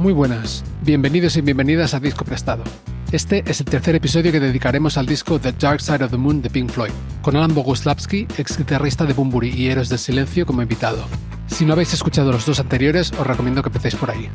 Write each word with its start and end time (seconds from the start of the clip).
Muy 0.00 0.14
buenas, 0.14 0.64
bienvenidos 0.80 1.36
y 1.36 1.42
bienvenidas 1.42 1.92
a 1.92 2.00
Disco 2.00 2.24
Prestado. 2.24 2.64
Este 3.12 3.44
es 3.46 3.60
el 3.60 3.66
tercer 3.66 3.94
episodio 3.94 4.32
que 4.32 4.40
dedicaremos 4.40 4.96
al 4.96 5.04
disco 5.04 5.38
The 5.38 5.52
Dark 5.52 5.82
Side 5.82 6.02
of 6.02 6.10
the 6.10 6.16
Moon 6.16 6.40
de 6.40 6.48
Pink 6.48 6.70
Floyd, 6.70 6.92
con 7.20 7.36
Alan 7.36 7.54
Boguslavski, 7.54 8.26
ex 8.38 8.56
guitarrista 8.56 9.04
de 9.04 9.12
Bumburi 9.12 9.50
y 9.50 9.68
Héroes 9.68 9.90
del 9.90 9.98
Silencio, 9.98 10.46
como 10.46 10.62
invitado. 10.62 11.04
Si 11.48 11.66
no 11.66 11.74
habéis 11.74 11.92
escuchado 11.92 12.32
los 12.32 12.46
dos 12.46 12.60
anteriores, 12.60 13.12
os 13.12 13.26
recomiendo 13.26 13.62
que 13.62 13.68
empecéis 13.68 13.94
por 13.94 14.10
ahí. 14.10 14.30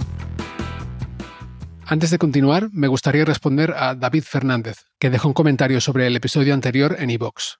Antes 1.83 2.11
de 2.11 2.19
continuar, 2.19 2.69
me 2.71 2.87
gustaría 2.87 3.25
responder 3.25 3.73
a 3.75 3.95
David 3.95 4.23
Fernández, 4.23 4.85
que 4.99 5.09
dejó 5.09 5.29
un 5.29 5.33
comentario 5.33 5.81
sobre 5.81 6.05
el 6.05 6.15
episodio 6.15 6.53
anterior 6.53 6.95
en 6.99 7.09
iVoox. 7.09 7.55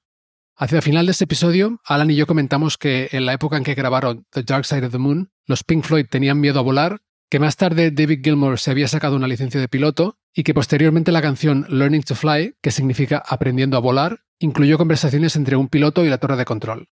Hacia 0.58 0.76
el 0.76 0.84
final 0.84 1.08
de 1.08 1.14
este 1.14 1.24
episodio, 1.24 1.82
Alan 1.84 2.12
y 2.12 2.16
yo 2.16 2.28
comentamos 2.28 2.78
que 2.78 3.10
en 3.14 3.26
la 3.26 3.34
época 3.34 3.58
en 3.58 3.64
que 3.64 3.74
grabaron 3.74 4.28
The 4.30 4.44
Dark 4.44 4.66
Side 4.66 4.86
of 4.86 4.92
the 4.92 5.00
Moon, 5.00 5.32
los 5.48 5.64
Pink 5.64 5.84
Floyd 5.84 6.06
tenían 6.08 6.40
miedo 6.40 6.60
a 6.60 6.64
volar 6.64 7.00
que 7.30 7.40
más 7.40 7.58
tarde 7.58 7.92
David 7.92 8.22
Gilmour 8.24 8.60
se 8.60 8.72
había 8.72 8.88
sacado 8.88 9.16
una 9.16 9.28
licencia 9.28 9.60
de 9.60 9.68
piloto 9.68 10.18
y 10.34 10.44
que 10.44 10.54
posteriormente 10.54 11.12
la 11.12 11.22
canción 11.22 11.66
Learning 11.70 12.04
to 12.04 12.16
Fly, 12.16 12.56
que 12.62 12.72
significa 12.72 13.24
aprendiendo 13.26 13.78
a 13.78 13.82
volar, 13.82 14.22
incluyó 14.40 14.78
conversaciones 14.78 15.36
entre 15.36 15.56
un 15.56 15.70
piloto 15.70 16.06
y 16.06 16.10
la 16.10 16.18
torre 16.18 16.36
de 16.36 16.46
control. 16.46 16.90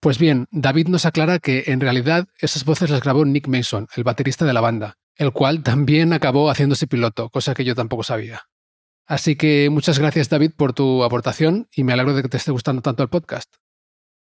Pues 0.00 0.18
bien, 0.18 0.46
David 0.50 0.88
nos 0.88 1.06
aclara 1.06 1.38
que 1.38 1.64
en 1.66 1.80
realidad 1.80 2.28
esas 2.40 2.64
voces 2.64 2.90
las 2.90 3.02
grabó 3.02 3.24
Nick 3.24 3.48
Mason, 3.48 3.88
el 3.96 4.04
baterista 4.04 4.44
de 4.44 4.52
la 4.52 4.60
banda, 4.60 4.96
el 5.16 5.32
cual 5.32 5.62
también 5.62 6.12
acabó 6.12 6.50
haciéndose 6.50 6.86
piloto, 6.86 7.30
cosa 7.30 7.54
que 7.54 7.64
yo 7.64 7.74
tampoco 7.74 8.04
sabía. 8.04 8.42
Así 9.06 9.36
que 9.36 9.70
muchas 9.70 9.98
gracias 9.98 10.28
David 10.28 10.52
por 10.56 10.72
tu 10.72 11.02
aportación 11.02 11.68
y 11.74 11.82
me 11.82 11.92
alegro 11.92 12.14
de 12.14 12.22
que 12.22 12.28
te 12.28 12.36
esté 12.36 12.52
gustando 12.52 12.82
tanto 12.82 13.02
el 13.02 13.08
podcast. 13.08 13.56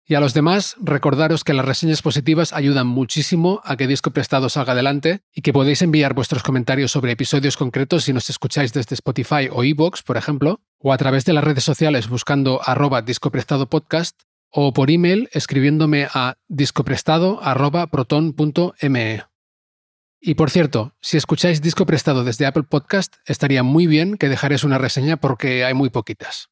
Y 0.05 0.15
a 0.15 0.19
los 0.19 0.33
demás, 0.33 0.75
recordaros 0.81 1.45
que 1.45 1.53
las 1.53 1.63
reseñas 1.65 2.01
positivas 2.01 2.51
ayudan 2.51 2.87
muchísimo 2.87 3.61
a 3.63 3.77
que 3.77 3.87
Disco 3.87 4.11
Prestado 4.11 4.49
salga 4.49 4.73
adelante 4.73 5.21
y 5.33 5.41
que 5.41 5.53
podéis 5.53 5.81
enviar 5.81 6.13
vuestros 6.13 6.43
comentarios 6.43 6.91
sobre 6.91 7.13
episodios 7.13 7.55
concretos 7.55 8.03
si 8.03 8.11
nos 8.11 8.29
escucháis 8.29 8.73
desde 8.73 8.95
Spotify 8.95 9.47
o 9.49 9.63
iVoox, 9.63 10.03
por 10.03 10.17
ejemplo, 10.17 10.59
o 10.77 10.91
a 10.91 10.97
través 10.97 11.23
de 11.23 11.31
las 11.31 11.45
redes 11.45 11.63
sociales 11.63 12.09
buscando 12.09 12.59
arroba 12.65 13.01
Disco 13.01 13.31
Prestado 13.31 13.69
Podcast 13.69 14.23
o 14.49 14.73
por 14.73 14.91
email 14.91 15.29
escribiéndome 15.31 16.09
a 16.13 16.35
discoprestado.proton.me. 16.49 19.23
Y 20.25 20.35
por 20.35 20.51
cierto, 20.51 20.95
si 21.01 21.17
escucháis 21.17 21.61
Disco 21.61 21.85
Prestado 21.85 22.23
desde 22.25 22.45
Apple 22.45 22.63
Podcast, 22.63 23.15
estaría 23.25 23.63
muy 23.63 23.87
bien 23.87 24.17
que 24.17 24.29
dejaréis 24.29 24.63
una 24.65 24.77
reseña 24.77 25.15
porque 25.17 25.65
hay 25.65 25.73
muy 25.73 25.89
poquitas. 25.89 26.49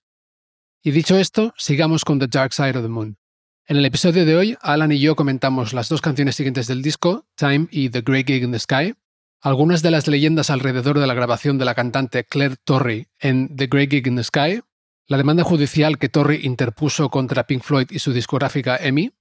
Y 0.83 0.91
dicho 0.91 1.17
esto, 1.17 1.53
sigamos 1.57 2.05
con 2.05 2.17
The 2.17 2.27
Dark 2.27 2.53
Side 2.53 2.77
of 2.77 2.83
the 2.83 2.89
Moon. 2.89 3.17
En 3.67 3.77
el 3.77 3.85
episodio 3.85 4.25
de 4.25 4.35
hoy, 4.35 4.57
Alan 4.61 4.91
y 4.91 4.99
yo 4.99 5.15
comentamos 5.15 5.71
las 5.73 5.87
dos 5.87 6.01
canciones 6.01 6.35
siguientes 6.35 6.67
del 6.67 6.81
disco, 6.81 7.25
Time 7.35 7.67
y 7.69 7.89
The 7.89 8.01
Great 8.01 8.27
Gig 8.27 8.43
in 8.43 8.51
the 8.51 8.59
Sky, 8.59 8.95
algunas 9.39 9.81
de 9.81 9.91
las 9.91 10.07
leyendas 10.07 10.49
alrededor 10.49 10.99
de 10.99 11.07
la 11.07 11.13
grabación 11.13 11.57
de 11.57 11.65
la 11.65 11.75
cantante 11.75 12.23
Claire 12.23 12.55
Torrey 12.63 13.07
en 13.19 13.55
The 13.55 13.67
Great 13.67 13.91
Gig 13.91 14.07
in 14.07 14.15
the 14.15 14.23
Sky, 14.23 14.61
la 15.07 15.17
demanda 15.17 15.43
judicial 15.43 15.99
que 15.99 16.09
Torrey 16.09 16.41
interpuso 16.43 17.09
contra 17.09 17.45
Pink 17.45 17.63
Floyd 17.63 17.87
y 17.91 17.99
su 17.99 18.13
discográfica 18.13 18.77
EMI, 18.77 19.11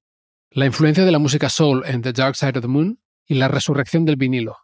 la 0.50 0.66
influencia 0.66 1.04
de 1.04 1.12
la 1.12 1.18
música 1.18 1.50
soul 1.50 1.82
en 1.86 2.00
The 2.02 2.12
Dark 2.12 2.34
Side 2.34 2.58
of 2.58 2.62
the 2.62 2.68
Moon 2.68 2.98
y 3.26 3.34
la 3.34 3.48
resurrección 3.48 4.04
del 4.04 4.16
vinilo. 4.16 4.56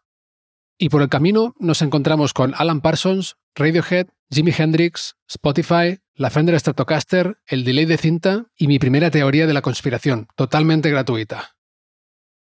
Y 0.78 0.88
por 0.88 1.02
el 1.02 1.08
camino 1.08 1.54
nos 1.58 1.82
encontramos 1.82 2.32
con 2.32 2.54
Alan 2.56 2.80
Parsons, 2.80 3.36
Radiohead, 3.54 4.08
Jimi 4.30 4.52
Hendrix, 4.56 5.16
Spotify, 5.28 5.98
la 6.16 6.30
Fender 6.30 6.58
Stratocaster, 6.58 7.36
el 7.46 7.64
delay 7.64 7.84
de 7.84 7.98
cinta 7.98 8.46
y 8.56 8.68
mi 8.68 8.78
primera 8.78 9.10
teoría 9.10 9.46
de 9.46 9.52
la 9.52 9.60
conspiración, 9.60 10.28
totalmente 10.34 10.90
gratuita. 10.90 11.56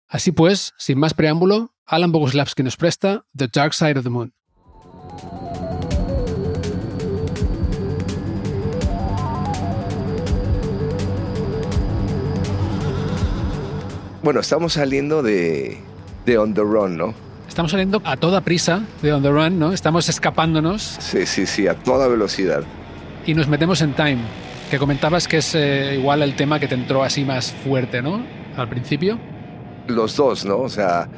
Así 0.09 0.33
pues, 0.33 0.75
sin 0.79 0.99
más 0.99 1.15
preámbulo, 1.15 1.73
Alan 1.87 2.11
Boguslavski 2.11 2.65
nos 2.65 2.77
presta 2.77 3.25
The 3.37 3.49
Dark 3.53 3.75
Side 3.75 3.99
of 3.99 4.03
the 4.03 4.11
Moon. 4.11 4.35
Bueno, 14.25 14.41
estamos 14.41 14.73
saliendo 14.73 15.23
de, 15.23 15.79
de 16.27 16.39
On 16.39 16.53
the 16.53 16.63
Run, 16.63 16.97
¿no? 16.97 17.15
Estamos 17.49 17.71
saliendo 17.71 18.03
a 18.05 18.17
toda 18.17 18.41
prisa 18.41 18.83
de 19.03 19.13
On 19.13 19.23
the 19.23 19.31
Run, 19.31 19.59
¿no? 19.59 19.73
Estamos 19.73 20.09
escapándonos. 20.09 20.83
Sí, 21.01 21.27
sí, 21.27 21.47
sí, 21.47 21.69
a 21.69 21.75
toda 21.75 22.09
velocidad 22.09 22.65
y 23.27 23.35
nos 23.35 23.49
metemos 23.49 23.83
en 23.83 23.95
Time, 23.95 24.19
que 24.71 24.79
comentabas 24.79 25.29
que 25.29 25.39
es 25.39 25.55
eh, 25.55 25.97
igual 25.99 26.23
el 26.23 26.35
tema 26.35 26.59
que 26.59 26.69
te 26.69 26.75
entró 26.75 27.03
así 27.03 27.25
más 27.25 27.53
fuerte, 27.53 28.03
¿no? 28.03 28.25
Al 28.57 28.69
principio. 28.69 29.19
Los 29.89 30.17
dos, 30.17 30.45
¿no? 30.45 30.59
O 30.59 30.69
sea, 30.69 31.09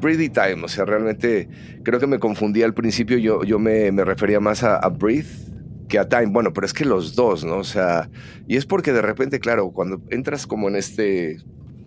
Breathe 0.00 0.30
Time, 0.30 0.64
o 0.64 0.68
sea, 0.68 0.84
realmente 0.84 1.48
creo 1.82 1.98
que 1.98 2.06
me 2.06 2.18
confundí 2.18 2.62
al 2.62 2.74
principio, 2.74 3.18
yo, 3.18 3.42
yo 3.44 3.58
me, 3.58 3.92
me 3.92 4.04
refería 4.04 4.40
más 4.40 4.62
a, 4.62 4.76
a 4.76 4.88
Breathe 4.88 5.50
que 5.88 5.98
a 5.98 6.08
Time. 6.08 6.26
Bueno, 6.26 6.52
pero 6.52 6.66
es 6.66 6.72
que 6.72 6.84
los 6.84 7.14
dos, 7.14 7.44
¿no? 7.44 7.58
O 7.58 7.64
sea, 7.64 8.08
y 8.46 8.56
es 8.56 8.64
porque 8.64 8.92
de 8.92 9.02
repente, 9.02 9.40
claro, 9.40 9.70
cuando 9.72 10.00
entras 10.10 10.46
como 10.46 10.68
en 10.68 10.76
este 10.76 11.38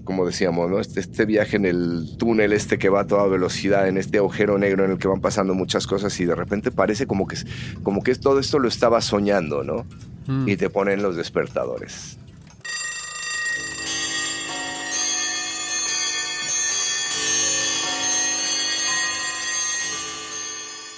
como 0.04 0.26
decíamos, 0.26 0.70
¿no? 0.70 0.80
Este, 0.80 1.00
este, 1.00 1.26
viaje 1.26 1.56
en 1.56 1.66
el 1.66 2.18
túnel 2.18 2.54
este 2.54 2.78
que 2.78 2.90
va 2.90 3.02
a 3.02 3.08
toda 3.08 3.28
velocidad, 3.28 3.88
en 3.88 3.98
este 3.98 4.18
agujero 4.18 4.58
negro 4.58 4.86
en 4.86 4.92
el 4.92 4.98
que 4.98 5.08
van 5.08 5.22
pasando 5.22 5.54
muchas 5.54 5.88
cosas 5.88 6.20
y 6.20 6.26
de 6.26 6.36
repente 6.36 6.72
parece 6.72 7.08
como 7.08 7.28
que, 7.28 7.38
como 7.84 8.04
que 8.04 8.16
todo 8.16 8.40
esto 8.40 8.60
lo 8.60 8.68
estaba 8.68 9.02
soñando, 9.02 9.64
¿no? 9.64 9.86
Mm. 10.28 10.48
Y 10.48 10.58
te 10.58 10.70
ponen 10.70 11.02
los 11.02 11.16
despertadores. 11.16 12.18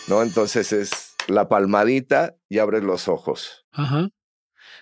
¿No? 0.08 0.22
Entonces 0.22 0.72
es 0.72 1.16
la 1.28 1.50
palmadita 1.50 2.36
y 2.48 2.60
abres 2.60 2.84
los 2.84 3.08
ojos. 3.08 3.66
Ajá. 3.72 4.10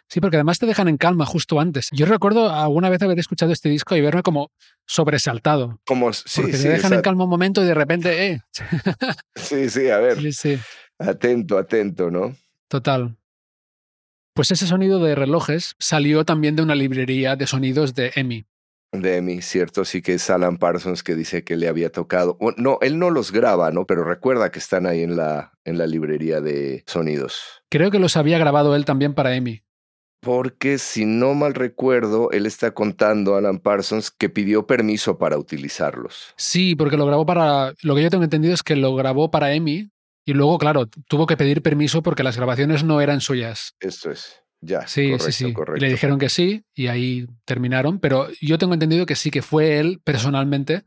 Sí, 0.10 0.22
porque 0.22 0.38
además 0.38 0.60
te 0.60 0.66
dejan 0.66 0.88
en 0.88 0.98
calma 0.98 1.26
justo 1.26 1.60
antes. 1.60 1.90
Yo 1.92 2.06
recuerdo 2.06 2.52
alguna 2.54 2.90
vez 2.90 3.02
haber 3.02 3.18
escuchado 3.20 3.52
este 3.52 3.70
disco 3.70 3.96
y 3.96 4.02
verme 4.02 4.22
como 4.22 4.52
sobresaltado. 4.86 5.80
Como, 5.86 6.14
sí, 6.14 6.42
porque 6.42 6.58
te 6.58 6.70
dejan 6.70 6.94
en 6.94 7.02
calma 7.02 7.24
un 7.24 7.30
momento 7.30 7.64
y 7.64 7.66
de 7.66 7.74
repente, 7.74 8.28
eh. 8.28 8.42
sí, 9.36 9.70
sí, 9.70 9.90
a 9.90 9.98
ver. 9.98 10.20
Sí, 10.20 10.32
sí. 10.32 10.60
Atento, 11.00 11.58
atento, 11.58 12.12
¿no? 12.12 12.36
Total. 12.68 13.18
Pues 14.36 14.52
ese 14.52 14.68
sonido 14.68 15.04
de 15.04 15.16
relojes 15.16 15.76
salió 15.80 16.26
también 16.26 16.56
de 16.56 16.64
una 16.64 16.76
librería 16.76 17.36
de 17.36 17.48
sonidos 17.48 17.94
de 17.94 18.12
EMI. 18.16 18.46
De 18.92 19.18
EMI, 19.18 19.42
cierto, 19.42 19.86
sí 19.86 20.02
que 20.04 20.16
es 20.16 20.30
Alan 20.30 20.58
Parsons 20.58 21.02
que 21.02 21.16
dice 21.16 21.44
que 21.44 21.56
le 21.56 21.68
había 21.68 21.92
tocado. 21.92 22.38
No, 22.58 22.78
él 22.82 23.00
no 23.00 23.10
los 23.10 23.32
graba, 23.32 23.72
¿no? 23.72 23.86
Pero 23.86 24.04
recuerda 24.04 24.52
que 24.52 24.60
están 24.60 24.86
ahí 24.86 25.02
en 25.02 25.16
la, 25.16 25.54
en 25.66 25.80
la 25.80 25.88
librería 25.88 26.42
de 26.42 26.84
sonidos. 26.86 27.64
Creo 27.70 27.90
que 27.90 28.00
los 28.00 28.18
había 28.18 28.38
grabado 28.38 28.76
él 28.76 28.86
también 28.86 29.16
para 29.16 29.36
EMI 29.36 29.64
porque 30.24 30.78
si 30.78 31.06
no 31.06 31.34
mal 31.34 31.54
recuerdo, 31.54 32.32
él 32.32 32.46
está 32.46 32.74
contando, 32.74 33.36
Alan 33.36 33.60
Parsons, 33.60 34.10
que 34.10 34.30
pidió 34.30 34.66
permiso 34.66 35.18
para 35.18 35.38
utilizarlos. 35.38 36.34
Sí, 36.38 36.76
porque 36.76 36.98
lo 36.98 37.06
grabó 37.06 37.26
para, 37.26 37.74
lo 37.82 37.96
que 37.96 38.04
yo 38.04 38.10
tengo 38.10 38.24
entendido 38.24 38.54
es 38.54 38.64
que 38.64 38.76
lo 38.76 38.96
grabó 38.96 39.30
para 39.30 39.54
EMI 39.54 39.92
y 40.26 40.34
luego, 40.34 40.58
claro, 40.58 40.88
tuvo 41.08 41.28
que 41.28 41.38
pedir 41.38 41.62
permiso 41.62 42.02
porque 42.02 42.24
las 42.24 42.38
grabaciones 42.38 42.84
no 42.84 43.02
eran 43.02 43.20
suyas. 43.20 43.76
Esto 43.80 44.12
es. 44.12 44.40
Ya, 44.62 44.88
sí, 44.88 45.08
correcto, 45.08 45.26
sí, 45.26 45.32
sí. 45.32 45.54
Correcto. 45.54 45.86
Le 45.86 45.92
dijeron 45.92 46.18
que 46.18 46.30
sí 46.30 46.64
y 46.74 46.88
ahí 46.88 47.28
terminaron, 47.44 48.00
pero 48.00 48.30
yo 48.40 48.58
tengo 48.58 48.74
entendido 48.74 49.06
que 49.06 49.16
sí, 49.16 49.30
que 49.30 49.42
fue 49.42 49.80
él 49.80 50.00
personalmente 50.06 50.84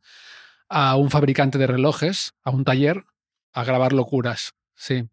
a 0.71 0.97
un 0.97 1.11
fabricante 1.11 1.59
de 1.59 1.67
relojes, 1.67 2.33
a 2.43 2.50
un 2.50 2.65
taller, 2.65 3.05
a 3.53 3.65
grabar 3.65 3.93
locuras. 3.93 4.55
Sí. 4.75 5.05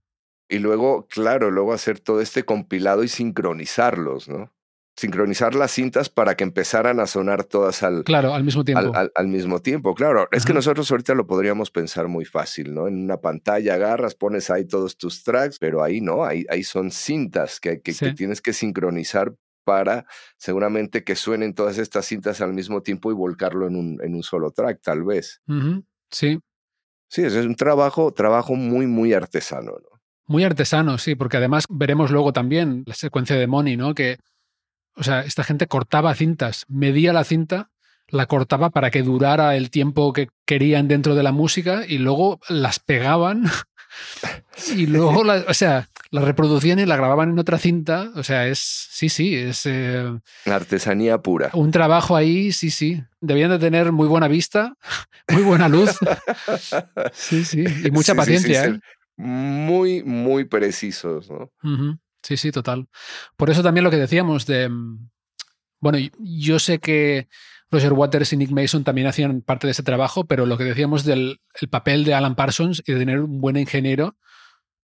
Y 0.53 0.59
luego, 0.59 1.07
claro, 1.07 1.49
luego 1.49 1.73
hacer 1.73 1.99
todo 1.99 2.21
este 2.21 2.43
compilado 2.43 3.03
y 3.03 3.07
sincronizarlos, 3.07 4.29
¿no? 4.29 4.51
sincronizar 4.95 5.55
las 5.55 5.71
cintas 5.71 6.09
para 6.09 6.35
que 6.35 6.43
empezaran 6.43 6.99
a 6.99 7.07
sonar 7.07 7.43
todas 7.43 7.81
al, 7.81 8.03
claro, 8.03 8.35
al 8.35 8.43
mismo 8.43 8.63
tiempo. 8.63 8.91
Al, 8.93 9.27
mismo 9.27 9.59
tiempo, 9.59 9.95
claro. 9.95 10.27
Es 10.31 10.45
que 10.45 10.53
nosotros 10.53 10.91
ahorita 10.91 11.15
lo 11.15 11.25
podríamos 11.25 11.71
pensar 11.71 12.07
muy 12.07 12.25
fácil, 12.25 12.75
¿no? 12.75 12.87
En 12.87 13.03
una 13.03 13.17
pantalla 13.17 13.73
agarras, 13.73 14.13
pones 14.13 14.51
ahí 14.51 14.65
todos 14.65 14.95
tus 14.95 15.23
tracks, 15.23 15.57
pero 15.57 15.81
ahí 15.81 15.99
no, 15.99 16.23
ahí, 16.23 16.45
ahí 16.47 16.63
son 16.63 16.91
cintas 16.91 17.59
que, 17.59 17.81
que, 17.81 17.93
tienes 18.13 18.39
que 18.39 18.53
sincronizar 18.53 19.33
para 19.63 20.05
seguramente 20.37 21.03
que 21.03 21.15
suenen 21.15 21.55
todas 21.55 21.79
estas 21.79 22.05
cintas 22.05 22.41
al 22.41 22.53
mismo 22.53 22.83
tiempo 22.83 23.09
y 23.09 23.15
volcarlo 23.15 23.65
en 23.65 23.75
un, 23.75 23.99
en 24.03 24.13
un 24.13 24.21
solo 24.21 24.51
track, 24.51 24.79
tal 24.83 25.03
vez. 25.03 25.41
Sí. 26.11 26.39
Sí, 27.07 27.23
es 27.23 27.33
un 27.33 27.55
trabajo, 27.55 28.11
trabajo 28.13 28.53
muy, 28.53 28.85
muy 28.85 29.13
artesano, 29.13 29.71
¿no? 29.71 29.92
Muy 30.25 30.43
artesano, 30.43 30.97
sí, 30.97 31.15
porque 31.15 31.37
además 31.37 31.65
veremos 31.69 32.11
luego 32.11 32.33
también 32.33 32.83
la 32.85 32.93
secuencia 32.93 33.35
de 33.35 33.47
Money, 33.47 33.77
¿no? 33.77 33.93
Que 33.93 34.17
o 34.95 35.03
sea, 35.03 35.21
esta 35.21 35.43
gente 35.43 35.67
cortaba 35.67 36.13
cintas, 36.13 36.65
medía 36.67 37.13
la 37.13 37.23
cinta, 37.23 37.71
la 38.07 38.27
cortaba 38.27 38.69
para 38.69 38.91
que 38.91 39.01
durara 39.01 39.55
el 39.55 39.69
tiempo 39.69 40.13
que 40.13 40.29
querían 40.45 40.87
dentro 40.87 41.15
de 41.15 41.23
la 41.23 41.31
música 41.31 41.83
y 41.87 41.97
luego 41.97 42.39
las 42.47 42.79
pegaban 42.79 43.45
y 44.75 44.85
luego, 44.85 45.23
la, 45.23 45.45
o 45.47 45.53
sea, 45.53 45.89
la 46.11 46.21
reproducían 46.21 46.79
y 46.79 46.85
la 46.85 46.95
grababan 46.95 47.31
en 47.31 47.39
otra 47.39 47.57
cinta. 47.57 48.11
O 48.15 48.23
sea, 48.23 48.47
es, 48.47 48.59
sí, 48.59 49.09
sí, 49.09 49.35
es... 49.35 49.65
Eh, 49.65 50.11
Artesanía 50.45 51.19
pura. 51.19 51.49
Un 51.53 51.71
trabajo 51.71 52.15
ahí, 52.15 52.51
sí, 52.51 52.69
sí. 52.69 53.03
Debían 53.19 53.49
de 53.49 53.59
tener 53.59 53.91
muy 53.91 54.07
buena 54.07 54.27
vista, 54.27 54.75
muy 55.31 55.43
buena 55.43 55.69
luz. 55.69 55.97
Sí, 57.13 57.45
sí. 57.45 57.63
Y 57.83 57.91
mucha 57.91 58.13
paciencia. 58.15 58.65
¿eh? 58.65 58.79
Muy, 59.17 60.03
muy 60.03 60.45
precisos, 60.45 61.29
¿no? 61.29 61.51
Sí, 62.21 62.37
sí, 62.37 62.51
total. 62.51 62.87
Por 63.35 63.49
eso 63.49 63.61
también 63.61 63.83
lo 63.83 63.91
que 63.91 63.97
decíamos 63.97 64.45
de... 64.45 64.69
Mm, 64.69 65.09
bueno, 65.79 65.99
yo 66.19 66.59
sé 66.59 66.79
que 66.79 67.27
Roger 67.69 67.93
Waters 67.93 68.31
y 68.31 68.37
Nick 68.37 68.51
Mason 68.51 68.83
también 68.83 69.07
hacían 69.07 69.41
parte 69.41 69.67
de 69.67 69.71
ese 69.71 69.83
trabajo, 69.83 70.25
pero 70.25 70.45
lo 70.45 70.57
que 70.57 70.63
decíamos 70.63 71.03
del 71.03 71.41
papel 71.69 72.05
de 72.05 72.13
Alan 72.13 72.35
Parsons 72.35 72.81
y 72.85 72.93
de 72.93 72.99
tener 72.99 73.19
un 73.19 73.41
buen 73.41 73.57
ingeniero 73.57 74.15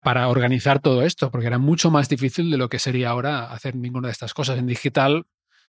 para 0.01 0.27
organizar 0.29 0.79
todo 0.79 1.03
esto, 1.03 1.29
porque 1.29 1.47
era 1.47 1.59
mucho 1.59 1.91
más 1.91 2.09
difícil 2.09 2.49
de 2.49 2.57
lo 2.57 2.69
que 2.69 2.79
sería 2.79 3.09
ahora 3.09 3.51
hacer 3.51 3.75
ninguna 3.75 4.07
de 4.07 4.13
estas 4.13 4.33
cosas. 4.33 4.57
En 4.57 4.65
digital 4.65 5.25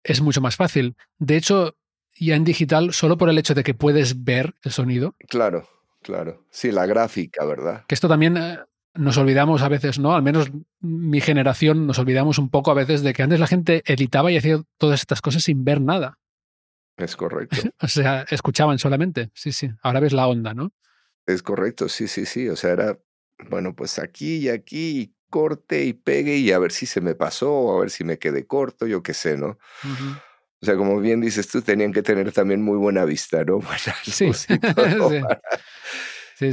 es 0.03 0.21
mucho 0.21 0.41
más 0.41 0.55
fácil. 0.55 0.95
De 1.17 1.37
hecho, 1.37 1.77
ya 2.19 2.35
en 2.35 2.43
digital, 2.43 2.93
solo 2.93 3.17
por 3.17 3.29
el 3.29 3.37
hecho 3.37 3.53
de 3.53 3.63
que 3.63 3.73
puedes 3.73 4.23
ver 4.23 4.55
el 4.63 4.71
sonido. 4.71 5.15
Claro, 5.29 5.67
claro. 6.07 6.45
Sí, 6.49 6.71
la 6.71 6.85
gráfica, 6.85 7.43
¿verdad? 7.43 7.83
Que 7.85 7.93
esto 7.93 8.07
también 8.07 8.37
eh, 8.37 8.59
nos 8.93 9.17
olvidamos 9.17 9.61
a 9.61 9.67
veces, 9.67 9.99
¿no? 9.99 10.15
Al 10.15 10.23
menos 10.23 10.49
mi 10.79 11.19
generación 11.19 11.85
nos 11.85 11.99
olvidamos 11.99 12.39
un 12.39 12.49
poco 12.49 12.71
a 12.71 12.75
veces 12.75 13.03
de 13.03 13.11
que 13.11 13.23
antes 13.23 13.41
la 13.41 13.47
gente 13.47 13.83
editaba 13.85 14.31
y 14.31 14.37
hacía 14.37 14.63
todas 14.77 15.01
estas 15.01 15.21
cosas 15.21 15.43
sin 15.43 15.65
ver 15.65 15.81
nada. 15.81 16.17
Es 16.95 17.15
correcto. 17.17 17.57
o 17.81 17.87
sea, 17.89 18.25
escuchaban 18.29 18.79
solamente. 18.79 19.31
Sí, 19.33 19.51
sí. 19.51 19.69
Ahora 19.81 19.99
ves 19.99 20.13
la 20.13 20.27
onda, 20.27 20.53
¿no? 20.53 20.71
Es 21.25 21.43
correcto, 21.43 21.89
sí, 21.89 22.07
sí, 22.07 22.25
sí. 22.25 22.47
O 22.47 22.55
sea, 22.55 22.71
era, 22.71 22.97
bueno, 23.49 23.75
pues 23.75 23.99
aquí 23.99 24.37
y 24.37 24.49
aquí, 24.49 25.01
y 25.01 25.13
corte 25.29 25.83
y 25.83 25.91
pegue 25.91 26.37
y 26.37 26.53
a 26.53 26.59
ver 26.59 26.71
si 26.71 26.85
se 26.85 27.01
me 27.01 27.15
pasó, 27.15 27.75
a 27.75 27.81
ver 27.81 27.89
si 27.89 28.05
me 28.05 28.17
quedé 28.17 28.47
corto, 28.47 28.87
yo 28.87 29.03
qué 29.03 29.13
sé, 29.13 29.37
¿no? 29.37 29.57
O 30.61 30.65
sea, 30.65 30.75
como 30.75 30.99
bien 30.99 31.21
dices 31.21 31.47
tú, 31.47 31.61
tenían 31.61 31.93
que 31.93 32.01
tener 32.01 32.31
también 32.31 32.61
muy 32.61 32.77
buena 32.77 33.05
vista, 33.05 33.43
¿no? 33.43 33.59
sí. 34.03 34.33
sí 34.33 34.59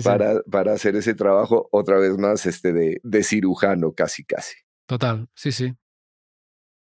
para, 0.02 0.40
para, 0.50 0.72
hacer 0.72 0.96
ese 0.96 1.14
trabajo 1.14 1.68
otra 1.72 1.98
vez 1.98 2.16
más 2.16 2.46
este 2.46 2.72
de, 2.72 3.00
de 3.02 3.22
cirujano, 3.22 3.92
casi, 3.92 4.24
casi. 4.24 4.56
Total, 4.86 5.28
sí, 5.34 5.52
sí. 5.52 5.74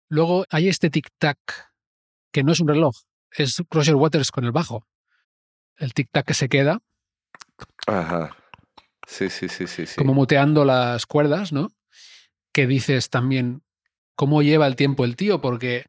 Luego 0.09 0.45
hay 0.51 0.69
este 0.69 0.91
tic-tac, 0.91 1.39
que 2.33 2.43
no 2.43 2.53
es 2.53 2.61
un 2.61 2.69
reloj, 2.69 2.95
es 3.31 3.62
Roger 3.71 3.95
Waters 3.95 4.31
con 4.31 4.45
el 4.45 4.53
bajo. 4.53 4.87
El 5.77 5.95
tic-tac 5.95 6.25
que 6.25 6.35
se 6.35 6.49
queda. 6.49 6.81
Ajá. 7.87 8.37
Sí, 9.07 9.29
sí, 9.31 9.49
sí, 9.49 9.67
sí, 9.67 9.87
sí. 9.87 9.97
Como 9.97 10.15
muteando 10.15 10.65
las 10.65 11.07
cuerdas, 11.07 11.53
¿no? 11.53 11.71
Que 12.53 12.67
dices 12.67 13.11
también 13.11 13.62
cómo 14.15 14.43
lleva 14.43 14.67
el 14.67 14.77
tiempo 14.77 15.05
el 15.05 15.17
tío, 15.17 15.41
porque 15.41 15.87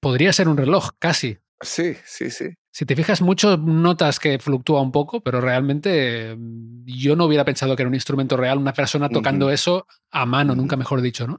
podría 0.00 0.32
ser 0.32 0.48
un 0.48 0.56
reloj, 0.56 0.90
casi. 0.98 1.38
Sí, 1.60 1.96
sí, 2.04 2.30
sí. 2.30 2.50
Si 2.70 2.84
te 2.84 2.94
fijas 2.94 3.22
mucho, 3.22 3.56
notas 3.56 4.20
que 4.20 4.38
fluctúa 4.38 4.82
un 4.82 4.92
poco, 4.92 5.22
pero 5.22 5.40
realmente 5.40 6.36
mm, 6.36 6.84
yo 6.84 7.16
no 7.16 7.24
hubiera 7.24 7.44
pensado 7.44 7.74
que 7.74 7.82
era 7.82 7.88
un 7.88 7.94
instrumento 7.94 8.36
real, 8.36 8.58
una 8.58 8.74
persona 8.74 9.08
tocando 9.08 9.50
eso 9.50 9.86
a 10.10 10.26
mano, 10.26 10.54
nunca 10.54 10.76
mejor 10.76 11.00
dicho, 11.00 11.26
¿no? 11.26 11.38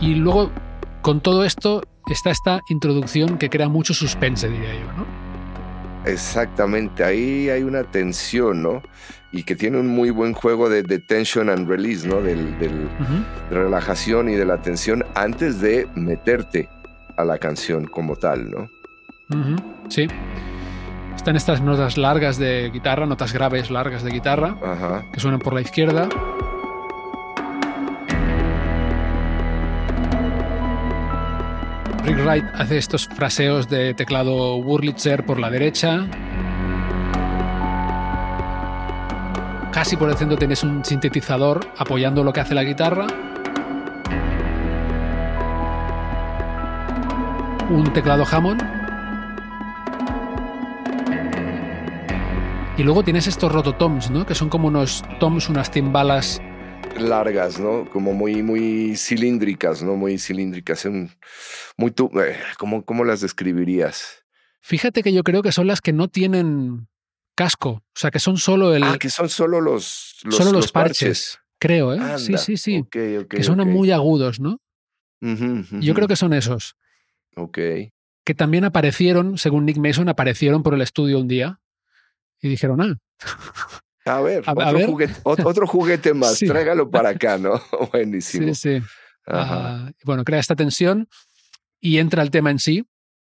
Y 0.00 0.14
luego, 0.14 0.50
con 1.02 1.20
todo 1.20 1.44
esto, 1.44 1.82
está 2.10 2.30
esta 2.30 2.60
introducción 2.68 3.38
que 3.38 3.48
crea 3.50 3.68
mucho 3.68 3.94
suspense, 3.94 4.48
diría 4.48 4.74
yo, 4.74 4.92
¿no? 4.94 5.06
Exactamente, 6.04 7.04
ahí 7.04 7.50
hay 7.50 7.62
una 7.62 7.84
tensión, 7.84 8.62
¿no? 8.62 8.82
Y 9.32 9.44
que 9.44 9.54
tiene 9.54 9.78
un 9.78 9.86
muy 9.86 10.10
buen 10.10 10.32
juego 10.32 10.68
de, 10.68 10.82
tension 10.98 11.48
and 11.50 11.68
release, 11.68 12.06
¿no? 12.06 12.20
Del, 12.20 12.58
de 12.58 12.70
relajación 13.50 14.28
y 14.28 14.34
de 14.34 14.44
la 14.44 14.60
tensión 14.60 15.04
antes 15.14 15.60
de 15.60 15.86
meterte 15.94 16.68
a 17.16 17.24
la 17.24 17.38
canción 17.38 17.86
como 17.86 18.16
tal, 18.16 18.50
¿no? 18.50 18.68
Sí. 19.88 20.08
Están 21.14 21.36
estas 21.36 21.60
notas 21.60 21.98
largas 21.98 22.38
de 22.38 22.70
guitarra, 22.72 23.06
notas 23.06 23.32
graves 23.32 23.70
largas 23.70 24.02
de 24.02 24.10
guitarra, 24.10 24.56
que 25.12 25.20
suenan 25.20 25.38
por 25.38 25.52
la 25.52 25.60
izquierda. 25.60 26.08
Rick 32.04 32.24
Wright 32.24 32.44
hace 32.54 32.78
estos 32.78 33.06
fraseos 33.06 33.68
de 33.68 33.92
teclado 33.94 34.56
Wurlitzer 34.56 35.24
por 35.24 35.38
la 35.38 35.50
derecha. 35.50 36.06
Casi 39.72 39.96
por 39.96 40.10
el 40.10 40.16
centro 40.16 40.36
tienes 40.36 40.62
un 40.62 40.84
sintetizador 40.84 41.66
apoyando 41.78 42.24
lo 42.24 42.32
que 42.32 42.40
hace 42.40 42.54
la 42.54 42.64
guitarra. 42.64 43.06
Un 47.70 47.92
teclado 47.92 48.24
Hammond. 48.30 48.62
Y 52.76 52.82
luego 52.82 53.04
tienes 53.04 53.26
estos 53.26 53.52
rototoms, 53.52 54.10
¿no? 54.10 54.26
Que 54.26 54.34
son 54.34 54.48
como 54.48 54.68
unos 54.68 55.04
toms, 55.20 55.48
unas 55.48 55.70
timbalas 55.70 56.40
largas, 56.98 57.58
¿no? 57.58 57.88
Como 57.90 58.12
muy, 58.12 58.42
muy 58.42 58.96
cilíndricas, 58.96 59.82
¿no? 59.82 59.96
Muy 59.96 60.18
cilíndricas. 60.18 60.86
Muy 61.76 61.94
eh, 62.24 62.36
¿cómo, 62.58 63.04
las 63.04 63.20
describirías? 63.20 64.24
Fíjate 64.60 65.02
que 65.02 65.12
yo 65.12 65.22
creo 65.22 65.42
que 65.42 65.52
son 65.52 65.66
las 65.66 65.80
que 65.80 65.92
no 65.92 66.08
tienen 66.08 66.88
casco. 67.40 67.70
O 67.70 67.82
sea, 67.94 68.10
que 68.10 68.18
son 68.18 68.36
solo 68.36 68.74
el. 68.74 68.82
Ah, 68.82 68.98
que 69.00 69.08
son 69.08 69.30
solo 69.30 69.62
los. 69.62 70.16
solo 70.28 70.52
los, 70.52 70.70
parches, 70.72 71.38
Creo, 71.58 71.94
¿eh? 71.94 72.18
sí, 72.18 72.36
sí, 72.36 72.56
sí. 72.58 72.84
que 72.90 73.42
son 73.42 73.66
muy 73.66 73.90
agudos, 73.90 74.40
¿no? 74.40 74.60
Yo 75.20 75.94
creo 75.94 76.06
que 76.06 76.16
son 76.16 76.34
esos. 76.34 76.76
Ok. 77.36 77.58
Que 78.24 78.34
también 78.36 78.64
aparecieron, 78.64 79.38
según 79.38 79.64
Nick 79.64 79.78
Mason, 79.78 80.08
aparecieron 80.10 80.62
por 80.62 80.74
el 80.74 80.82
estudio 80.82 81.18
un 81.18 81.28
día 81.28 81.60
y 82.42 82.48
dijeron, 82.48 82.80
ah. 82.82 82.96
A 84.04 84.20
ver, 84.20 84.42
otro, 84.46 84.86
Juguete, 84.86 85.14
otro, 85.24 85.66
Juguete, 85.66 86.14
más, 86.14 86.38
tráigalo 86.38 86.90
para 86.90 87.08
acá, 87.16 87.38
¿no? 87.38 87.60
Buenísimo. 87.92 88.54
Sí, 88.54 88.78
sí. 88.80 88.86
Ah, 89.26 89.90
bueno, 90.04 90.24
crea 90.24 90.40
esta 90.40 90.56
tensión 90.56 91.08
y 91.80 91.98
entra 91.98 92.22
el 92.22 92.30
tema 92.30 92.50
en 92.50 92.58
sí 92.58 92.84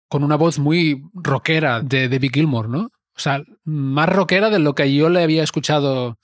con 0.08 0.24
una 0.24 0.36
voz 0.36 0.58
muy 0.58 1.02
rockera 1.14 1.80
de 1.80 2.08
David 2.08 2.30
Gilmour, 2.34 2.68
¿no? 2.68 2.88
O 3.16 3.20
sea, 3.20 3.42
más 3.64 4.08
rockera 4.08 4.50
de 4.50 4.58
lo 4.58 4.74
que 4.74 4.92
yo 4.92 5.08
le 5.08 5.22
había 5.22 5.42
escuchado 5.42 6.18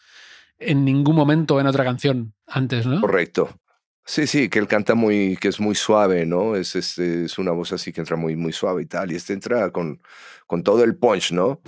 en 0.58 0.84
ningún 0.84 1.14
momento 1.14 1.60
en 1.60 1.66
otra 1.66 1.84
canción 1.84 2.34
antes, 2.46 2.86
¿no? 2.86 3.00
Correcto. 3.00 3.50
Sí, 4.04 4.26
sí, 4.26 4.48
que 4.48 4.58
él 4.58 4.66
canta 4.66 4.94
muy, 4.94 5.36
que 5.36 5.48
es 5.48 5.60
muy 5.60 5.74
suave, 5.74 6.24
¿no? 6.24 6.56
Es, 6.56 6.74
es, 6.76 6.98
es 6.98 7.38
una 7.38 7.52
voz 7.52 7.72
así 7.72 7.92
que 7.92 8.00
entra 8.00 8.16
muy, 8.16 8.36
muy 8.36 8.54
suave 8.54 8.82
y 8.82 8.86
tal. 8.86 9.12
Y 9.12 9.16
este 9.16 9.34
entra 9.34 9.70
con, 9.70 10.00
con 10.46 10.62
todo 10.62 10.82
el 10.82 10.96
punch, 10.96 11.32
¿no? 11.32 11.60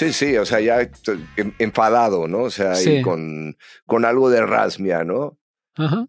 Sí, 0.00 0.14
sí, 0.14 0.34
o 0.38 0.46
sea, 0.46 0.60
ya 0.60 0.88
enfadado, 1.58 2.26
¿no? 2.26 2.44
O 2.44 2.50
sea, 2.50 2.72
con, 3.04 3.58
con 3.84 4.06
algo 4.06 4.30
de 4.30 4.40
rasmia, 4.40 5.04
¿no? 5.04 5.36
Ajá. 5.76 6.06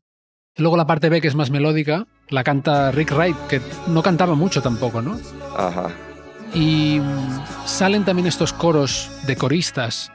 Y 0.56 0.62
luego 0.62 0.78
la 0.78 0.88
parte 0.88 1.10
B, 1.10 1.20
que 1.20 1.28
es 1.28 1.36
más 1.36 1.52
melódica, 1.52 2.08
la 2.30 2.46
canta 2.46 2.92
Rick 2.92 3.12
Wright, 3.12 3.36
que 3.50 3.60
no 3.88 4.02
cantaba 4.02 4.34
mucho 4.34 4.62
tampoco, 4.62 5.02
¿no? 5.02 5.20
Ajá. 5.58 5.90
Y 6.54 7.02
salen 7.66 8.06
también 8.06 8.28
estos 8.30 8.54
coros 8.54 9.12
de 9.28 9.36
coristas. 9.36 10.10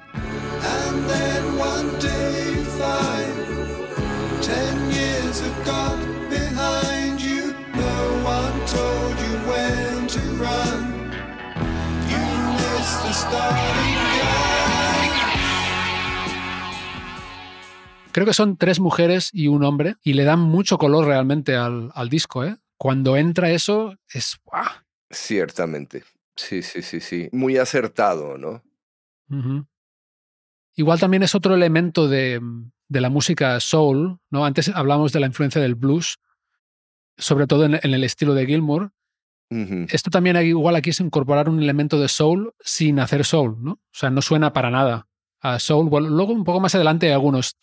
Creo 18.17 18.25
que 18.25 18.33
son 18.33 18.57
tres 18.57 18.81
mujeres 18.81 19.29
y 19.35 19.49
un 19.49 19.63
hombre 19.63 19.97
y 20.03 20.15
le 20.15 20.25
dan 20.25 20.41
mucho 20.41 20.79
color 20.79 21.05
realmente 21.05 21.55
al, 21.55 22.09
disco. 22.09 22.47
¿eh? 22.47 22.57
Cuando 22.79 23.15
entra 23.19 23.51
eso 23.51 23.95
es... 24.09 24.41
Ciertamente. 25.11 26.03
Sí, 26.35 26.63
sí, 26.63 26.81
sí, 26.81 27.01
sí. 27.01 27.29
Muy 27.33 27.59
acertado, 27.59 28.39
¿no? 28.39 28.63
Igual 30.77 30.99
también 30.99 31.25
es 31.25 31.35
otro 31.35 31.55
elemento 31.55 32.09
de, 32.09 32.41
la 32.89 33.11
música 33.11 33.61
soul, 33.61 34.19
¿no? 34.31 34.47
Antes 34.47 34.71
hablamos 34.71 35.13
de 35.13 35.21
la 35.21 35.27
influencia 35.27 35.61
del 35.61 35.75
blues, 35.75 36.19
sobre 37.19 37.47
todo 37.47 37.67
en, 37.67 37.75
el 37.83 38.03
estilo 38.03 38.33
de 38.33 38.47
Gilmour. 38.47 38.93
Esto 39.91 40.09
también 40.09 40.39
igual 40.39 40.77
aquí 40.77 40.89
es 40.89 41.01
incorporar 41.01 41.51
un 41.51 41.63
elemento 41.63 42.01
de 42.01 42.09
soul 42.09 42.55
sin 42.61 42.99
hacer 42.99 43.27
soul, 43.27 43.63
¿no? 43.63 43.73
O 43.73 43.93
sea, 43.93 44.09
no 44.09 44.23
suena 44.23 44.55
para 44.55 44.71
nada 44.71 45.07
a 45.43 45.59
soul. 45.59 45.91
luego 45.91 46.33
un 46.33 46.45
poco 46.45 46.61
más 46.61 46.75
adelante 46.75 47.09
hay 47.09 47.13
algunos 47.13 47.59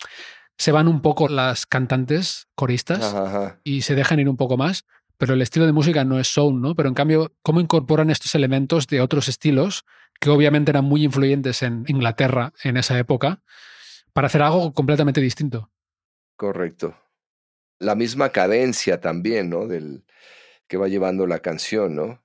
se 0.58 0.72
van 0.72 0.88
un 0.88 1.02
poco 1.02 1.28
las 1.28 1.66
cantantes 1.66 2.48
coristas 2.54 3.14
y 3.64 3.82
se 3.82 3.94
dejan 3.94 4.20
ir 4.20 4.28
un 4.28 4.36
poco 4.36 4.56
más, 4.56 4.84
pero 5.18 5.34
el 5.34 5.42
estilo 5.42 5.66
de 5.66 5.72
música 5.72 6.04
no 6.04 6.18
es 6.18 6.28
soul, 6.28 6.60
¿no? 6.60 6.74
Pero 6.74 6.88
en 6.88 6.94
cambio, 6.94 7.32
¿cómo 7.42 7.60
incorporan 7.60 8.10
estos 8.10 8.34
elementos 8.34 8.86
de 8.86 9.00
otros 9.00 9.28
estilos 9.28 9.84
que 10.20 10.30
obviamente 10.30 10.70
eran 10.70 10.84
muy 10.84 11.04
influyentes 11.04 11.62
en 11.62 11.84
Inglaterra 11.88 12.52
en 12.62 12.76
esa 12.76 12.98
época 12.98 13.42
para 14.12 14.26
hacer 14.26 14.42
algo 14.42 14.72
completamente 14.72 15.20
distinto? 15.20 15.70
Correcto. 16.36 16.96
La 17.78 17.94
misma 17.94 18.30
cadencia 18.30 19.00
también, 19.00 19.50
¿no? 19.50 19.66
Del 19.66 20.04
que 20.68 20.76
va 20.76 20.88
llevando 20.88 21.26
la 21.26 21.40
canción, 21.40 21.94
¿no? 21.94 22.22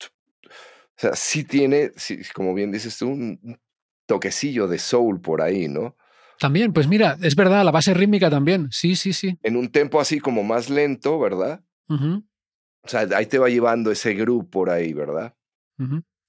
O 0.00 1.00
sea, 1.00 1.14
sí 1.14 1.44
tiene, 1.44 1.92
como 2.34 2.54
bien 2.54 2.72
dices 2.72 2.98
tú, 2.98 3.08
un 3.08 3.60
toquecillo 4.06 4.66
de 4.66 4.78
soul 4.78 5.20
por 5.20 5.42
ahí, 5.42 5.68
¿no? 5.68 5.96
También, 6.38 6.72
pues 6.72 6.86
mira, 6.86 7.16
es 7.20 7.34
verdad, 7.34 7.64
la 7.64 7.70
base 7.70 7.94
rítmica 7.94 8.30
también, 8.30 8.68
sí, 8.70 8.96
sí, 8.96 9.12
sí. 9.12 9.38
En 9.42 9.56
un 9.56 9.70
tempo 9.70 10.00
así 10.00 10.20
como 10.20 10.42
más 10.44 10.70
lento, 10.70 11.18
¿verdad? 11.18 11.62
O 11.88 12.88
sea, 12.88 13.06
ahí 13.16 13.26
te 13.26 13.38
va 13.38 13.48
llevando 13.48 13.90
ese 13.90 14.14
groove 14.14 14.48
por 14.48 14.70
ahí, 14.70 14.92
¿verdad? 14.92 15.34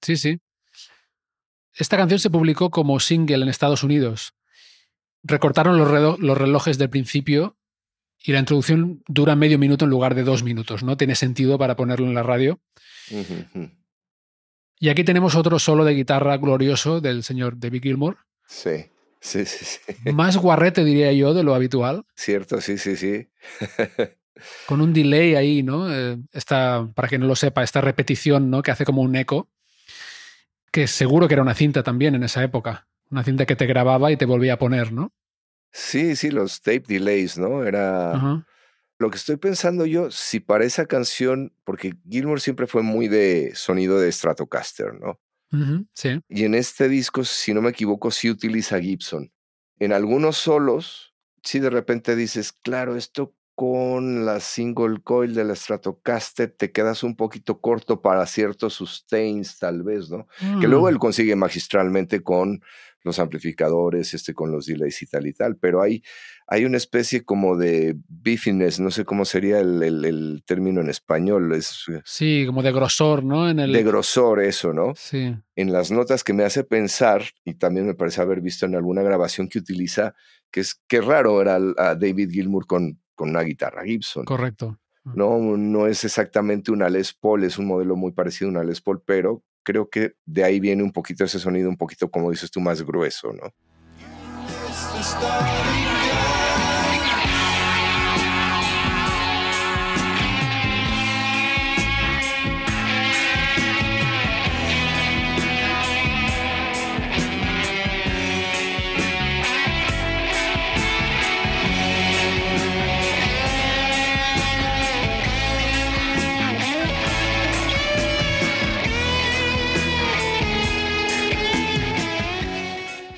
Sí, 0.01 0.17
sí. 0.17 0.39
Esta 1.73 1.97
canción 1.97 2.19
se 2.19 2.29
publicó 2.29 2.69
como 2.69 2.99
single 2.99 3.43
en 3.43 3.49
Estados 3.49 3.83
Unidos. 3.83 4.33
Recortaron 5.23 5.77
los, 5.77 6.19
los 6.19 6.37
relojes 6.37 6.77
del 6.77 6.89
principio 6.89 7.58
y 8.23 8.31
la 8.33 8.39
introducción 8.39 9.03
dura 9.07 9.35
medio 9.35 9.57
minuto 9.57 9.85
en 9.85 9.91
lugar 9.91 10.15
de 10.15 10.23
dos 10.23 10.43
minutos. 10.43 10.83
No 10.83 10.97
tiene 10.97 11.15
sentido 11.15 11.57
para 11.57 11.75
ponerlo 11.75 12.05
en 12.05 12.13
la 12.13 12.23
radio. 12.23 12.59
Y 14.79 14.89
aquí 14.89 15.03
tenemos 15.03 15.35
otro 15.35 15.59
solo 15.59 15.85
de 15.85 15.93
guitarra 15.93 16.37
glorioso 16.37 17.01
del 17.01 17.23
señor 17.23 17.59
David 17.59 17.83
Gilmour. 17.83 18.17
Sí, 18.47 18.85
sí, 19.19 19.45
sí, 19.45 19.65
sí. 19.65 20.11
Más 20.11 20.37
guarrete, 20.37 20.83
diría 20.83 21.11
yo, 21.13 21.33
de 21.33 21.43
lo 21.43 21.55
habitual. 21.55 22.05
Cierto, 22.15 22.61
sí, 22.61 22.77
sí, 22.77 22.95
sí. 22.95 23.29
Con 24.65 24.81
un 24.81 24.93
delay 24.93 25.35
ahí, 25.35 25.63
¿no? 25.63 25.93
Eh, 25.93 26.17
esta, 26.31 26.89
para 26.95 27.07
quien 27.07 27.21
no 27.21 27.27
lo 27.27 27.35
sepa, 27.35 27.63
esta 27.63 27.81
repetición, 27.81 28.49
¿no? 28.49 28.61
Que 28.61 28.71
hace 28.71 28.85
como 28.85 29.01
un 29.01 29.15
eco. 29.15 29.49
Que 30.71 30.87
seguro 30.87 31.27
que 31.27 31.33
era 31.33 31.43
una 31.43 31.55
cinta 31.55 31.83
también 31.83 32.15
en 32.15 32.23
esa 32.23 32.43
época. 32.43 32.87
Una 33.11 33.23
cinta 33.23 33.45
que 33.45 33.55
te 33.55 33.65
grababa 33.65 34.11
y 34.11 34.17
te 34.17 34.25
volvía 34.25 34.53
a 34.53 34.59
poner, 34.59 34.93
¿no? 34.93 35.13
Sí, 35.71 36.15
sí, 36.15 36.31
los 36.31 36.61
tape 36.61 36.83
delays, 36.87 37.37
¿no? 37.37 37.63
Era. 37.63 38.45
Lo 38.97 39.09
que 39.09 39.15
estoy 39.15 39.37
pensando 39.37 39.85
yo, 39.85 40.11
si 40.11 40.41
para 40.41 40.65
esa 40.65 40.85
canción, 40.85 41.53
porque 41.63 41.93
Gilmour 42.09 42.41
siempre 42.41 42.67
fue 42.67 42.83
muy 42.83 43.07
de 43.07 43.53
sonido 43.55 43.97
de 43.97 44.11
Stratocaster, 44.11 44.93
¿no? 44.93 45.19
sí. 45.93 46.21
Y 46.27 46.43
en 46.43 46.53
este 46.53 46.89
disco, 46.89 47.23
si 47.23 47.53
no 47.53 47.61
me 47.61 47.69
equivoco, 47.69 48.11
sí 48.11 48.29
utiliza 48.29 48.79
Gibson. 48.79 49.31
En 49.79 49.93
algunos 49.93 50.35
solos, 50.35 51.15
sí 51.43 51.59
de 51.59 51.69
repente 51.69 52.15
dices, 52.15 52.51
claro, 52.51 52.97
esto 52.97 53.33
con 53.59 54.25
la 54.25 54.39
single 54.39 55.01
coil 55.03 55.33
de 55.33 55.43
la 55.43 55.53
Stratocaster 55.53 56.49
te 56.49 56.71
quedas 56.71 57.03
un 57.03 57.17
poquito 57.17 57.59
corto 57.59 58.01
para 58.01 58.25
ciertos 58.25 58.75
sustains, 58.75 59.59
tal 59.59 59.83
vez, 59.83 60.09
¿no? 60.09 60.27
Que 60.61 60.67
luego 60.69 60.85
mm. 60.85 60.89
él 60.89 60.97
consigue 60.97 61.35
magistralmente 61.35 62.21
con 62.21 62.61
los 63.03 63.19
amplificadores, 63.19 64.13
este, 64.13 64.33
con 64.33 64.51
los 64.51 64.65
delays 64.65 65.01
y 65.01 65.05
tal 65.05 65.27
y 65.27 65.33
tal, 65.33 65.57
pero 65.57 65.81
hay, 65.81 66.03
hay 66.47 66.65
una 66.65 66.77
especie 66.77 67.23
como 67.23 67.55
de 67.55 67.95
beefiness, 68.07 68.79
no 68.79 68.91
sé 68.91 69.05
cómo 69.05 69.25
sería 69.25 69.59
el, 69.59 69.81
el, 69.83 70.43
término 70.45 70.81
en 70.81 70.89
español. 70.89 71.53
Es, 71.53 71.85
eh, 71.89 72.01
sí, 72.03 72.43
como 72.45 72.61
de 72.63 72.71
grosor, 72.71 73.23
¿no? 73.23 73.49
En 73.49 73.59
el... 73.59 73.71
De 73.71 73.83
grosor, 73.83 74.41
eso, 74.41 74.73
¿no? 74.73 74.93
Sí. 74.95 75.35
En 75.55 75.71
las 75.71 75.91
notas 75.91 76.23
que 76.23 76.33
me 76.33 76.43
hace 76.43 76.63
pensar, 76.63 77.23
y 77.45 77.55
también 77.55 77.87
me 77.87 77.93
parece 77.93 78.21
haber 78.21 78.41
visto 78.41 78.65
en 78.65 78.75
alguna 78.75 79.01
grabación 79.01 79.47
que 79.47 79.59
utiliza, 79.59 80.15
que 80.51 80.61
es 80.61 80.75
que 80.87 81.01
raro 81.01 81.41
era 81.41 81.55
a 81.55 81.95
David 81.95 82.31
Gilmour 82.31 82.65
con, 82.67 82.99
con 83.15 83.29
una 83.29 83.41
guitarra 83.41 83.83
Gibson. 83.83 84.25
Correcto. 84.25 84.79
No, 85.15 85.39
no 85.39 85.87
es 85.87 86.03
exactamente 86.03 86.71
una 86.71 86.89
Les 86.89 87.13
Paul, 87.13 87.43
es 87.43 87.57
un 87.57 87.65
modelo 87.65 87.95
muy 87.95 88.11
parecido 88.11 88.49
a 88.49 88.51
una 88.51 88.63
Les 88.63 88.81
Paul, 88.81 89.01
pero 89.05 89.43
creo 89.69 89.87
que 89.87 90.13
de 90.25 90.43
ahí 90.43 90.59
viene 90.59 90.81
un 90.81 90.91
poquito 90.91 91.23
ese 91.23 91.37
sonido, 91.37 91.69
un 91.69 91.77
poquito, 91.77 92.09
como 92.09 92.31
dices 92.31 92.49
tú, 92.49 92.59
más 92.59 92.81
grueso, 92.81 93.31
¿no? 93.33 93.53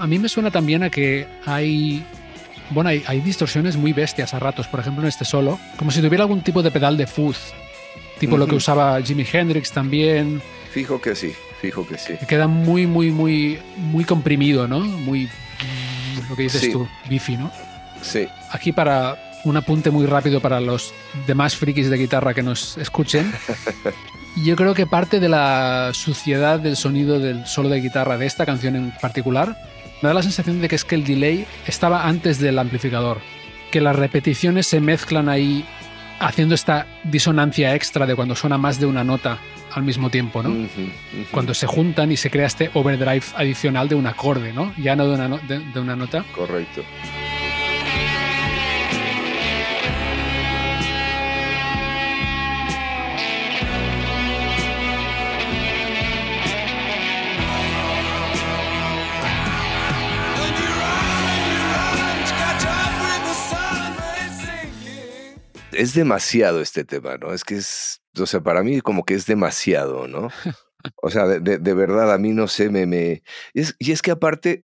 A 0.02 0.08
mí 0.08 0.18
me 0.18 0.30
suena 0.30 0.50
también 0.50 0.82
a 0.82 0.90
que 0.90 1.28
hay 1.46 2.04
bueno, 2.72 2.90
hay, 2.90 3.22
distorsiones 3.22 3.78
muy 3.78 3.94
bestias 3.94 4.34
a 4.34 4.40
ratos, 4.40 4.66
por 4.66 4.80
ejemplo 4.80 5.04
en 5.04 5.10
este 5.10 5.26
solo, 5.26 5.60
como 5.78 5.92
si 5.92 6.02
tuviera 6.02 6.24
algún 6.24 6.42
tipo 6.42 6.64
de 6.64 6.72
pedal 6.72 6.98
de 6.98 7.06
fuzz, 7.06 7.54
tipo 8.20 8.36
lo 8.36 8.48
que 8.48 8.56
usaba 8.56 9.00
Jimi 9.02 9.26
Hendrix 9.32 9.72
también. 9.72 10.42
Fijo 10.72 11.00
que 11.00 11.16
sí, 11.16 11.34
fijo 11.62 11.88
que 11.88 12.00
sí. 12.00 12.14
queda 12.28 12.48
muy, 12.48 12.88
muy, 12.88 13.12
muy, 13.12 13.60
muy 13.78 14.04
comprimido, 14.04 14.68
¿no? 14.68 14.80
Muy, 14.80 15.30
lo 16.30 16.36
que 16.36 16.44
dices 16.44 16.72
tú, 16.72 16.88
bifi, 17.08 17.38
¿no? 17.38 17.52
Sí. 18.02 18.28
Aquí 18.52 18.72
para 18.72 19.18
un 19.44 19.58
apunte 19.58 19.92
muy 19.92 20.08
rápido 20.08 20.40
para 20.40 20.60
los 20.60 20.96
demás 21.28 21.56
frikis 21.56 21.92
de 21.92 21.98
guitarra 21.98 22.34
que 22.34 22.42
nos 22.42 22.76
escuchen. 22.80 23.32
Yo 24.46 24.56
creo 24.56 24.74
que 24.74 24.88
parte 24.88 25.20
de 25.20 25.30
la 25.30 25.92
suciedad 25.94 26.60
del 26.60 26.78
sonido 26.78 27.20
del 27.20 27.46
solo 27.46 27.70
de 27.70 27.82
guitarra 27.82 28.18
de 28.18 28.26
esta 28.26 28.46
canción 28.46 28.76
en 28.76 28.92
particular 28.92 29.58
me 30.02 30.08
da 30.08 30.14
la 30.14 30.24
sensación 30.24 30.62
de 30.62 30.68
que 30.68 30.76
es 30.76 30.86
que 30.86 30.96
el 30.96 31.04
delay 31.04 31.46
estaba 31.66 32.08
antes 32.08 32.40
del 32.40 32.60
amplificador, 32.60 33.20
que 33.72 33.82
las 33.82 33.96
repeticiones 33.96 34.68
se 34.68 34.82
mezclan 34.82 35.30
ahí 35.30 35.66
haciendo 36.20 36.56
esta 36.56 36.88
disonancia 37.04 37.76
extra 37.76 38.06
de 38.06 38.16
cuando 38.16 38.36
suena 38.36 38.58
más 38.58 38.80
de 38.80 38.86
una 38.86 39.04
nota 39.04 39.40
al 39.74 39.84
mismo 39.84 40.10
tiempo, 40.10 40.44
¿no? 40.44 40.68
Cuando 41.32 41.54
se 41.54 41.66
juntan 41.66 42.12
y 42.12 42.18
se 42.18 42.30
crea 42.30 42.46
este 42.46 42.70
overdrive 42.74 43.24
adicional 43.36 43.88
de 43.90 43.96
un 43.96 44.06
acorde, 44.06 44.54
¿no? 44.54 44.74
Ya 44.78 44.96
no 44.96 45.08
de 45.08 45.16
una, 45.16 45.38
de 45.38 45.80
una 45.80 45.96
nota. 45.96 46.24
Correcto. 46.36 46.84
Es 65.82 65.96
demasiado 65.96 66.62
este 66.62 66.84
tema, 66.84 67.18
¿no? 67.18 67.34
Es 67.34 67.44
que 67.44 67.56
es, 67.56 68.04
o 68.20 68.28
sea, 68.28 68.42
para 68.42 68.62
mí 68.62 68.82
como 68.82 69.04
que 69.04 69.16
es 69.16 69.26
demasiado, 69.26 70.08
¿no? 70.08 70.30
O 71.04 71.12
sea, 71.12 71.28
de, 71.28 71.74
verdad, 71.76 72.12
a 72.12 72.18
mí 72.18 72.34
no 72.34 72.48
sé, 72.48 72.72
me... 72.72 72.88
me 72.88 73.22
y 73.54 73.92
es 73.92 74.02
que 74.02 74.10
aparte, 74.10 74.66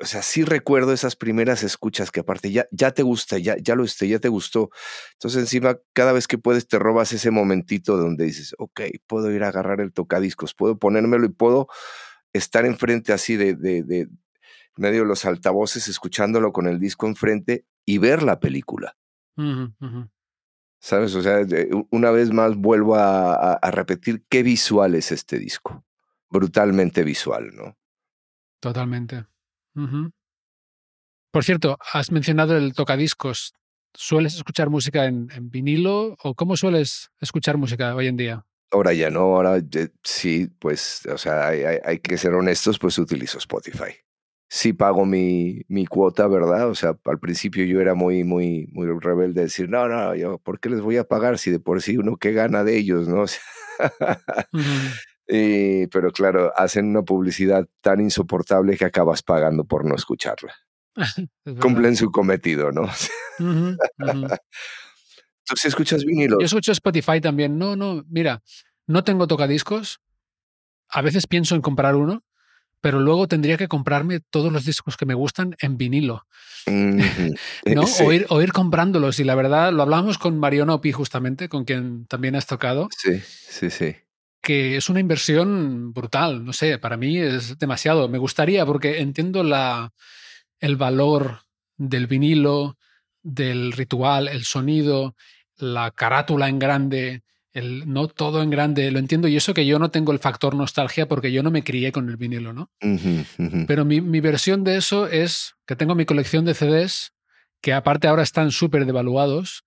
o 0.00 0.06
sea, 0.06 0.22
sí 0.22 0.42
recuerdo 0.42 0.94
esas 0.94 1.16
primeras 1.16 1.62
escuchas 1.62 2.10
que 2.10 2.20
aparte 2.20 2.50
ya, 2.50 2.66
ya 2.70 2.92
te 2.92 3.02
gusta, 3.02 3.36
ya, 3.36 3.56
ya 3.58 3.74
lo 3.74 3.84
esté, 3.84 4.08
ya 4.08 4.18
te 4.18 4.28
gustó. 4.28 4.70
Entonces 5.12 5.40
encima, 5.40 5.78
cada 5.92 6.12
vez 6.12 6.26
que 6.26 6.38
puedes 6.38 6.66
te 6.66 6.78
robas 6.78 7.12
ese 7.12 7.30
momentito 7.30 7.98
donde 7.98 8.24
dices, 8.24 8.54
ok, 8.56 8.80
puedo 9.06 9.30
ir 9.30 9.44
a 9.44 9.48
agarrar 9.48 9.82
el 9.82 9.92
tocadiscos, 9.92 10.54
puedo 10.54 10.78
ponérmelo 10.78 11.26
y 11.26 11.30
puedo 11.30 11.68
estar 12.32 12.64
enfrente 12.64 13.12
así 13.12 13.36
de, 13.36 13.54
de, 13.54 13.82
de 13.82 14.08
medio 14.76 15.00
de 15.02 15.08
los 15.08 15.26
altavoces, 15.26 15.88
escuchándolo 15.88 16.52
con 16.52 16.66
el 16.66 16.80
disco 16.80 17.06
enfrente 17.06 17.66
y 17.84 17.98
ver 17.98 18.22
la 18.22 18.40
película. 18.40 18.96
¿Sabes? 20.80 21.14
O 21.14 21.22
sea, 21.22 21.40
una 21.90 22.10
vez 22.10 22.32
más 22.32 22.56
vuelvo 22.56 22.96
a, 22.96 23.58
repetir 23.70 24.24
qué 24.30 24.42
visual 24.42 24.94
es 24.94 25.12
este 25.12 25.38
disco. 25.38 25.84
Brutalmente 26.30 27.04
visual, 27.04 27.50
¿no? 27.54 27.76
Totalmente. 28.60 29.26
Por 31.30 31.44
cierto, 31.44 31.78
has 31.92 32.10
mencionado 32.10 32.56
el 32.56 32.72
tocadiscos. 32.72 33.54
¿Sueles 33.92 34.34
escuchar 34.36 34.70
música 34.70 35.04
en, 35.04 35.28
vinilo 35.50 36.16
o 36.22 36.34
cómo 36.34 36.56
sueles 36.56 37.10
escuchar 37.20 37.58
música 37.58 37.94
hoy 37.94 38.06
en 38.06 38.16
día? 38.16 38.46
Ahora 38.70 38.94
ya 38.94 39.10
no, 39.10 39.20
ahora 39.20 39.60
sí, 40.02 40.48
pues, 40.60 41.04
o 41.06 41.18
sea, 41.18 41.48
hay, 41.48 41.62
hay, 41.84 41.98
que 41.98 42.16
ser 42.16 42.32
honestos, 42.34 42.78
pues 42.78 42.96
utilizo 42.98 43.38
Spotify 43.38 43.96
sí 44.50 44.72
pago 44.72 45.06
mi, 45.06 45.62
mi, 45.68 45.86
cuota, 45.86 46.26
¿verdad? 46.26 46.68
O 46.68 46.74
sea, 46.74 46.98
al 47.04 47.20
principio 47.20 47.64
yo 47.64 47.80
era 47.80 47.94
muy, 47.94 48.24
muy, 48.24 48.66
muy 48.72 48.88
rebelde, 48.98 49.42
decir, 49.42 49.68
no, 49.68 49.86
no, 49.86 50.16
yo, 50.16 50.38
¿por 50.38 50.58
qué 50.58 50.68
les 50.68 50.80
voy 50.80 50.96
a 50.96 51.04
pagar 51.04 51.38
si 51.38 51.52
de 51.52 51.60
por 51.60 51.80
sí 51.80 51.96
uno 51.96 52.16
qué 52.16 52.32
gana 52.32 52.64
de 52.64 52.76
ellos, 52.76 53.06
no? 53.06 53.26
pero 55.92 56.10
claro, 56.10 56.52
hacen 56.56 56.88
una 56.88 57.02
publicidad 57.02 57.68
tan 57.80 58.00
insoportable 58.00 58.76
que 58.76 58.84
acabas 58.84 59.22
pagando 59.22 59.62
por 59.64 59.84
no 59.84 59.94
escucharla. 59.94 60.52
Cumplen 61.60 61.94
su 61.94 62.10
cometido, 62.10 62.72
¿no? 62.72 62.88
¿Tú 63.38 63.76
sí 65.56 65.68
escuchas 65.68 66.04
vinilo? 66.04 66.40
Yo 66.40 66.46
escucho 66.46 66.72
Spotify 66.72 67.20
también. 67.20 67.56
No, 67.56 67.76
no, 67.76 68.02
mira, 68.08 68.42
no 68.88 69.04
tengo 69.04 69.28
tocadiscos. 69.28 70.00
A 70.88 71.02
veces 71.02 71.28
pienso 71.28 71.54
en 71.54 71.62
comprar 71.62 71.94
uno, 71.94 72.24
pero 72.80 73.00
luego 73.00 73.28
tendría 73.28 73.56
que 73.56 73.68
comprarme 73.68 74.20
todos 74.20 74.52
los 74.52 74.64
discos 74.64 74.96
que 74.96 75.06
me 75.06 75.14
gustan 75.14 75.56
en 75.60 75.76
vinilo. 75.76 76.26
¿no? 76.66 77.84
o, 78.28 78.42
ir, 78.42 78.52
comprándolos. 78.52 79.20
Y 79.20 79.24
la 79.24 79.34
verdad, 79.34 79.72
lo 79.72 79.82
hablamos 79.82 80.18
con 80.18 80.38
Mariano 80.38 80.74
Opi, 80.74 80.92
justamente, 80.92 81.48
con 81.48 81.64
quien 81.64 82.06
también 82.06 82.36
has 82.36 82.46
tocado. 82.46 82.88
Sí, 82.96 83.20
sí, 83.20 83.70
sí. 83.70 83.96
Que 84.42 84.76
es 84.76 84.88
una 84.88 85.00
inversión 85.00 85.92
brutal. 85.92 86.44
No 86.44 86.52
sé, 86.52 86.78
para 86.78 86.96
mí 86.96 87.18
es 87.18 87.58
demasiado. 87.58 88.08
Me 88.08 88.18
gustaría, 88.18 88.64
porque 88.64 89.00
entiendo 89.00 89.42
la, 89.42 89.92
el 90.58 90.76
valor 90.76 91.40
del 91.76 92.06
vinilo, 92.06 92.78
del 93.22 93.72
ritual, 93.72 94.28
el 94.28 94.44
sonido, 94.44 95.14
la 95.56 95.90
carátula 95.90 96.48
en 96.48 96.58
grande, 96.58 97.22
el 97.52 97.92
no 97.92 98.08
todo 98.08 98.42
en 98.42 98.50
grande, 98.50 98.90
lo 98.90 98.98
entiendo. 98.98 99.28
Y 99.28 99.36
eso 99.36 99.54
que 99.54 99.66
yo 99.66 99.78
no 99.78 99.90
tengo 99.90 100.12
el 100.12 100.18
factor 100.18 100.54
nostalgia 100.54 101.08
porque 101.08 101.32
yo 101.32 101.42
no 101.42 101.50
me 101.50 101.64
crié 101.64 101.92
con 101.92 102.08
el 102.08 102.16
vinilo, 102.16 102.52
¿no? 102.52 102.70
Pero 103.66 103.84
mi, 103.84 104.20
versión 104.20 104.64
de 104.64 104.76
eso 104.76 105.06
es 105.06 105.54
que 105.66 105.76
tengo 105.76 105.94
mi 105.94 106.04
colección 106.04 106.44
de 106.44 106.54
CDs, 106.54 107.12
que 107.60 107.72
aparte 107.72 108.08
ahora 108.08 108.22
están 108.22 108.50
súper 108.50 108.86
devaluados 108.86 109.64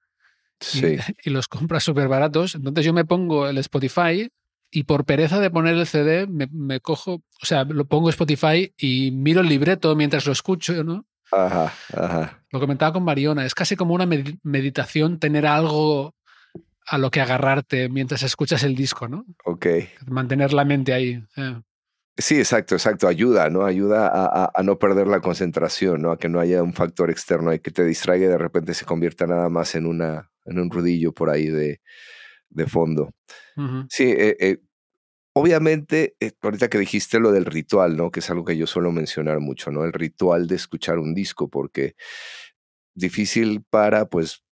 y, 0.73 0.97
los 1.29 1.47
compras 1.47 1.83
súper 1.83 2.07
baratos. 2.07 2.55
Entonces 2.55 2.85
yo 2.85 2.93
me 2.93 3.05
pongo 3.05 3.47
el 3.47 3.57
Spotify 3.57 4.29
y 4.71 4.83
por 4.83 5.05
pereza 5.05 5.39
de 5.39 5.51
poner 5.51 5.75
el 5.75 5.85
CD 5.85 6.25
me, 6.27 6.79
cojo, 6.79 7.21
o 7.41 7.45
sea, 7.45 7.63
lo 7.63 7.85
pongo 7.85 8.09
Spotify 8.09 8.73
y 8.77 9.11
miro 9.11 9.41
el 9.41 9.47
libreto 9.47 9.95
mientras 9.95 10.25
lo 10.25 10.31
escucho, 10.31 10.83
¿no? 10.83 11.05
Ajá, 11.31 11.73
ajá. 11.95 12.43
Lo 12.49 12.59
comentaba 12.59 12.93
con 12.93 13.03
Mariona, 13.03 13.45
es 13.45 13.55
casi 13.55 13.75
como 13.75 13.93
una 13.93 14.07
meditación 14.43 15.19
tener 15.19 15.47
algo 15.47 16.15
a 16.85 16.97
lo 16.97 17.11
que 17.11 17.21
agarrarte 17.21 17.89
mientras 17.89 18.23
escuchas 18.23 18.63
el 18.63 18.75
disco, 18.75 19.07
¿no? 19.07 19.25
Ok. 19.45 19.67
Mantener 20.07 20.53
la 20.53 20.65
mente 20.65 20.93
ahí. 20.93 21.23
Eh. 21.37 21.61
Sí, 22.17 22.37
exacto, 22.37 22.75
exacto. 22.75 23.07
Ayuda, 23.07 23.49
¿no? 23.49 23.65
Ayuda 23.65 24.11
a, 24.53 24.63
no 24.63 24.77
perder 24.77 25.07
la 25.07 25.19
concentración, 25.19 26.01
¿no? 26.01 26.11
A 26.11 26.17
que 26.17 26.29
no 26.29 26.39
haya 26.39 26.61
un 26.61 26.73
factor 26.73 27.09
externo 27.09 27.53
y 27.53 27.59
que 27.59 27.71
te 27.71 27.83
distraiga 27.83 28.25
y 28.25 28.29
de 28.29 28.37
repente 28.37 28.73
se 28.75 28.85
convierta 28.85 29.25
nada 29.25 29.49
más 29.49 29.73
en, 29.73 29.87
una, 29.87 30.31
en 30.45 30.59
un 30.59 30.69
rudillo 30.69 31.11
por 31.11 31.31
ahí 31.31 31.47
de, 31.47 31.81
de 32.49 32.67
fondo. 32.67 33.11
Sí, 33.89 34.03
eh, 34.03 34.37
eh, 34.39 34.57
obviamente, 35.33 36.15
ahorita 36.41 36.69
que 36.69 36.77
dijiste 36.77 37.19
lo 37.19 37.31
del 37.31 37.45
ritual, 37.45 37.97
¿no? 37.97 38.11
Que 38.11 38.19
es 38.19 38.29
algo 38.29 38.45
que 38.45 38.57
yo 38.57 38.67
suelo 38.67 38.91
mencionar 38.91 39.39
mucho, 39.39 39.71
¿no? 39.71 39.83
El 39.83 39.93
ritual 39.93 40.45
de 40.45 40.55
escuchar 40.55 40.99
un 40.99 41.15
disco, 41.15 41.49
porque 41.49 41.95
difícil 42.93 43.63
para, 43.67 44.05
pues, 44.05 44.42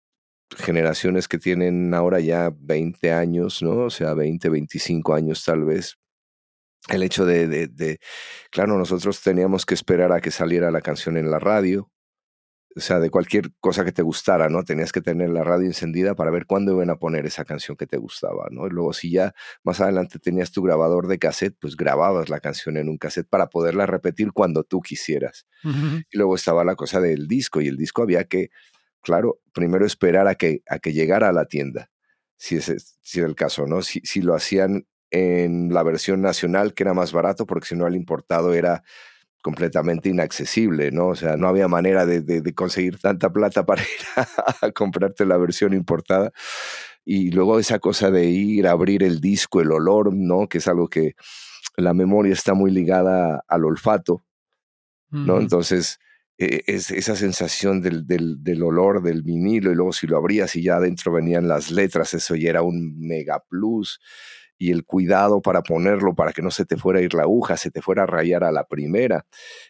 generaciones 0.57 1.27
que 1.27 1.37
tienen 1.37 1.93
ahora 1.93 2.19
ya 2.19 2.51
20 2.55 3.11
años, 3.11 3.61
¿no? 3.61 3.85
O 3.85 3.89
sea, 3.89 4.13
20, 4.13 4.49
25 4.49 5.13
años 5.13 5.43
tal 5.43 5.63
vez. 5.63 5.97
El 6.89 7.03
hecho 7.03 7.25
de, 7.25 7.47
de, 7.47 7.99
claro, 8.49 8.77
nosotros 8.77 9.21
teníamos 9.21 9.65
que 9.65 9.75
esperar 9.75 10.11
a 10.11 10.19
que 10.19 10.31
saliera 10.31 10.71
la 10.71 10.81
canción 10.81 11.15
en 11.15 11.29
la 11.29 11.37
radio, 11.37 11.91
o 12.75 12.79
sea, 12.79 12.99
de 12.99 13.09
cualquier 13.09 13.51
cosa 13.59 13.83
que 13.83 13.91
te 13.91 14.01
gustara, 14.01 14.49
¿no? 14.49 14.63
Tenías 14.63 14.91
que 14.91 15.01
tener 15.01 15.29
la 15.29 15.43
radio 15.43 15.67
encendida 15.67 16.15
para 16.15 16.31
ver 16.31 16.45
cuándo 16.45 16.71
iban 16.71 16.89
a 16.89 16.95
poner 16.95 17.25
esa 17.25 17.43
canción 17.43 17.75
que 17.75 17.85
te 17.85 17.97
gustaba, 17.97 18.47
¿no? 18.49 18.65
Y 18.65 18.69
luego 18.69 18.93
si 18.93 19.11
ya 19.11 19.33
más 19.63 19.81
adelante 19.81 20.19
tenías 20.19 20.51
tu 20.51 20.63
grabador 20.63 21.07
de 21.07 21.19
cassette, 21.19 21.55
pues 21.59 21.75
grababas 21.75 22.29
la 22.29 22.39
canción 22.39 22.77
en 22.77 22.87
un 22.87 22.97
cassette 22.97 23.27
para 23.27 23.47
poderla 23.47 23.85
repetir 23.85 24.31
cuando 24.31 24.63
tú 24.63 24.81
quisieras. 24.81 25.45
Y 25.63 26.17
luego 26.17 26.35
estaba 26.35 26.63
la 26.63 26.75
cosa 26.75 27.01
del 27.01 27.27
disco 27.27 27.61
y 27.61 27.67
el 27.67 27.77
disco 27.77 28.03
había 28.03 28.23
que 28.23 28.49
claro, 29.01 29.39
primero 29.53 29.85
esperar 29.85 30.27
a 30.27 30.35
que, 30.35 30.61
a 30.67 30.79
que 30.79 30.93
llegara 30.93 31.29
a 31.29 31.33
la 31.33 31.45
tienda, 31.45 31.89
si 32.37 32.57
es, 32.57 32.97
si 33.01 33.19
el 33.19 33.35
caso, 33.35 33.65
¿no? 33.67 33.81
Si, 33.81 34.01
si 34.03 34.21
lo 34.21 34.35
hacían 34.35 34.87
en 35.11 35.73
la 35.73 35.83
versión 35.83 36.21
nacional, 36.21 36.73
que 36.73 36.83
era 36.83 36.93
más 36.93 37.11
barato, 37.11 37.45
porque 37.45 37.67
si 37.67 37.75
no 37.75 37.85
el 37.85 37.95
importado 37.95 38.53
era 38.53 38.83
completamente 39.41 40.09
inaccesible, 40.09 40.91
¿no? 40.91 41.09
O 41.09 41.15
sea, 41.15 41.35
no 41.35 41.47
había 41.47 41.67
manera 41.67 42.05
de, 42.05 42.21
de, 42.21 42.53
conseguir 42.53 42.99
tanta 42.99 43.31
plata 43.31 43.65
para 43.65 43.81
ir 43.81 44.27
a, 44.61 44.71
comprarte 44.71 45.25
la 45.25 45.37
versión 45.37 45.73
importada. 45.73 46.31
Y 47.03 47.31
luego 47.31 47.59
esa 47.59 47.79
cosa 47.79 48.11
de 48.11 48.25
ir 48.25 48.67
a 48.67 48.71
abrir 48.71 49.03
el 49.03 49.19
disco, 49.19 49.61
el 49.61 49.71
olor, 49.71 50.13
¿no? 50.13 50.47
Que 50.47 50.59
es 50.59 50.67
algo 50.67 50.87
que 50.87 51.15
la 51.75 51.93
memoria 51.93 52.33
está 52.33 52.53
muy 52.53 52.71
ligada 52.71 53.43
al 53.47 53.65
olfato, 53.65 54.23
¿no? 55.09 55.39
Entonces, 55.39 55.99
e, 56.45 56.63
es 56.67 56.91
esa 56.91 57.15
sensación 57.15 57.81
del, 57.81 58.05
del, 58.07 58.63
olor 58.63 59.01
del 59.01 59.21
vinilo 59.21 59.71
y 59.71 59.75
luego 59.75 59.93
si 59.93 60.07
lo 60.07 60.17
abrías 60.17 60.55
y 60.55 60.63
ya 60.63 60.77
adentro 60.77 61.13
venían 61.13 61.47
las 61.47 61.71
letras, 61.71 62.13
eso 62.13 62.35
ya 62.35 62.49
era 62.49 62.63
un 62.63 62.99
mega 62.99 63.43
plus 63.47 63.99
y 64.57 64.71
el 64.71 64.85
cuidado 64.85 65.41
para 65.41 65.63
ponerlo 65.63 66.13
para 66.13 66.33
que 66.33 66.43
no 66.43 66.51
se 66.51 66.65
te 66.65 66.77
fuera 66.77 66.99
a 66.99 67.01
ir 67.01 67.15
la 67.15 67.23
aguja, 67.23 67.57
se 67.57 67.71
te 67.71 67.81
fuera 67.81 68.03
a 68.03 68.05
rayar 68.05 68.43
a 68.43 68.51
la 68.51 68.63
primera. 68.63 69.25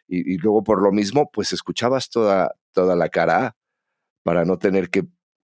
Y, 0.06 0.38
luego 0.38 0.64
por 0.64 0.82
lo 0.82 0.92
mismo, 0.92 1.30
pues 1.32 1.54
escuchabas 1.54 2.10
toda, 2.10 2.56
toda 2.74 2.98
la 2.98 3.08
cara 3.08 3.46
A 3.46 3.56
para 4.24 4.44
no 4.44 4.58
tener 4.58 4.90
que 4.90 5.06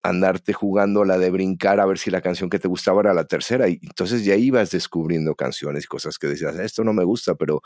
andarte 0.03 0.51
jugando 0.51 1.05
la 1.05 1.17
de 1.17 1.31
brincar 1.31 1.79
a 1.79 1.85
ver 1.85 1.97
si 1.97 2.11
la 2.11 2.21
canción 2.21 2.49
que 2.49 2.59
te 2.59 2.67
gustaba 2.67 3.01
era 3.01 3.13
la 3.13 3.25
tercera. 3.25 3.69
Y 3.69 3.79
entonces 3.81 4.23
ya 4.25 4.35
ibas 4.35 4.71
descubriendo 4.71 5.33
canciones 5.33 5.85
y 5.85 5.87
cosas 5.87 6.19
que 6.19 6.27
decías, 6.27 6.55
esto 6.59 6.83
no 6.83 6.93
me 6.93 7.05
gusta, 7.05 7.35
pero 7.35 7.61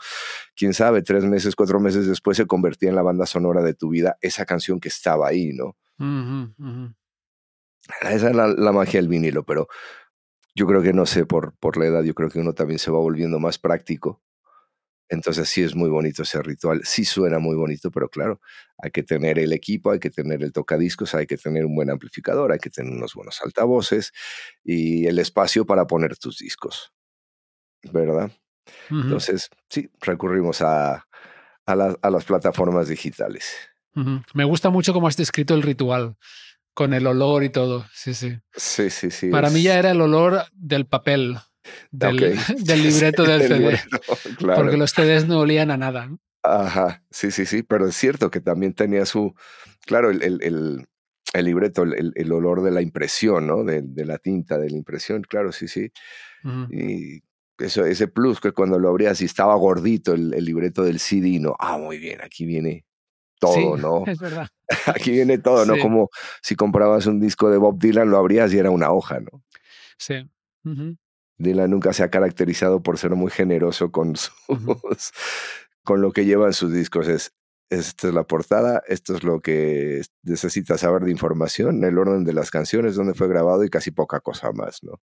quién 0.56 0.72
sabe, 0.72 1.02
tres 1.02 1.24
meses, 1.24 1.56
cuatro 1.56 1.80
meses 1.80 2.06
después 2.06 2.36
se 2.36 2.46
convertía 2.46 2.88
en 2.88 2.96
la 2.96 3.02
banda 3.02 3.26
sonora 3.26 3.62
de 3.62 3.74
tu 3.74 3.90
vida 3.90 4.16
esa 4.20 4.46
canción 4.46 4.78
que 4.80 4.88
estaba 4.88 5.28
ahí, 5.28 5.52
¿no? 5.52 5.76
Esa 8.00 8.28
es 8.28 8.36
la, 8.36 8.46
la, 8.46 8.72
magia 8.72 9.00
del 9.00 9.08
vinilo, 9.08 9.44
pero 9.44 9.66
yo 10.54 10.66
creo 10.66 10.82
que 10.82 10.92
no 10.92 11.06
sé, 11.06 11.26
por, 11.26 11.54
por 11.58 11.76
la 11.76 11.86
edad, 11.86 12.02
yo 12.02 12.14
creo 12.14 12.28
que 12.30 12.38
uno 12.38 12.52
también 12.52 12.78
se 12.78 12.90
va 12.90 12.98
volviendo 12.98 13.40
más 13.40 13.58
práctico 13.58 14.22
entonces 15.08 15.48
sí 15.48 15.62
es 15.62 15.74
muy 15.74 15.88
bonito 15.88 16.22
ese 16.22 16.42
ritual, 16.42 16.82
sí 16.84 17.04
suena 17.04 17.38
muy 17.38 17.56
bonito, 17.56 17.90
pero 17.90 18.08
claro, 18.08 18.40
hay 18.78 18.90
que 18.90 19.02
tener 19.02 19.38
el 19.38 19.52
equipo, 19.52 19.90
hay 19.90 19.98
que 19.98 20.10
tener 20.10 20.42
el 20.42 20.52
tocadiscos, 20.52 21.14
hay 21.14 21.26
que 21.26 21.36
tener 21.36 21.64
un 21.64 21.74
buen 21.74 21.90
amplificador, 21.90 22.52
hay 22.52 22.58
que 22.58 22.70
tener 22.70 22.92
unos 22.92 23.14
buenos 23.14 23.40
altavoces 23.42 24.12
y 24.64 25.06
el 25.06 25.18
espacio 25.18 25.64
para 25.64 25.86
poner 25.86 26.16
tus 26.16 26.38
discos, 26.38 26.92
¿verdad? 27.92 28.30
Entonces 28.90 29.48
sí, 29.68 29.90
recurrimos 30.00 30.60
a, 30.60 31.06
a, 31.64 32.10
las 32.10 32.24
plataformas 32.24 32.88
digitales. 32.88 33.50
Me 34.34 34.44
gusta 34.44 34.70
mucho 34.70 34.92
cómo 34.92 35.08
has 35.08 35.16
descrito 35.16 35.54
el 35.54 35.62
ritual 35.62 36.16
con 36.74 36.94
el 36.94 37.06
olor 37.06 37.42
y 37.42 37.50
todo. 37.50 37.86
Sí, 37.92 38.14
sí. 38.14 38.38
Sí, 38.54 38.90
sí, 38.90 39.10
sí. 39.10 39.30
Para 39.30 39.50
mí 39.50 39.62
ya 39.62 39.78
era 39.78 39.90
el 39.90 40.00
olor 40.00 40.44
del 40.52 40.86
papel, 40.86 41.36
del, 41.90 42.16
del 42.64 42.82
libreto 42.82 43.24
del 43.24 43.42
CD. 43.42 43.80
Porque 44.56 44.76
los 44.76 44.90
CDs 44.90 45.26
no 45.26 45.40
olían 45.40 45.70
a 45.70 45.76
nada. 45.76 46.10
Ajá, 46.42 47.02
sí, 47.10 47.30
sí, 47.30 47.46
sí, 47.46 47.62
pero 47.62 47.88
es 47.88 47.96
cierto 47.96 48.30
que 48.30 48.40
también 48.40 48.72
tenía 48.72 49.04
su, 49.04 49.34
claro, 49.86 50.10
el, 50.10 50.22
el, 50.22 50.86
el, 51.32 51.44
libreto, 51.44 51.82
el, 51.82 52.32
olor 52.32 52.62
de 52.62 52.70
la 52.70 52.80
impresión, 52.80 53.46
¿no? 53.46 53.64
De, 53.64 53.82
de, 53.82 54.04
la 54.04 54.18
tinta, 54.18 54.56
de 54.56 54.70
la 54.70 54.76
impresión, 54.76 55.22
claro, 55.22 55.52
sí, 55.52 55.68
sí. 55.68 55.90
Y 56.70 57.22
eso, 57.58 57.84
ese 57.84 58.08
plus 58.08 58.40
que 58.40 58.52
cuando 58.52 58.78
lo 58.78 58.88
abrías 58.88 59.20
y 59.20 59.24
estaba 59.24 59.54
gordito 59.56 60.14
el, 60.14 60.30
libreto 60.30 60.82
del 60.84 61.00
CD, 61.00 61.40
¿no? 61.40 61.56
Ah, 61.58 61.76
muy 61.76 61.98
bien, 61.98 62.20
aquí 62.22 62.46
viene 62.46 62.84
todo, 63.40 63.76
¿no? 63.76 64.04
Es 64.06 64.18
verdad. 64.18 64.48
Aquí 64.86 65.12
viene 65.12 65.38
todo, 65.38 65.64
¿no? 65.64 65.78
Como 65.78 66.10
si 66.42 66.54
comprabas 66.54 67.06
un 67.06 67.20
disco 67.20 67.50
de 67.50 67.56
Bob 67.56 67.78
Dylan, 67.78 68.10
lo 68.10 68.18
abrías 68.18 68.52
y 68.52 68.58
era 68.58 68.70
una 68.70 68.90
hoja, 68.90 69.20
¿no? 69.20 69.42
Sí. 69.96 70.28
Dylan 71.38 71.70
nunca 71.70 71.92
se 71.92 72.02
ha 72.02 72.10
caracterizado 72.10 72.82
por 72.82 72.98
ser 72.98 73.14
muy 73.14 73.30
generoso 73.30 73.90
con 73.90 74.16
sus, 74.16 74.32
con 75.84 76.02
lo 76.02 76.12
que 76.12 76.24
llevan 76.24 76.52
sus 76.52 76.72
discos. 76.72 77.08
Es, 77.08 77.32
esta 77.70 78.08
es 78.08 78.14
la 78.14 78.24
portada, 78.24 78.82
esto 78.88 79.14
es 79.14 79.24
lo 79.24 79.40
que 79.40 80.02
necesitas 80.22 80.80
saber 80.80 81.02
de 81.02 81.10
información, 81.10 81.84
el 81.84 81.98
orden 81.98 82.24
de 82.24 82.32
las 82.32 82.50
canciones, 82.50 82.94
dónde 82.94 83.14
fue 83.14 83.28
grabado 83.28 83.64
y 83.64 83.68
casi 83.68 83.90
poca 83.90 84.20
cosa 84.20 84.52
más, 84.52 84.82
¿no? 84.82 85.00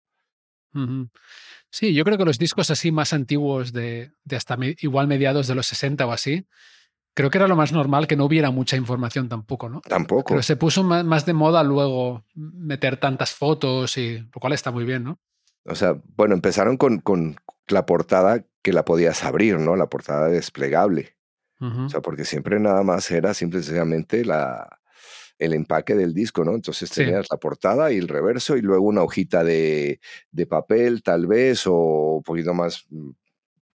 Sí, 1.69 1.93
yo 1.93 2.03
creo 2.03 2.17
que 2.17 2.25
los 2.25 2.37
discos 2.37 2.69
así 2.69 2.91
más 2.91 3.13
antiguos 3.13 3.73
de, 3.73 4.11
hasta 4.29 4.57
igual 4.79 5.07
mediados 5.07 5.47
de 5.47 5.55
los 5.55 5.67
60 5.67 6.05
o 6.05 6.11
así, 6.11 6.45
creo 7.13 7.29
que 7.29 7.37
era 7.37 7.47
lo 7.47 7.55
más 7.55 7.71
normal 7.71 8.07
que 8.07 8.15
no 8.15 8.25
hubiera 8.25 8.51
mucha 8.51 8.77
información 8.77 9.29
tampoco, 9.29 9.69
¿no? 9.69 9.81
Tampoco. 9.81 10.29
Pero 10.29 10.43
se 10.43 10.55
puso 10.55 10.83
más, 10.83 11.25
de 11.25 11.33
moda 11.33 11.63
luego 11.63 12.25
meter 12.35 12.97
tantas 12.97 13.33
fotos 13.33 13.97
y 13.97 14.19
lo 14.19 14.39
cual 14.39 14.53
está 14.53 14.71
muy 14.71 14.85
bien, 14.85 15.03
¿no? 15.03 15.19
O 15.65 15.76
sea, 15.76 16.02
bueno, 16.15 16.34
empezaron 16.34 16.78
con, 16.78 17.00
con 17.00 17.36
la 17.67 17.86
portada 17.86 18.45
que 18.62 18.74
la 18.74 18.86
podías 18.86 19.24
abrir, 19.24 19.60
¿no? 19.60 19.76
La 19.76 19.89
portada 19.89 20.28
desplegable. 20.28 21.15
O 21.60 21.89
sea, 21.89 22.02
porque 22.02 22.26
siempre 22.26 22.60
nada 22.60 22.82
más 22.82 23.12
era 23.12 23.36
simplemente 23.36 24.26
la, 24.26 24.82
el 25.38 25.54
empaque 25.54 25.93
del 25.93 26.12
disco, 26.12 26.43
¿no? 26.43 26.56
Entonces 26.56 26.89
tenías 26.89 27.28
la 27.30 27.38
portada 27.38 27.91
y 27.91 27.97
el 27.97 28.08
reverso 28.08 28.58
y 28.58 28.62
luego 28.62 28.86
una 28.86 29.04
hojita 29.04 29.43
de, 29.43 30.00
de, 30.32 30.45
papel 30.47 31.04
tal 31.04 31.28
vez 31.28 31.67
o 31.67 32.15
un 32.17 32.24
poquito 32.24 32.56
más, 32.56 32.86
mm, 32.89 33.10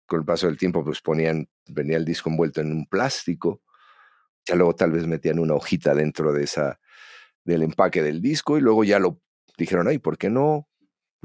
con 0.07 0.19
el 0.19 0.25
paso 0.25 0.47
del 0.47 0.57
tiempo 0.57 0.83
pues 0.83 0.99
ponían, 1.01 1.47
venía 1.67 1.97
el 1.97 2.05
disco 2.05 2.31
envuelto 2.31 2.61
en 2.61 2.71
un 2.71 2.87
plástico, 2.87 3.61
ya 4.47 4.55
luego 4.55 4.73
tal 4.73 4.91
vez 4.91 5.05
metían 5.05 5.37
una 5.37 5.53
hojita 5.53 5.93
dentro 5.93 6.33
de 6.33 6.43
esa, 6.43 6.79
del 7.43 7.61
empaque 7.61 8.01
del 8.01 8.19
disco 8.19 8.57
y 8.57 8.61
luego 8.61 8.83
ya 8.83 8.97
lo 8.97 9.21
dijeron, 9.59 9.87
ay, 9.87 9.99
¿por 9.99 10.17
qué 10.17 10.31
no 10.31 10.67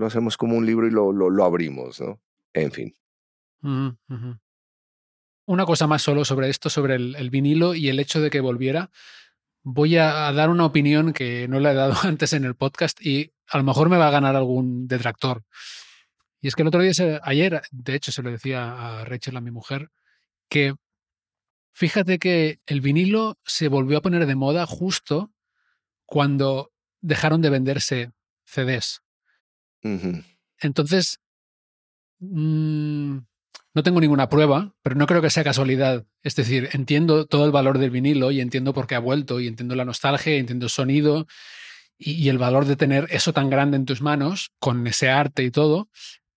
lo 0.00 0.06
hacemos 0.06 0.36
como 0.36 0.56
un 0.56 0.66
libro 0.66 0.86
y 0.86 0.90
lo, 0.90 1.12
lo, 1.12 1.44
abrimos, 1.44 2.00
¿no? 2.00 2.20
En 2.52 2.72
fin. 2.72 2.94
Una 5.46 5.66
cosa 5.66 5.86
más 5.86 6.02
solo 6.02 6.24
sobre 6.24 6.48
esto, 6.48 6.70
sobre 6.70 6.94
el, 6.94 7.30
vinilo 7.30 7.74
y 7.74 7.88
el 7.88 8.00
hecho 8.00 8.20
de 8.20 8.30
que 8.30 8.40
volviera. 8.40 8.90
Voy 9.62 9.96
a, 9.98 10.32
dar 10.32 10.48
una 10.48 10.64
opinión 10.64 11.12
que 11.12 11.46
no 11.48 11.60
la 11.60 11.72
he 11.72 11.74
dado 11.74 11.94
antes 12.02 12.32
en 12.32 12.44
el 12.44 12.56
podcast 12.56 13.04
y 13.04 13.32
a 13.46 13.58
lo 13.58 13.64
mejor 13.64 13.90
me 13.90 13.98
va 13.98 14.08
a 14.08 14.12
ganar 14.12 14.34
algún 14.36 14.88
detractor. 14.88 15.44
Y 16.40 16.48
es 16.48 16.56
que 16.56 16.62
el 16.62 16.68
otro 16.68 16.80
día, 16.80 16.92
ayer, 17.22 17.60
de 17.70 17.94
hecho, 17.94 18.10
se 18.10 18.22
lo 18.22 18.30
decía 18.30 19.00
a 19.00 19.04
Rachel, 19.04 19.36
a 19.36 19.42
mi 19.42 19.50
mujer, 19.50 19.90
que 20.48 20.74
fíjate 21.72 22.18
que 22.18 22.60
el 22.64 22.80
vinilo 22.80 23.38
se 23.44 23.68
volvió 23.68 23.98
a 23.98 24.02
poner 24.02 24.24
de 24.24 24.34
moda 24.34 24.64
justo 24.64 25.30
cuando 26.06 26.72
dejaron 27.02 27.42
de 27.42 27.50
venderse 27.50 28.12
CDs. 28.44 29.02
Entonces, 30.60 31.20
mm, 32.18 33.18
no 33.74 33.82
tengo 33.82 34.00
ninguna 34.00 34.28
prueba, 34.28 34.74
pero 34.82 34.96
no 34.96 35.06
creo 35.06 35.22
que 35.22 35.30
sea 35.30 35.44
casualidad. 35.44 36.04
Es 36.22 36.34
decir, 36.34 36.68
entiendo 36.72 37.26
todo 37.26 37.44
el 37.46 37.52
valor 37.52 37.78
del 37.78 37.90
vinilo 37.90 38.30
y 38.30 38.40
entiendo 38.40 38.74
por 38.74 38.86
qué 38.86 38.96
ha 38.96 39.00
vuelto 39.00 39.40
y 39.40 39.46
entiendo 39.46 39.74
la 39.76 39.84
nostalgia, 39.84 40.36
y 40.36 40.40
entiendo 40.40 40.66
el 40.66 40.70
sonido 40.70 41.26
y, 41.96 42.28
el 42.30 42.38
valor 42.38 42.64
de 42.64 42.76
tener 42.76 43.06
eso 43.10 43.32
tan 43.32 43.50
grande 43.50 43.76
en 43.76 43.84
tus 43.84 44.00
manos, 44.00 44.50
con 44.58 44.86
ese 44.86 45.10
arte 45.10 45.44
y 45.44 45.50
todo. 45.50 45.88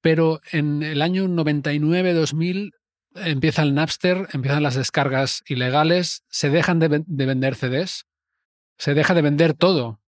Pero 0.02 0.42
en 0.52 0.84
el 0.84 1.02
año 1.02 1.26
99-2000 1.28 2.72
empieza 3.16 3.64
el 3.64 3.74
Napster, 3.74 4.28
empiezan 4.34 4.64
las 4.64 4.76
descargas 4.76 5.42
ilegales, 5.48 6.24
se 6.28 6.50
dejan 6.50 6.80
de, 6.80 6.88
vender 7.08 7.56
CDs, 7.56 8.06
se 8.78 8.94
deja 8.94 9.14
de 9.14 9.22
vender 9.22 9.54
todo. 9.54 10.02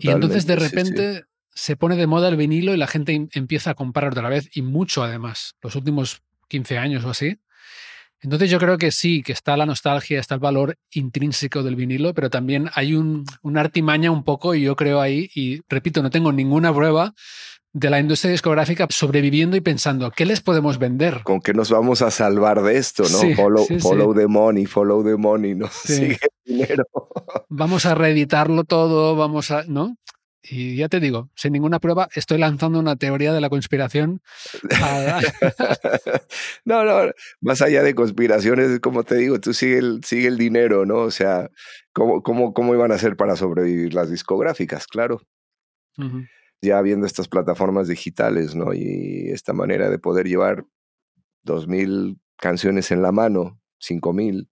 y 0.00 0.08
entonces 0.08 0.46
de 0.46 0.56
repente 0.56 1.24
se 1.58 1.74
pone 1.74 1.96
de 1.96 2.06
moda 2.06 2.28
el 2.28 2.36
vinilo 2.36 2.72
y 2.72 2.76
la 2.76 2.86
gente 2.86 3.28
empieza 3.32 3.70
a 3.70 3.74
comprar 3.74 4.12
otra 4.12 4.28
vez 4.28 4.48
y 4.54 4.62
mucho 4.62 5.02
además. 5.02 5.56
Los 5.60 5.74
últimos 5.74 6.22
15 6.46 6.78
años 6.78 7.04
o 7.04 7.10
así. 7.10 7.40
Entonces 8.20 8.48
yo 8.48 8.60
creo 8.60 8.78
que 8.78 8.92
sí, 8.92 9.24
que 9.24 9.32
está 9.32 9.56
la 9.56 9.66
nostalgia, 9.66 10.20
está 10.20 10.36
el 10.36 10.40
valor 10.40 10.76
intrínseco 10.92 11.64
del 11.64 11.74
vinilo, 11.74 12.14
pero 12.14 12.30
también 12.30 12.70
hay 12.74 12.94
un, 12.94 13.24
una 13.42 13.60
artimaña 13.60 14.12
un 14.12 14.22
poco 14.22 14.54
y 14.54 14.62
yo 14.62 14.76
creo 14.76 15.00
ahí, 15.00 15.30
y 15.34 15.60
repito, 15.68 16.00
no 16.00 16.10
tengo 16.10 16.30
ninguna 16.30 16.72
prueba 16.72 17.12
de 17.72 17.90
la 17.90 17.98
industria 17.98 18.30
discográfica 18.30 18.86
sobreviviendo 18.88 19.56
y 19.56 19.60
pensando, 19.60 20.12
¿qué 20.12 20.26
les 20.26 20.40
podemos 20.40 20.78
vender? 20.78 21.22
¿Con 21.24 21.40
qué 21.40 21.54
nos 21.54 21.70
vamos 21.70 22.02
a 22.02 22.12
salvar 22.12 22.62
de 22.62 22.78
esto? 22.78 23.02
¿no? 23.02 23.34
follow, 23.34 23.66
follow 23.80 24.14
the 24.14 24.28
money, 24.28 24.64
follow 24.64 25.04
the 25.04 25.16
money, 25.16 25.56
¿no? 25.56 25.68
Sigue 25.84 26.18
el 26.22 26.54
dinero. 26.56 26.84
Vamos 27.48 27.84
a 27.84 27.96
reeditarlo 27.96 28.62
todo, 28.62 29.16
vamos 29.16 29.50
a, 29.50 29.64
¿no? 29.64 29.96
Y 30.42 30.76
ya 30.76 30.88
te 30.88 31.00
digo, 31.00 31.30
sin 31.34 31.52
ninguna 31.52 31.80
prueba, 31.80 32.08
estoy 32.14 32.38
lanzando 32.38 32.78
una 32.78 32.96
teoría 32.96 33.32
de 33.32 33.40
la 33.40 33.50
conspiración. 33.50 34.22
no, 36.64 36.84
no, 36.84 37.10
más 37.40 37.60
allá 37.60 37.82
de 37.82 37.94
conspiraciones, 37.94 38.78
como 38.80 39.02
te 39.02 39.16
digo, 39.16 39.40
tú 39.40 39.52
sigue 39.52 39.78
el, 39.78 40.04
sigue 40.04 40.28
el 40.28 40.38
dinero, 40.38 40.86
¿no? 40.86 40.98
O 40.98 41.10
sea, 41.10 41.50
¿cómo, 41.92 42.22
cómo, 42.22 42.54
cómo 42.54 42.74
iban 42.74 42.92
a 42.92 42.94
hacer 42.94 43.16
para 43.16 43.34
sobrevivir 43.34 43.94
las 43.94 44.10
discográficas? 44.10 44.86
Claro. 44.86 45.20
Ya 46.62 46.80
viendo 46.82 47.06
estas 47.06 47.26
plataformas 47.26 47.88
digitales, 47.88 48.54
¿no? 48.54 48.72
Y 48.72 49.30
esta 49.30 49.52
manera 49.52 49.90
de 49.90 49.98
poder 49.98 50.28
llevar 50.28 50.64
dos 51.42 51.66
mil 51.66 52.20
canciones 52.36 52.92
en 52.92 53.02
la 53.02 53.10
mano, 53.10 53.60
cinco 53.78 54.12
mil, 54.12 54.48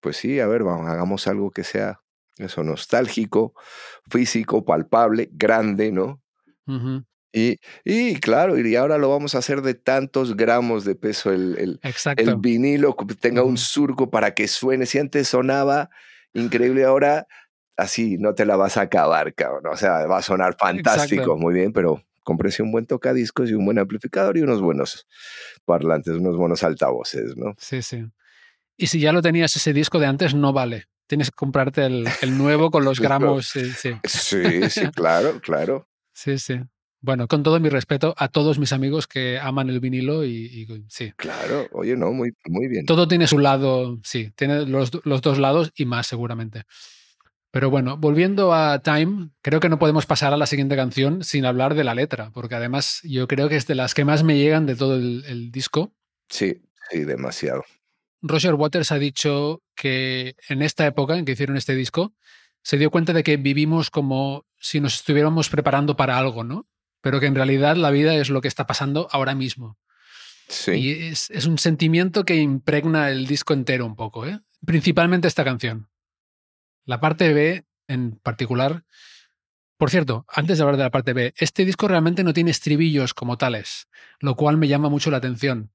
pues 0.00 0.16
sí, 0.16 0.40
a 0.40 0.48
ver, 0.48 0.64
vamos, 0.64 0.88
hagamos 0.88 1.28
algo 1.28 1.52
que 1.52 1.62
sea 1.62 2.00
eso 2.38 2.62
nostálgico, 2.64 3.54
físico, 4.10 4.64
palpable, 4.64 5.28
grande, 5.32 5.92
¿no? 5.92 6.20
y, 7.32 7.58
y, 7.84 8.14
claro, 8.20 8.58
y 8.58 8.76
ahora 8.76 8.96
lo 8.96 9.10
vamos 9.10 9.34
a 9.34 9.38
hacer 9.38 9.60
de 9.62 9.74
tantos 9.74 10.36
gramos 10.36 10.84
de 10.84 10.94
peso 10.94 11.30
el, 11.30 11.58
el, 11.58 11.80
el 12.16 12.36
vinilo, 12.36 12.96
que 12.96 13.14
tenga 13.14 13.42
un 13.42 13.58
surco 13.58 14.10
para 14.10 14.34
que 14.34 14.48
suene. 14.48 14.86
Si 14.86 14.98
antes 14.98 15.28
sonaba 15.28 15.90
increíble, 16.32 16.84
ahora 16.84 17.26
así 17.76 18.16
no 18.18 18.34
te 18.34 18.46
la 18.46 18.56
vas 18.56 18.76
a 18.76 18.82
acabar, 18.82 19.34
cabrón. 19.34 19.66
O 19.66 19.76
sea, 19.76 20.06
va 20.06 20.18
a 20.18 20.22
sonar 20.22 20.56
fantástico, 20.58 21.36
muy 21.36 21.54
bien, 21.54 21.72
pero 21.72 22.02
cómprese 22.22 22.62
un 22.62 22.72
buen 22.72 22.86
tocadiscos 22.86 23.50
y 23.50 23.54
un 23.54 23.66
buen 23.66 23.78
amplificador 23.78 24.38
y 24.38 24.42
unos 24.42 24.62
buenos 24.62 25.06
parlantes, 25.66 26.14
unos 26.14 26.36
buenos 26.36 26.62
altavoces, 26.62 27.36
¿no? 27.36 27.54
Sí, 27.58 27.82
sí. 27.82 28.06
Y 28.76 28.86
si 28.88 28.98
ya 28.98 29.12
lo 29.12 29.22
tenías 29.22 29.54
ese 29.54 29.72
disco 29.72 29.98
de 30.00 30.06
antes, 30.06 30.34
no 30.34 30.52
vale 30.52 30.86
tienes 31.06 31.30
que 31.30 31.36
comprarte 31.36 31.84
el, 31.84 32.06
nuevo 32.38 32.70
con 32.70 32.84
los 32.84 33.00
gramos. 33.00 33.48
Sí, 33.48 33.70
sí, 33.72 33.90
sí, 34.70 34.88
claro, 34.94 35.40
claro. 35.40 35.88
Sí, 36.12 36.38
sí. 36.38 36.60
Bueno, 37.00 37.28
con 37.28 37.42
todo 37.42 37.60
mi 37.60 37.68
respeto 37.68 38.14
a 38.16 38.28
todos 38.28 38.58
mis 38.58 38.72
amigos 38.72 39.06
que 39.06 39.38
aman 39.38 39.68
el 39.68 39.80
vinilo 39.80 40.24
y, 40.24 40.66
sí. 40.88 41.12
Claro, 41.16 41.68
oye, 41.72 41.96
no, 41.96 42.12
muy, 42.12 42.32
muy 42.46 42.66
bien. 42.66 42.86
Todo 42.86 43.06
tiene 43.06 43.26
su 43.26 43.38
lado, 43.38 44.00
sí, 44.02 44.32
tiene 44.36 44.64
los, 44.64 44.90
los 45.04 45.20
dos 45.20 45.38
lados 45.38 45.70
y 45.76 45.84
más 45.84 46.06
seguramente. 46.06 46.62
Pero 47.50 47.68
bueno, 47.68 47.98
volviendo 47.98 48.54
a 48.54 48.80
Time, 48.80 49.30
creo 49.42 49.60
que 49.60 49.68
no 49.68 49.78
podemos 49.78 50.06
pasar 50.06 50.32
a 50.32 50.38
la 50.38 50.46
siguiente 50.46 50.76
canción 50.76 51.22
sin 51.22 51.44
hablar 51.44 51.74
de 51.74 51.84
la 51.84 51.94
letra, 51.94 52.30
porque 52.32 52.54
además 52.54 53.00
yo 53.04 53.28
creo 53.28 53.50
que 53.50 53.56
es 53.56 53.66
de 53.66 53.74
las 53.74 53.92
que 53.92 54.06
más 54.06 54.24
me 54.24 54.38
llegan 54.38 54.64
de 54.64 54.74
todo 54.74 54.96
el 54.96 55.52
disco. 55.52 55.92
Sí, 56.30 56.62
sí, 56.90 57.04
demasiado. 57.04 57.64
Roger 58.26 58.54
Waters 58.54 58.90
ha 58.90 58.98
dicho 58.98 59.62
que 59.76 60.34
en 60.48 60.62
esta 60.62 60.86
época 60.86 61.18
en 61.18 61.26
que 61.26 61.32
hicieron 61.32 61.58
este 61.58 61.74
disco, 61.74 62.14
se 62.62 62.78
dio 62.78 62.90
cuenta 62.90 63.12
de 63.12 63.22
que 63.22 63.36
vivimos 63.36 63.90
como 63.90 64.46
si 64.58 64.80
nos 64.80 64.94
estuviéramos 64.94 65.50
preparando 65.50 65.94
para 65.94 66.16
algo, 66.16 66.42
¿no? 66.42 66.66
Pero 67.02 67.20
que 67.20 67.26
en 67.26 67.34
realidad 67.34 67.76
la 67.76 67.90
vida 67.90 68.14
es 68.14 68.30
lo 68.30 68.40
que 68.40 68.48
está 68.48 68.66
pasando 68.66 69.08
ahora 69.12 69.34
mismo. 69.34 69.78
Sí. 70.48 70.72
Y 70.72 70.90
es, 70.90 71.28
es 71.30 71.44
un 71.44 71.58
sentimiento 71.58 72.24
que 72.24 72.36
impregna 72.36 73.10
el 73.10 73.26
disco 73.26 73.52
entero 73.52 73.84
un 73.84 73.94
poco, 73.94 74.26
¿eh? 74.26 74.40
Principalmente 74.64 75.28
esta 75.28 75.44
canción. 75.44 75.90
La 76.86 77.00
parte 77.00 77.34
B, 77.34 77.66
en 77.88 78.18
particular. 78.20 78.84
Por 79.76 79.90
cierto, 79.90 80.24
antes 80.28 80.56
de 80.56 80.62
hablar 80.62 80.78
de 80.78 80.84
la 80.84 80.90
parte 80.90 81.12
B, 81.12 81.34
este 81.36 81.66
disco 81.66 81.88
realmente 81.88 82.24
no 82.24 82.32
tiene 82.32 82.52
estribillos 82.52 83.12
como 83.12 83.36
tales, 83.36 83.86
lo 84.18 84.34
cual 84.34 84.56
me 84.56 84.68
llama 84.68 84.88
mucho 84.88 85.10
la 85.10 85.18
atención 85.18 85.73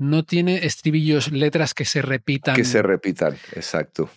no 0.00 0.24
tiene 0.24 0.64
estribillos, 0.64 1.30
letras 1.30 1.74
que 1.74 1.84
se 1.84 2.00
repitan. 2.00 2.56
Que 2.56 2.64
se 2.64 2.80
repitan, 2.80 3.34
exacto. 3.52 4.08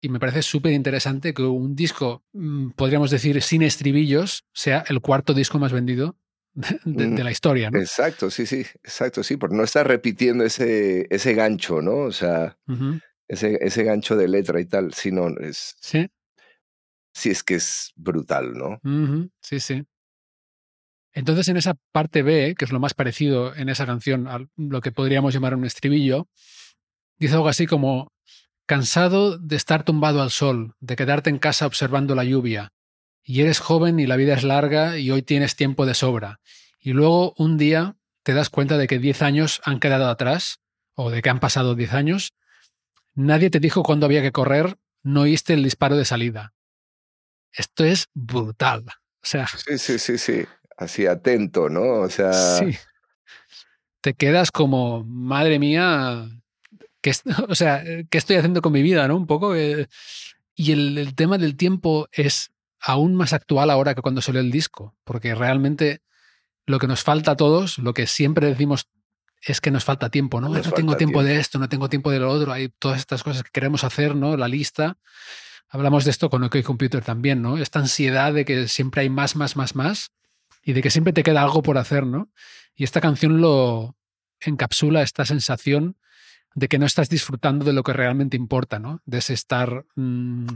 Y 0.00 0.08
me 0.08 0.20
parece 0.20 0.42
súper 0.42 0.72
interesante 0.72 1.34
que 1.34 1.42
un 1.42 1.74
disco, 1.74 2.22
mm, 2.32 2.70
podríamos 2.70 3.10
decir, 3.10 3.42
sin 3.42 3.62
estribillos, 3.62 4.44
sea 4.52 4.84
el 4.88 5.00
cuarto 5.00 5.34
disco 5.34 5.58
más 5.58 5.72
vendido 5.72 6.16
de, 6.52 7.08
mm, 7.08 7.18
la 7.18 7.32
historia, 7.32 7.68
¿no? 7.68 7.80
Exacto, 7.80 8.30
sí, 8.30 8.46
sí, 8.46 8.60
exacto, 8.84 9.24
sí, 9.24 9.36
porque 9.36 9.56
no 9.56 9.64
está 9.64 9.82
repitiendo 9.82 10.44
ese, 10.44 11.08
ese 11.10 11.34
gancho, 11.34 11.82
¿no? 11.82 11.96
O 11.96 12.12
sea, 12.12 12.56
ese, 13.26 13.58
ese 13.60 13.82
gancho 13.82 14.14
de 14.14 14.28
letra 14.28 14.60
y 14.60 14.66
tal, 14.66 14.94
sino 14.94 15.28
es... 15.40 15.74
Sí. 15.80 16.08
Sí, 17.12 17.30
es 17.30 17.42
que 17.42 17.56
es 17.56 17.92
brutal, 17.96 18.54
¿no? 18.54 18.80
Sí, 19.40 19.58
sí. 19.58 19.84
Entonces, 21.14 21.48
en 21.48 21.56
esa 21.56 21.74
parte 21.92 22.22
B, 22.22 22.54
que 22.58 22.64
es 22.64 22.72
lo 22.72 22.80
más 22.80 22.92
parecido 22.92 23.54
en 23.54 23.68
esa 23.68 23.86
canción 23.86 24.28
a 24.28 24.46
lo 24.56 24.80
que 24.80 24.92
podríamos 24.92 25.32
llamar 25.32 25.54
un 25.54 25.64
estribillo, 25.64 26.28
dice 27.18 27.34
algo 27.34 27.48
así 27.48 27.66
como, 27.66 28.12
cansado 28.66 29.38
de 29.38 29.56
estar 29.56 29.84
tumbado 29.84 30.20
al 30.20 30.30
sol, 30.30 30.74
de 30.80 30.96
quedarte 30.96 31.30
en 31.30 31.38
casa 31.38 31.66
observando 31.66 32.14
la 32.14 32.24
lluvia, 32.24 32.72
y 33.22 33.40
eres 33.40 33.60
joven 33.60 34.00
y 34.00 34.06
la 34.06 34.16
vida 34.16 34.34
es 34.34 34.44
larga 34.44 34.98
y 34.98 35.10
hoy 35.10 35.22
tienes 35.22 35.56
tiempo 35.56 35.86
de 35.86 35.94
sobra, 35.94 36.40
y 36.80 36.92
luego 36.92 37.32
un 37.38 37.56
día 37.56 37.96
te 38.22 38.34
das 38.34 38.50
cuenta 38.50 38.76
de 38.76 38.86
que 38.86 38.98
10 38.98 39.22
años 39.22 39.60
han 39.64 39.80
quedado 39.80 40.08
atrás, 40.08 40.58
o 40.94 41.10
de 41.10 41.22
que 41.22 41.30
han 41.30 41.40
pasado 41.40 41.74
10 41.74 41.92
años, 41.92 42.34
Nadie 43.14 43.48
te 43.48 43.60
dijo 43.60 43.84
cuándo 43.84 44.06
había 44.06 44.22
que 44.22 44.32
correr, 44.32 44.76
no 45.04 45.22
oíste 45.22 45.54
el 45.54 45.62
disparo 45.62 45.96
de 45.96 46.04
salida. 46.04 46.52
Esto 47.52 47.84
es 47.84 48.08
brutal. 48.12 48.84
O 48.88 49.26
sea. 49.26 49.46
Sí, 49.46 49.78
sí, 49.78 49.98
sí, 49.98 50.18
sí. 50.18 50.44
Así 50.76 51.06
atento, 51.06 51.68
¿no? 51.68 52.00
O 52.00 52.10
sea. 52.10 52.32
Sí. 52.32 52.76
Te 54.00 54.14
quedas 54.14 54.50
como, 54.50 55.04
madre 55.04 55.58
mía, 55.58 56.28
¿qué, 57.00 57.12
o 57.48 57.54
sea, 57.54 57.82
¿qué 58.10 58.18
estoy 58.18 58.36
haciendo 58.36 58.62
con 58.62 58.72
mi 58.72 58.82
vida, 58.82 59.08
no? 59.08 59.16
Un 59.16 59.26
poco. 59.26 59.54
Eh, 59.54 59.88
y 60.54 60.72
el, 60.72 60.98
el, 60.98 61.14
tema 61.14 61.38
del 61.38 61.56
tiempo 61.56 62.08
es 62.12 62.52
aún 62.80 63.14
más 63.14 63.32
actual 63.32 63.70
ahora 63.70 63.94
que 63.94 64.02
cuando 64.02 64.20
salió 64.20 64.40
el 64.40 64.50
disco, 64.50 64.94
porque 65.04 65.34
realmente 65.34 66.00
lo 66.66 66.78
que 66.78 66.86
nos 66.86 67.02
falta 67.02 67.32
a 67.32 67.36
todos, 67.36 67.78
lo 67.78 67.94
que 67.94 68.06
siempre 68.06 68.46
decimos 68.46 68.88
es 69.42 69.60
que 69.60 69.70
nos 69.70 69.84
falta 69.84 70.10
tiempo, 70.10 70.40
¿no? 70.40 70.48
no 70.48 70.60
tengo 70.72 70.96
tiempo, 70.96 71.22
de 71.22 71.38
esto, 71.38 71.58
no 71.58 71.68
tengo 71.68 71.88
tiempo 71.88 72.10
de 72.10 72.18
lo 72.18 72.30
otro, 72.30 72.52
hay 72.52 72.70
todas 72.78 72.98
estas 72.98 73.22
cosas 73.22 73.42
que 73.42 73.50
queremos 73.52 73.84
hacer, 73.84 74.14
¿no? 74.14 74.36
La 74.36 74.48
lista. 74.48 74.96
Hablamos 75.68 76.04
de 76.04 76.12
esto 76.12 76.30
con 76.30 76.44
OK 76.44 76.62
Computer 76.62 77.02
también, 77.02 77.42
¿no? 77.42 77.58
Esta 77.58 77.80
ansiedad 77.80 78.32
de 78.32 78.44
que 78.44 78.68
siempre 78.68 79.02
hay 79.02 79.10
más, 79.10 79.36
más, 79.36 79.56
más, 79.56 79.74
más 79.74 80.12
y 80.64 80.72
de 80.72 80.82
que 80.82 80.90
siempre 80.90 81.12
te 81.12 81.22
queda 81.22 81.42
algo 81.42 81.62
por 81.62 81.78
hacer, 81.78 82.06
¿no? 82.06 82.30
Y 82.74 82.84
esta 82.84 83.00
canción 83.00 83.40
lo 83.40 83.96
encapsula 84.40 85.02
esta 85.02 85.24
sensación 85.24 85.96
de 86.54 86.68
que 86.68 86.78
no 86.78 86.86
estás 86.86 87.08
disfrutando 87.08 87.64
de 87.64 87.72
lo 87.72 87.82
que 87.82 87.92
realmente 87.92 88.36
importa, 88.36 88.78
¿no? 88.78 89.00
De 89.04 89.18
ese 89.18 89.34
estar 89.34 89.84
mmm, 89.96 90.46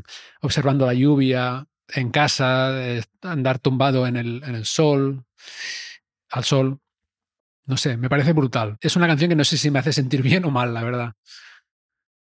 observando 0.40 0.87
la 0.87 0.94
lluvia 0.94 1.66
en 1.94 2.11
casa, 2.11 2.73
andar 3.23 3.59
tumbado 3.59 4.07
en 4.07 4.16
el, 4.16 4.42
en 4.44 4.55
el 4.55 4.64
sol, 4.64 5.25
al 6.31 6.44
sol. 6.44 6.79
No 7.66 7.77
sé, 7.77 7.97
me 7.97 8.09
parece 8.09 8.33
brutal. 8.33 8.79
Es 8.81 8.97
una 8.97 9.07
canción 9.07 9.31
que 9.31 9.37
no 9.37 9.44
sé 9.44 9.59
si 9.59 9.71
me 9.71 9.79
hace 9.79 9.92
sentir 9.92 10.23
bien 10.23 10.44
o 10.44 10.51
mal, 10.51 10.73
la 10.73 10.85
verdad. 10.85 11.12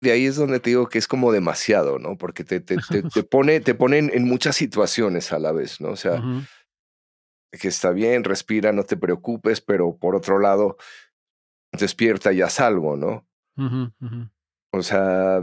De 0.00 0.12
ahí 0.12 0.24
es 0.24 0.36
donde 0.36 0.60
te 0.60 0.70
digo 0.70 0.88
que 0.88 0.98
es 0.98 1.06
como 1.06 1.30
demasiado, 1.30 1.98
¿no? 1.98 2.16
Porque 2.16 2.42
te, 2.42 2.60
te, 2.60 2.78
te, 2.78 3.02
te 3.02 3.22
pone, 3.22 3.60
te 3.60 3.74
pone 3.74 3.98
en, 3.98 4.24
muchas 4.24 4.56
situaciones 4.56 5.32
a 5.32 5.38
la 5.38 5.52
vez, 5.52 5.80
¿no? 5.80 5.90
O 5.90 5.96
sea, 5.96 6.14
uh 6.14 6.22
-huh. 6.22 6.46
Que 7.50 7.68
está 7.68 7.90
bien, 7.90 8.24
respira, 8.24 8.72
no 8.72 8.84
te 8.84 8.96
preocupes, 8.96 9.60
pero 9.60 9.96
por 9.96 10.14
otro 10.14 10.38
lado, 10.38 10.76
despierta 11.72 12.32
y 12.32 12.42
haz 12.42 12.60
algo, 12.60 12.96
¿no? 12.96 13.26
Uh 13.56 13.62
-huh, 13.62 13.92
uh 14.00 14.06
-huh. 14.06 14.30
O 14.72 14.82
sea, 14.82 15.42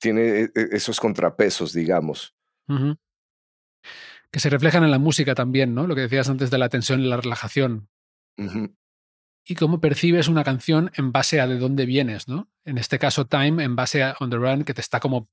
tiene 0.00 0.50
esos 0.54 0.98
contrapesos, 0.98 1.72
digamos. 1.72 2.34
Que 4.30 4.40
se 4.40 4.50
reflejan 4.50 4.82
en 4.82 4.90
la 4.90 4.98
música 4.98 5.34
también, 5.34 5.74
¿no? 5.74 5.86
Lo 5.86 5.94
que 5.94 6.02
decías 6.02 6.28
antes 6.28 6.50
de 6.50 6.58
la 6.58 6.68
tensión 6.68 7.00
y 7.00 7.08
la 7.08 7.16
relajación. 7.16 7.88
Y 9.48 9.54
cómo 9.54 9.80
percibes 9.80 10.26
una 10.26 10.42
canción 10.42 10.90
en 10.94 11.12
base 11.12 11.40
a 11.40 11.46
de 11.46 11.58
dónde 11.58 11.86
vienes, 11.86 12.26
¿no? 12.26 12.50
En 12.64 12.76
este 12.78 12.98
caso, 12.98 13.26
Time, 13.26 13.62
en 13.62 13.76
base 13.76 14.02
a 14.02 14.16
On 14.18 14.30
the 14.30 14.36
Run, 14.36 14.64
que 14.64 14.74
te 14.74 14.80
está 14.80 14.98
como 14.98 15.28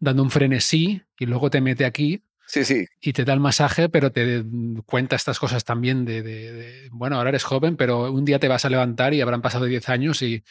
dando 0.00 0.24
un 0.24 0.30
frenesí 0.30 1.02
y 1.16 1.26
luego 1.26 1.48
te 1.50 1.60
mete 1.60 1.84
aquí. 1.84 2.24
Sí, 2.52 2.66
sí. 2.66 2.86
Y 3.00 3.14
te 3.14 3.24
da 3.24 3.32
el 3.32 3.40
masaje, 3.40 3.88
pero 3.88 4.12
te 4.12 4.44
cuenta 4.84 5.16
estas 5.16 5.38
cosas 5.38 5.64
también 5.64 6.04
de, 6.04 6.22
de, 6.22 6.52
de, 6.52 6.88
bueno, 6.90 7.16
ahora 7.16 7.30
eres 7.30 7.44
joven, 7.44 7.78
pero 7.78 8.12
un 8.12 8.26
día 8.26 8.38
te 8.38 8.48
vas 8.48 8.66
a 8.66 8.68
levantar 8.68 9.14
y 9.14 9.22
habrán 9.22 9.40
pasado 9.40 9.64
10 9.64 9.88
años 9.88 10.20
y... 10.20 10.44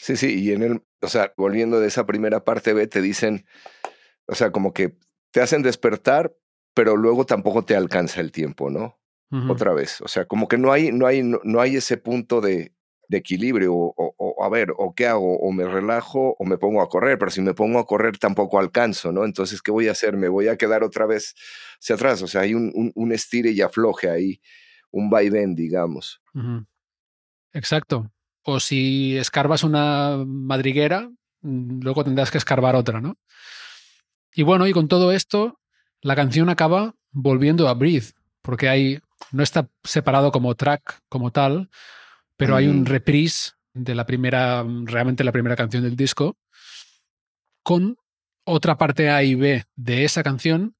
Sí, 0.00 0.16
sí, 0.16 0.42
y 0.42 0.52
en 0.52 0.62
el, 0.62 0.82
o 1.02 1.08
sea, 1.08 1.34
volviendo 1.36 1.80
de 1.80 1.88
esa 1.88 2.06
primera 2.06 2.44
parte 2.44 2.72
B, 2.72 2.86
te 2.86 3.02
dicen, 3.02 3.44
o 4.26 4.34
sea, 4.34 4.52
como 4.52 4.72
que 4.72 4.96
te 5.32 5.42
hacen 5.42 5.60
despertar, 5.60 6.34
pero 6.72 6.96
luego 6.96 7.26
tampoco 7.26 7.62
te 7.62 7.76
alcanza 7.76 8.22
el 8.22 8.32
tiempo, 8.32 8.70
¿no? 8.70 8.98
Uh 9.30 9.36
-huh. 9.36 9.52
Otra 9.52 9.74
vez, 9.74 10.00
o 10.00 10.08
sea, 10.08 10.24
como 10.24 10.48
que 10.48 10.56
no 10.56 10.72
hay, 10.72 10.92
no 10.92 11.06
hay, 11.06 11.22
no, 11.22 11.40
no 11.44 11.60
hay 11.60 11.76
ese 11.76 11.98
punto 11.98 12.40
de, 12.40 12.73
de 13.08 13.18
equilibrio, 13.18 13.74
o, 13.74 14.44
a 14.44 14.48
ver, 14.48 14.72
o 14.76 14.94
qué 14.94 15.06
hago, 15.06 15.38
o 15.38 15.52
me 15.52 15.64
relajo 15.64 16.36
o 16.38 16.44
me 16.44 16.58
pongo 16.58 16.82
a 16.82 16.88
correr, 16.88 17.18
pero 17.18 17.30
si 17.30 17.40
me 17.40 17.54
pongo 17.54 17.78
a 17.78 17.86
correr 17.86 18.18
tampoco 18.18 18.58
alcanzo, 18.58 19.12
¿no? 19.12 19.24
Entonces, 19.24 19.62
¿qué 19.62 19.70
voy 19.70 19.88
a 19.88 19.92
hacer? 19.92 20.16
Me 20.16 20.28
voy 20.28 20.48
a 20.48 20.56
quedar 20.56 20.82
otra 20.82 21.06
vez 21.06 21.34
hacia 21.80 21.94
atrás, 21.96 22.22
o 22.22 22.26
sea, 22.26 22.42
hay 22.42 22.54
un, 22.54 22.92
un, 22.94 23.12
estire 23.12 23.50
y 23.50 23.60
afloje 23.60 24.10
ahí, 24.10 24.40
un 24.90 25.10
vaivén, 25.10 25.54
digamos. 25.54 26.20
Exacto. 27.52 28.10
O 28.42 28.60
si 28.60 29.16
escarbas 29.16 29.64
una 29.64 30.22
madriguera, 30.26 31.08
mm, 31.42 31.80
luego 31.82 32.04
tendrás 32.04 32.30
que 32.30 32.38
escarbar 32.38 32.76
otra, 32.76 33.00
¿no? 33.00 33.16
Y 34.34 34.42
bueno, 34.42 34.66
y 34.66 34.72
con 34.72 34.88
todo 34.88 35.12
esto, 35.12 35.60
la 36.02 36.16
canción 36.16 36.48
acaba 36.48 36.94
volviendo 37.12 37.68
a 37.68 37.74
Breathe, 37.74 38.12
porque 38.42 38.68
hay, 38.68 38.98
no 39.32 39.42
está 39.42 39.68
separado 39.84 40.32
como 40.32 40.54
track 40.54 41.00
como 41.08 41.30
tal, 41.30 41.70
pero 42.36 42.56
hay 42.56 42.66
un 42.66 42.86
reprise 42.86 43.52
de 43.72 43.94
la 43.94 44.06
primera, 44.06 44.64
realmente 44.84 45.24
la 45.24 45.32
primera 45.32 45.56
canción 45.56 45.82
del 45.82 45.96
disco, 45.96 46.36
con 47.62 47.96
otra 48.44 48.76
parte 48.76 49.10
A 49.10 49.22
y 49.22 49.34
B 49.34 49.64
de 49.74 50.04
esa 50.04 50.22
canción, 50.22 50.76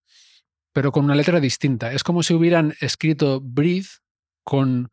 pero 0.73 0.93
con 0.93 1.05
una 1.05 1.15
letra 1.15 1.41
distinta. 1.41 1.93
Es 1.93 2.03
como 2.03 2.23
si 2.23 2.35
hubieran 2.35 2.75
escrito 2.81 3.41
Breathe 3.41 3.89
con 4.45 4.91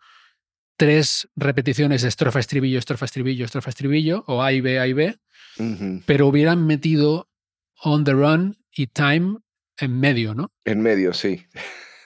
tres 0.77 1.29
repeticiones 1.35 2.01
de 2.01 2.07
estrofa, 2.07 2.39
estribillo, 2.39 2.79
estrofa, 2.79 3.05
estribillo, 3.05 3.45
estrofa, 3.45 3.69
estribillo, 3.69 4.23
o 4.27 4.41
A 4.41 4.51
y 4.53 4.61
B, 4.61 4.79
A 4.79 4.87
y 4.87 4.93
B, 4.93 5.15
uh 5.57 5.63
-huh. 5.63 6.03
pero 6.05 6.27
hubieran 6.27 6.65
metido 6.65 7.29
On 7.83 8.03
the 8.03 8.13
Run 8.13 8.57
y 8.71 8.87
Time 8.87 9.37
en 9.77 9.99
medio, 9.99 10.33
¿no? 10.33 10.51
En 10.65 10.81
medio, 10.81 11.13
sí. 11.13 11.45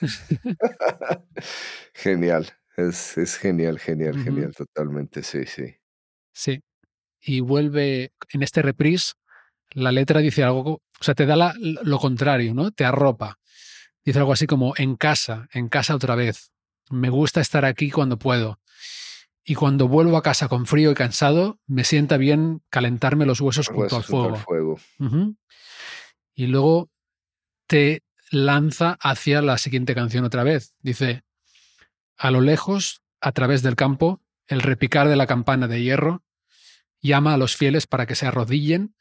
genial, 1.94 2.52
es, 2.76 3.18
es, 3.18 3.36
genial, 3.36 3.78
genial, 3.78 4.14
uh 4.14 4.18
-huh. 4.18 4.24
genial, 4.24 4.54
totalmente, 4.54 5.22
sí, 5.22 5.46
sí. 5.46 5.76
Sí, 6.32 6.62
y 7.20 7.40
vuelve 7.40 8.12
en 8.30 8.42
este 8.42 8.62
reprise, 8.62 9.14
la 9.72 9.92
letra 9.92 10.20
dice 10.20 10.44
algo, 10.44 10.82
o 11.00 11.04
sea, 11.04 11.14
te 11.14 11.26
da 11.26 11.36
la, 11.36 11.54
lo 11.58 11.98
contrario, 11.98 12.54
¿no? 12.54 12.70
Te 12.70 12.84
arropa. 12.84 13.38
Dice 14.04 14.18
algo 14.18 14.32
así 14.32 14.46
como 14.46 14.74
en 14.76 14.96
casa, 14.96 15.48
en 15.52 15.68
casa 15.68 15.94
otra 15.94 16.14
vez. 16.14 16.52
Me 16.90 17.10
gusta 17.10 17.40
estar 17.40 17.64
aquí 17.64 17.90
cuando 17.90 18.18
puedo. 18.18 18.60
Y 19.44 19.54
cuando 19.54 19.88
vuelvo 19.88 20.16
a 20.16 20.22
casa 20.22 20.48
con 20.48 20.66
frío 20.66 20.90
y 20.90 20.94
cansado, 20.94 21.58
me 21.66 21.84
sienta 21.84 22.16
bien 22.16 22.62
calentarme 22.70 23.26
los 23.26 23.40
huesos 23.40 23.68
junto 23.68 23.82
huesos 23.82 23.98
al 23.98 24.04
fuego. 24.04 24.24
Junto 24.24 24.38
al 24.38 24.44
fuego. 24.44 24.80
Uh 24.98 25.04
-huh. 25.04 25.36
Y 26.34 26.46
luego 26.46 26.90
te 27.66 28.02
lanza 28.30 28.96
hacia 29.00 29.42
la 29.42 29.58
siguiente 29.58 29.94
canción 29.94 30.24
otra 30.24 30.44
vez. 30.44 30.74
Dice, 30.80 31.22
a 32.16 32.30
lo 32.30 32.40
lejos, 32.40 33.02
a 33.20 33.32
través 33.32 33.62
del 33.62 33.76
campo, 33.76 34.20
el 34.46 34.62
repicar 34.62 35.08
de 35.08 35.16
la 35.16 35.26
campana 35.26 35.68
de 35.68 35.82
hierro 35.82 36.22
llama 37.00 37.34
a 37.34 37.38
los 37.38 37.56
fieles 37.56 37.86
para 37.86 38.06
que 38.06 38.14
se 38.14 38.26
arrodillen 38.26 38.94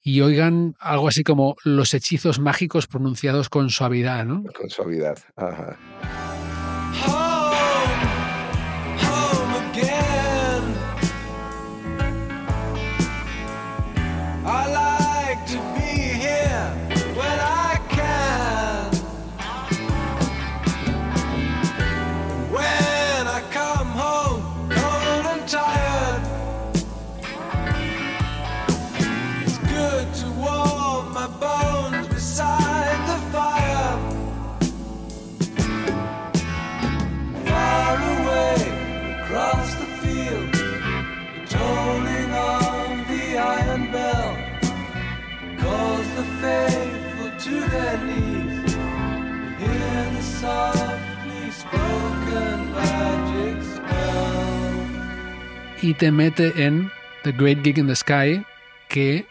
y 0.00 0.20
oigan 0.20 0.74
algo 0.80 1.08
así 1.08 1.22
como 1.22 1.56
los 1.64 1.94
hechizos 1.94 2.38
mágicos 2.38 2.86
pronunciados 2.86 3.48
con 3.48 3.70
suavidad, 3.70 4.24
¿no? 4.24 4.42
Con 4.52 4.68
suavidad, 4.68 5.18
ajá. 5.36 5.78
Y 55.82 55.94
te 55.94 56.12
mete 56.12 56.64
en 56.64 56.90
The 57.24 57.32
Great 57.32 57.62
Gig 57.64 57.78
in 57.78 57.88
the 57.88 57.96
Sky, 57.96 58.44
que 58.88 59.26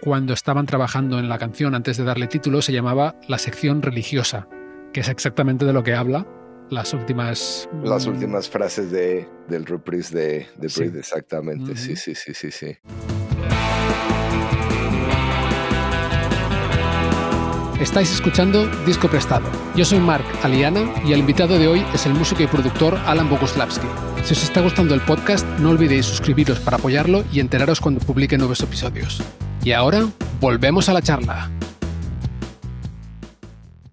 cuando 0.00 0.34
estaban 0.34 0.66
trabajando 0.66 1.18
en 1.18 1.30
la 1.30 1.38
canción 1.38 1.74
antes 1.74 1.96
de 1.96 2.04
darle 2.04 2.26
título 2.26 2.60
se 2.60 2.72
llamaba 2.72 3.16
la 3.26 3.38
sección 3.38 3.80
religiosa, 3.80 4.46
que 4.92 5.00
es 5.00 5.08
exactamente 5.08 5.64
de 5.64 5.72
lo 5.72 5.82
que 5.82 5.94
habla 5.94 6.26
las 6.70 6.92
últimas... 6.92 7.68
Las 7.82 8.06
últimas 8.06 8.48
frases 8.48 8.90
de, 8.90 9.26
del 9.48 9.64
reprise 9.64 10.16
de, 10.16 10.46
de 10.56 10.68
sí. 10.68 10.84
Exactamente. 10.84 11.72
Uh 11.72 11.74
-huh. 11.74 11.76
Sí, 11.76 11.96
sí, 11.96 12.14
sí, 12.14 12.34
sí, 12.34 12.50
sí. 12.50 12.76
Estáis 17.84 18.10
escuchando 18.10 18.66
Disco 18.86 19.10
Prestado. 19.10 19.44
Yo 19.76 19.84
soy 19.84 19.98
Mark 19.98 20.24
Aliana 20.42 20.90
y 21.04 21.12
el 21.12 21.18
invitado 21.18 21.58
de 21.58 21.68
hoy 21.68 21.84
es 21.92 22.06
el 22.06 22.14
músico 22.14 22.42
y 22.42 22.46
productor 22.46 22.94
Alan 23.04 23.28
Boguslavski. 23.28 23.86
Si 24.24 24.32
os 24.32 24.42
está 24.42 24.62
gustando 24.62 24.94
el 24.94 25.02
podcast, 25.02 25.46
no 25.58 25.68
olvidéis 25.68 26.06
suscribiros 26.06 26.60
para 26.60 26.78
apoyarlo 26.78 27.24
y 27.30 27.40
enteraros 27.40 27.82
cuando 27.82 28.00
publique 28.00 28.38
nuevos 28.38 28.62
episodios. 28.62 29.22
Y 29.62 29.72
ahora 29.72 30.08
volvemos 30.40 30.88
a 30.88 30.94
la 30.94 31.02
charla. 31.02 31.50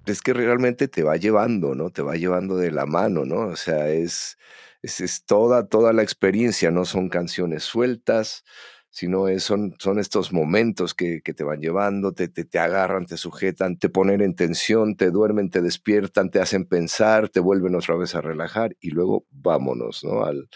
Es 0.06 0.22
que 0.22 0.32
realmente 0.32 0.88
te 0.88 1.04
va 1.04 1.18
llevando, 1.18 1.76
¿no? 1.76 1.90
Te 1.90 2.02
va 2.02 2.16
llevando 2.16 2.56
de 2.56 2.72
la 2.72 2.86
mano, 2.86 3.26
¿no? 3.26 3.48
O 3.48 3.58
sea, 3.58 3.90
es, 3.90 4.38
es, 4.82 5.26
toda, 5.26 5.68
toda 5.68 5.92
la 5.92 6.02
experiencia, 6.02 6.72
no 6.72 6.86
son 6.86 7.10
canciones 7.10 7.64
sueltas, 7.64 8.46
sino 8.92 9.30
es, 9.30 9.44
son, 9.44 9.74
son 9.80 10.00
estos 10.00 10.34
momentos 10.34 10.94
que, 10.94 11.22
que 11.22 11.34
te 11.34 11.46
van 11.46 11.62
llevando, 11.62 12.12
te, 12.12 12.28
te, 12.28 12.44
te, 12.44 12.60
agarran, 12.60 13.06
te 13.06 13.16
sujetan, 13.16 13.78
te 13.78 13.90
ponen 13.90 14.22
en 14.22 14.36
tensión, 14.36 14.98
te 14.98 15.12
duermen, 15.12 15.50
te 15.50 15.62
despiertan, 15.62 16.30
te 16.30 16.42
hacen 16.42 16.66
pensar, 16.66 17.30
te 17.30 17.40
vuelven 17.40 17.74
otra 17.74 17.96
vez 17.96 18.14
a 18.16 18.22
relajar 18.22 18.76
y 18.82 18.92
luego 18.92 19.26
vámonos, 19.32 20.04
¿no? 20.04 20.26
Al 20.26 20.50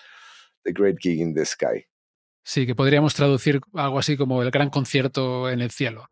The 0.64 0.74
Great 0.74 0.98
Gig 1.00 1.22
in 1.22 1.34
the 1.34 1.46
Sky. 1.46 1.86
Sí, 2.44 2.68
que 2.68 2.76
podríamos 2.76 3.16
traducir 3.16 3.62
algo 3.74 4.00
así 4.00 4.18
como 4.18 4.44
el 4.44 4.52
gran 4.52 4.70
concierto 4.70 5.50
en 5.50 5.62
el 5.62 5.72
cielo. 5.72 6.10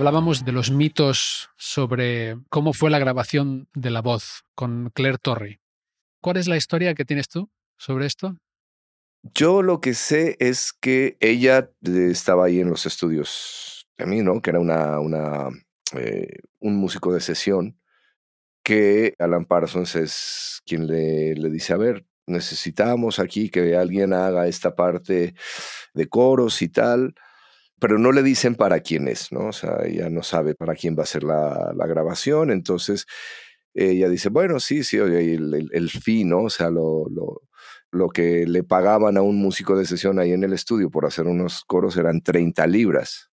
Hablábamos 0.00 0.46
de 0.46 0.52
los 0.52 0.70
mitos 0.70 1.50
sobre 1.58 2.38
cómo 2.48 2.72
fue 2.72 2.88
la 2.88 2.98
grabación 2.98 3.68
de 3.74 3.90
la 3.90 4.00
voz 4.00 4.44
con 4.54 4.88
Claire 4.94 5.18
Torrey. 5.18 5.58
¿Cuál 6.22 6.38
es 6.38 6.48
la 6.48 6.56
historia 6.56 6.94
que 6.94 7.04
tienes 7.04 7.28
tú 7.28 7.50
sobre 7.76 8.06
esto? 8.06 8.34
Yo 9.34 9.60
lo 9.60 9.82
que 9.82 9.92
sé 9.92 10.38
es 10.40 10.72
que 10.72 11.18
ella 11.20 11.70
eh, 11.84 12.08
estaba 12.10 12.46
ahí 12.46 12.60
en 12.60 12.70
los 12.70 12.86
estudios 12.86 13.86
de 13.98 14.06
mí, 14.06 14.22
¿no? 14.22 14.40
Que 14.40 14.48
era 14.48 14.60
una, 14.60 15.00
una 15.00 15.50
eh, 15.92 16.38
un 16.60 16.76
músico 16.76 17.12
de 17.12 17.20
sesión 17.20 17.78
que 18.64 19.14
Alan 19.18 19.44
Parsons 19.44 19.96
es 19.96 20.62
quien 20.64 20.86
le, 20.86 21.34
le 21.34 21.50
dice, 21.50 21.74
a 21.74 21.76
ver, 21.76 22.06
necesitamos 22.26 23.18
aquí 23.18 23.50
que 23.50 23.76
alguien 23.76 24.14
haga 24.14 24.46
esta 24.46 24.74
parte 24.74 25.34
de 25.92 26.08
coros 26.08 26.62
y 26.62 26.70
tal 26.70 27.14
pero 27.80 27.98
no 27.98 28.12
le 28.12 28.22
dicen 28.22 28.54
para 28.54 28.80
quién 28.80 29.08
es, 29.08 29.32
¿no? 29.32 29.48
O 29.48 29.52
sea, 29.52 29.78
ella 29.84 30.10
no 30.10 30.22
sabe 30.22 30.54
para 30.54 30.74
quién 30.74 30.96
va 30.96 31.02
a 31.02 31.06
ser 31.06 31.24
la, 31.24 31.72
la 31.74 31.86
grabación, 31.86 32.50
entonces 32.50 33.06
ella 33.74 34.08
dice, 34.08 34.28
bueno, 34.28 34.60
sí, 34.60 34.84
sí, 34.84 34.96
el, 34.98 35.54
el, 35.54 35.70
el 35.72 35.90
fin, 35.90 36.28
¿no? 36.28 36.42
O 36.42 36.50
sea, 36.50 36.70
lo, 36.70 37.06
lo, 37.08 37.42
lo, 37.90 38.08
que 38.08 38.46
le 38.46 38.62
pagaban 38.64 39.16
a 39.16 39.22
un 39.22 39.36
músico 39.36 39.76
de 39.76 39.86
sesión 39.86 40.18
ahí 40.18 40.32
en 40.32 40.44
el 40.44 40.52
estudio 40.52 40.90
por 40.90 41.06
hacer 41.06 41.26
unos 41.26 41.64
coros 41.64 41.96
eran 41.96 42.20
30 42.20 42.66
libras. 42.66 43.30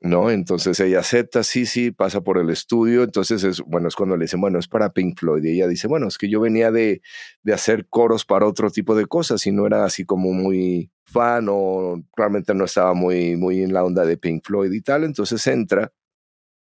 ¿No? 0.00 0.30
Entonces 0.30 0.80
ella 0.80 1.00
acepta, 1.00 1.42
sí, 1.42 1.66
sí, 1.66 1.90
pasa 1.90 2.22
por 2.22 2.38
el 2.38 2.50
estudio, 2.50 3.02
entonces 3.02 3.44
es, 3.44 3.60
bueno, 3.60 3.88
es 3.88 3.94
cuando 3.94 4.16
le 4.16 4.24
dicen, 4.24 4.40
bueno, 4.40 4.58
es 4.58 4.68
para 4.68 4.92
Pink 4.92 5.18
Floyd, 5.18 5.44
y 5.44 5.56
ella 5.56 5.68
dice, 5.68 5.88
bueno, 5.88 6.08
es 6.08 6.16
que 6.16 6.30
yo 6.30 6.40
venía 6.40 6.70
de, 6.70 7.02
de 7.42 7.52
hacer 7.52 7.86
coros 7.88 8.24
para 8.24 8.46
otro 8.46 8.70
tipo 8.70 8.94
de 8.94 9.06
cosas 9.06 9.46
y 9.46 9.52
no 9.52 9.66
era 9.66 9.84
así 9.84 10.04
como 10.04 10.32
muy 10.32 10.90
fan 11.04 11.46
o 11.50 12.02
realmente 12.16 12.54
no 12.54 12.64
estaba 12.64 12.94
muy, 12.94 13.36
muy 13.36 13.62
en 13.62 13.74
la 13.74 13.84
onda 13.84 14.06
de 14.06 14.16
Pink 14.16 14.44
Floyd 14.44 14.72
y 14.72 14.80
tal, 14.80 15.04
entonces 15.04 15.46
entra 15.46 15.92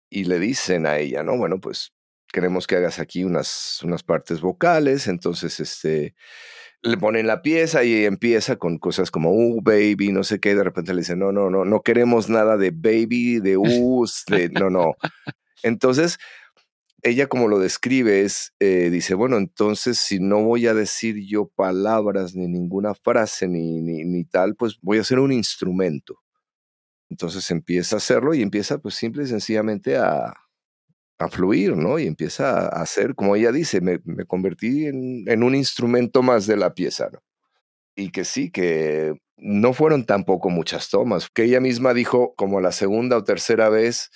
y 0.10 0.26
le 0.26 0.40
dicen 0.40 0.86
a 0.86 0.98
ella, 0.98 1.24
¿no? 1.24 1.38
Bueno, 1.38 1.60
pues 1.60 1.94
queremos 2.32 2.68
que 2.68 2.78
hagas 2.78 3.00
aquí 3.00 3.24
unas, 3.24 3.82
unas 3.84 4.04
partes 4.04 4.42
vocales, 4.42 5.08
entonces 5.08 5.60
este 5.60 6.16
le 6.86 6.98
ponen 6.98 7.28
la 7.28 7.42
pieza 7.42 7.84
y 7.84 8.06
empieza 8.06 8.58
con 8.58 8.78
cosas 8.78 9.10
como, 9.10 9.32
uh, 9.32 9.62
baby, 9.62 10.12
no 10.12 10.24
sé 10.24 10.40
qué, 10.40 10.56
de 10.56 10.64
repente 10.64 10.94
le 10.94 11.02
dicen, 11.02 11.20
no, 11.20 11.32
no, 11.32 11.50
no, 11.50 11.66
no 11.66 11.82
queremos 11.82 12.30
nada 12.30 12.58
de 12.58 12.72
baby, 12.72 13.40
de 13.40 13.58
us, 13.58 14.24
de, 14.28 14.50
no, 14.50 14.70
no. 14.70 14.94
Entonces, 15.64 16.20
ella 17.02 17.28
como 17.28 17.48
lo 17.48 17.60
describe 17.60 18.22
es, 18.22 18.54
eh, 18.60 18.90
dice, 18.92 19.16
bueno, 19.16 19.38
entonces 19.38 19.98
si 19.98 20.20
no 20.20 20.44
voy 20.44 20.68
a 20.68 20.74
decir 20.74 21.18
yo 21.26 21.48
palabras, 21.48 22.36
ni 22.36 22.48
ninguna 22.48 22.94
frase, 22.94 23.48
ni, 23.48 23.82
ni, 23.82 24.04
ni 24.04 24.24
tal, 24.24 24.56
pues 24.56 24.78
voy 24.82 25.00
a 25.00 25.02
hacer 25.02 25.20
un 25.20 25.32
instrumento. 25.32 26.22
Entonces 27.10 27.50
empieza 27.52 27.96
a 27.96 27.98
hacerlo 27.98 28.34
y 28.34 28.42
empieza 28.42 28.78
pues 28.78 28.96
simple 28.96 29.24
y 29.24 29.28
sencillamente 29.28 29.98
a, 29.98 30.34
a 31.18 31.30
fluir, 31.30 31.76
¿no? 31.76 32.00
Y 32.00 32.08
empieza 32.08 32.60
a 32.60 32.82
hacer, 32.82 33.16
como 33.16 33.36
ella 33.36 33.52
dice, 33.52 33.82
me, 33.82 34.00
me 34.04 34.26
convertí 34.26 34.86
en, 34.86 35.24
en, 35.28 35.44
un 35.44 35.56
instrumento 35.56 36.22
más 36.22 36.46
de 36.48 36.58
la 36.58 36.74
pieza, 36.74 37.10
¿no? 37.12 37.20
Y 37.96 38.12
que 38.12 38.26
sí, 38.26 38.52
que 38.52 39.14
no 39.38 39.74
fueron 39.74 40.06
tampoco 40.06 40.50
muchas 40.50 40.90
tomas, 40.90 41.30
que 41.30 41.44
ella 41.44 41.62
misma 41.62 41.94
dijo 41.94 42.34
como 42.36 42.60
la 42.60 42.72
segunda 42.72 43.18
o 43.18 43.24
tercera 43.24 43.70
vez, 43.70 44.12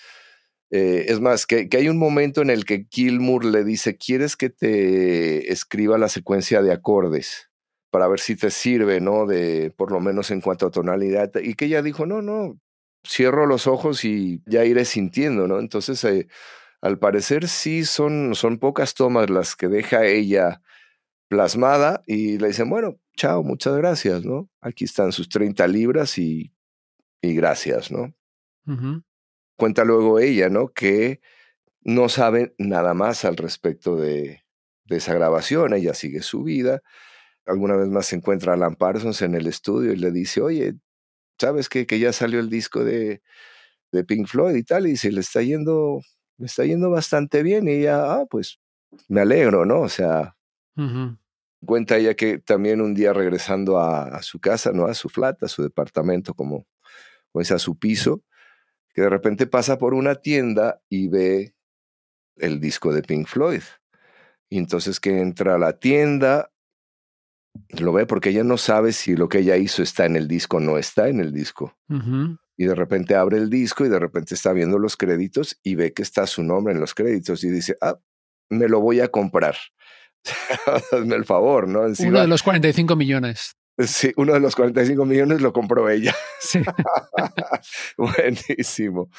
eh, 0.71 1.05
es 1.07 1.19
más, 1.19 1.45
que, 1.47 1.67
que, 1.67 1.77
hay 1.77 1.89
un 1.89 1.97
momento 1.97 2.41
en 2.41 2.49
el 2.49 2.65
que 2.65 2.87
Kilmour 2.87 3.45
le 3.45 3.63
dice, 3.63 3.97
¿quieres 3.97 4.35
que 4.35 4.49
te 4.49 5.51
escriba 5.51 5.97
la 5.97 6.09
secuencia 6.09 6.61
de 6.61 6.71
acordes? 6.71 7.49
Para 7.91 8.07
ver 8.07 8.19
si 8.19 8.35
te 8.35 8.51
sirve, 8.51 9.01
¿no? 9.01 9.25
De, 9.25 9.71
por 9.75 9.91
lo 9.91 9.99
menos 9.99 10.29
en 10.29 10.41
cuanto 10.41 10.67
a 10.67 10.71
tonalidad. 10.71 11.31
Y 11.41 11.55
que 11.55 11.65
ella 11.65 11.81
dijo, 11.81 12.05
no, 12.05 12.21
no, 12.21 12.59
cierro 13.07 13.47
los 13.47 13.65
ojos 13.65 14.05
y 14.05 14.43
ya 14.45 14.63
iré 14.65 14.85
sintiendo, 14.85 15.47
¿no? 15.47 15.59
Entonces, 15.59 16.03
eh, 16.03 16.27
al 16.81 16.99
parecer 16.99 17.47
sí 17.47 17.85
son, 17.85 18.35
son 18.35 18.57
pocas 18.57 18.93
tomas 18.93 19.29
las 19.29 19.55
que 19.55 19.67
deja 19.67 20.05
ella 20.05 20.61
plasmada 21.27 22.03
y 22.07 22.37
le 22.37 22.47
dicen, 22.47 22.69
bueno, 22.69 22.99
chao, 23.15 23.43
muchas 23.43 23.75
gracias, 23.77 24.23
¿no? 24.25 24.49
Aquí 24.61 24.85
están 24.85 25.11
sus 25.11 25.29
30 25.29 25.67
libras 25.67 26.17
y, 26.17 26.53
y 27.21 27.35
gracias, 27.35 27.91
¿no? 27.91 28.13
Uh 28.65 28.71
-huh. 28.71 29.03
Cuenta 29.57 29.83
luego 29.83 30.19
ella, 30.19 30.49
¿no? 30.49 30.69
Que 30.69 31.21
no 31.81 32.09
sabe 32.09 32.55
nada 32.57 32.93
más 32.93 33.25
al 33.25 33.37
respecto 33.37 33.95
de, 33.95 34.43
de, 34.85 34.97
esa 34.97 35.13
grabación, 35.13 35.73
ella 35.73 35.93
sigue 35.93 36.21
su 36.21 36.43
vida. 36.43 36.81
Alguna 37.45 37.75
vez 37.75 37.89
más 37.89 38.07
se 38.07 38.15
encuentra 38.15 38.53
a 38.53 38.55
Alan 38.55 38.75
Parsons 38.75 39.21
en 39.21 39.35
el 39.35 39.47
estudio 39.47 39.93
y 39.93 39.97
le 39.97 40.11
dice, 40.11 40.41
oye, 40.41 40.75
¿sabes 41.39 41.69
qué? 41.69 41.85
Que 41.87 41.99
ya 41.99 42.13
salió 42.13 42.39
el 42.39 42.49
disco 42.49 42.83
de, 42.83 43.21
de 43.91 44.03
Pink 44.03 44.27
Floyd 44.27 44.55
y 44.55 44.63
tal, 44.63 44.87
y 44.87 44.97
se 44.97 45.11
le 45.11 45.21
está 45.21 45.41
yendo 45.41 46.01
me 46.39 46.45
está 46.45 46.65
yendo 46.65 46.89
bastante 46.89 47.43
bien 47.43 47.67
y 47.67 47.71
ella, 47.71 48.13
ah, 48.13 48.25
pues 48.29 48.59
me 49.07 49.21
alegro, 49.21 49.65
¿no? 49.65 49.81
O 49.81 49.89
sea, 49.89 50.35
uh 50.77 50.81
-huh. 50.81 51.17
cuenta 51.65 51.97
ella 51.97 52.15
que 52.15 52.39
también 52.39 52.81
un 52.81 52.95
día 52.95 53.13
regresando 53.13 53.77
a, 53.77 54.05
a, 54.05 54.23
su 54.23 54.39
casa, 54.39 54.71
¿no? 54.71 54.85
A 54.85 54.93
su 54.93 55.09
flat, 55.09 55.43
a 55.43 55.47
su 55.49 55.61
departamento, 55.61 56.33
como, 56.33 56.65
es 57.35 57.51
a 57.51 57.59
su 57.59 57.77
piso, 57.77 58.23
que 58.93 59.01
de 59.01 59.09
repente 59.09 59.47
pasa 59.47 59.77
por 59.77 59.93
una 59.93 60.15
tienda 60.15 60.81
y 60.89 61.09
ve 61.09 61.53
el 62.37 62.59
disco 62.59 62.93
de 62.93 63.03
Pink 63.03 63.27
Floyd. 63.27 63.63
Y 64.49 64.57
entonces 64.57 64.99
que 64.99 65.19
entra 65.19 65.55
a 65.55 65.59
la 65.59 65.73
tienda, 65.73 66.51
lo 67.79 67.91
ve 67.91 68.05
porque 68.05 68.29
ella 68.29 68.43
no 68.45 68.57
sabe 68.57 68.93
si 68.93 69.15
lo 69.15 69.27
que 69.27 69.39
ella 69.39 69.57
hizo 69.57 69.83
está 69.83 70.05
en 70.05 70.15
el 70.15 70.27
disco 70.27 70.57
o 70.57 70.59
no 70.61 70.77
está 70.77 71.09
en 71.09 71.19
el 71.19 71.33
disco. 71.33 71.77
Uh 71.89 71.95
-huh 71.95 72.39
y 72.59 72.65
de 72.65 72.75
repente 72.75 73.15
abre 73.15 73.37
el 73.37 73.49
disco 73.49 73.85
y 73.85 73.89
de 73.89 73.99
repente 73.99 74.35
está 74.35 74.51
viendo 74.51 74.77
los 74.79 74.97
créditos 74.97 75.57
y 75.63 75.75
ve 75.75 75.93
que 75.93 76.01
está 76.01 76.27
su 76.27 76.43
nombre 76.43 76.73
en 76.73 76.81
los 76.81 76.93
créditos 76.93 77.41
y 77.45 77.49
dice, 77.49 77.77
ah, 77.79 77.97
me 78.49 78.67
lo 78.67 78.81
voy 78.81 78.99
a 78.99 79.07
comprar. 79.07 79.55
Hazme 80.91 81.15
el 81.15 81.23
favor, 81.23 81.69
¿no? 81.69 81.85
Encima, 81.85 82.09
uno 82.09 82.19
de 82.19 82.27
los 82.27 82.43
45 82.43 82.97
millones. 82.97 83.55
Sí, 83.77 84.11
uno 84.17 84.33
de 84.33 84.41
los 84.41 84.57
45 84.57 85.05
millones 85.05 85.39
lo 85.39 85.53
compró 85.53 85.89
ella. 85.89 86.13
Sí. 86.41 86.59
Buenísimo. 87.97 89.09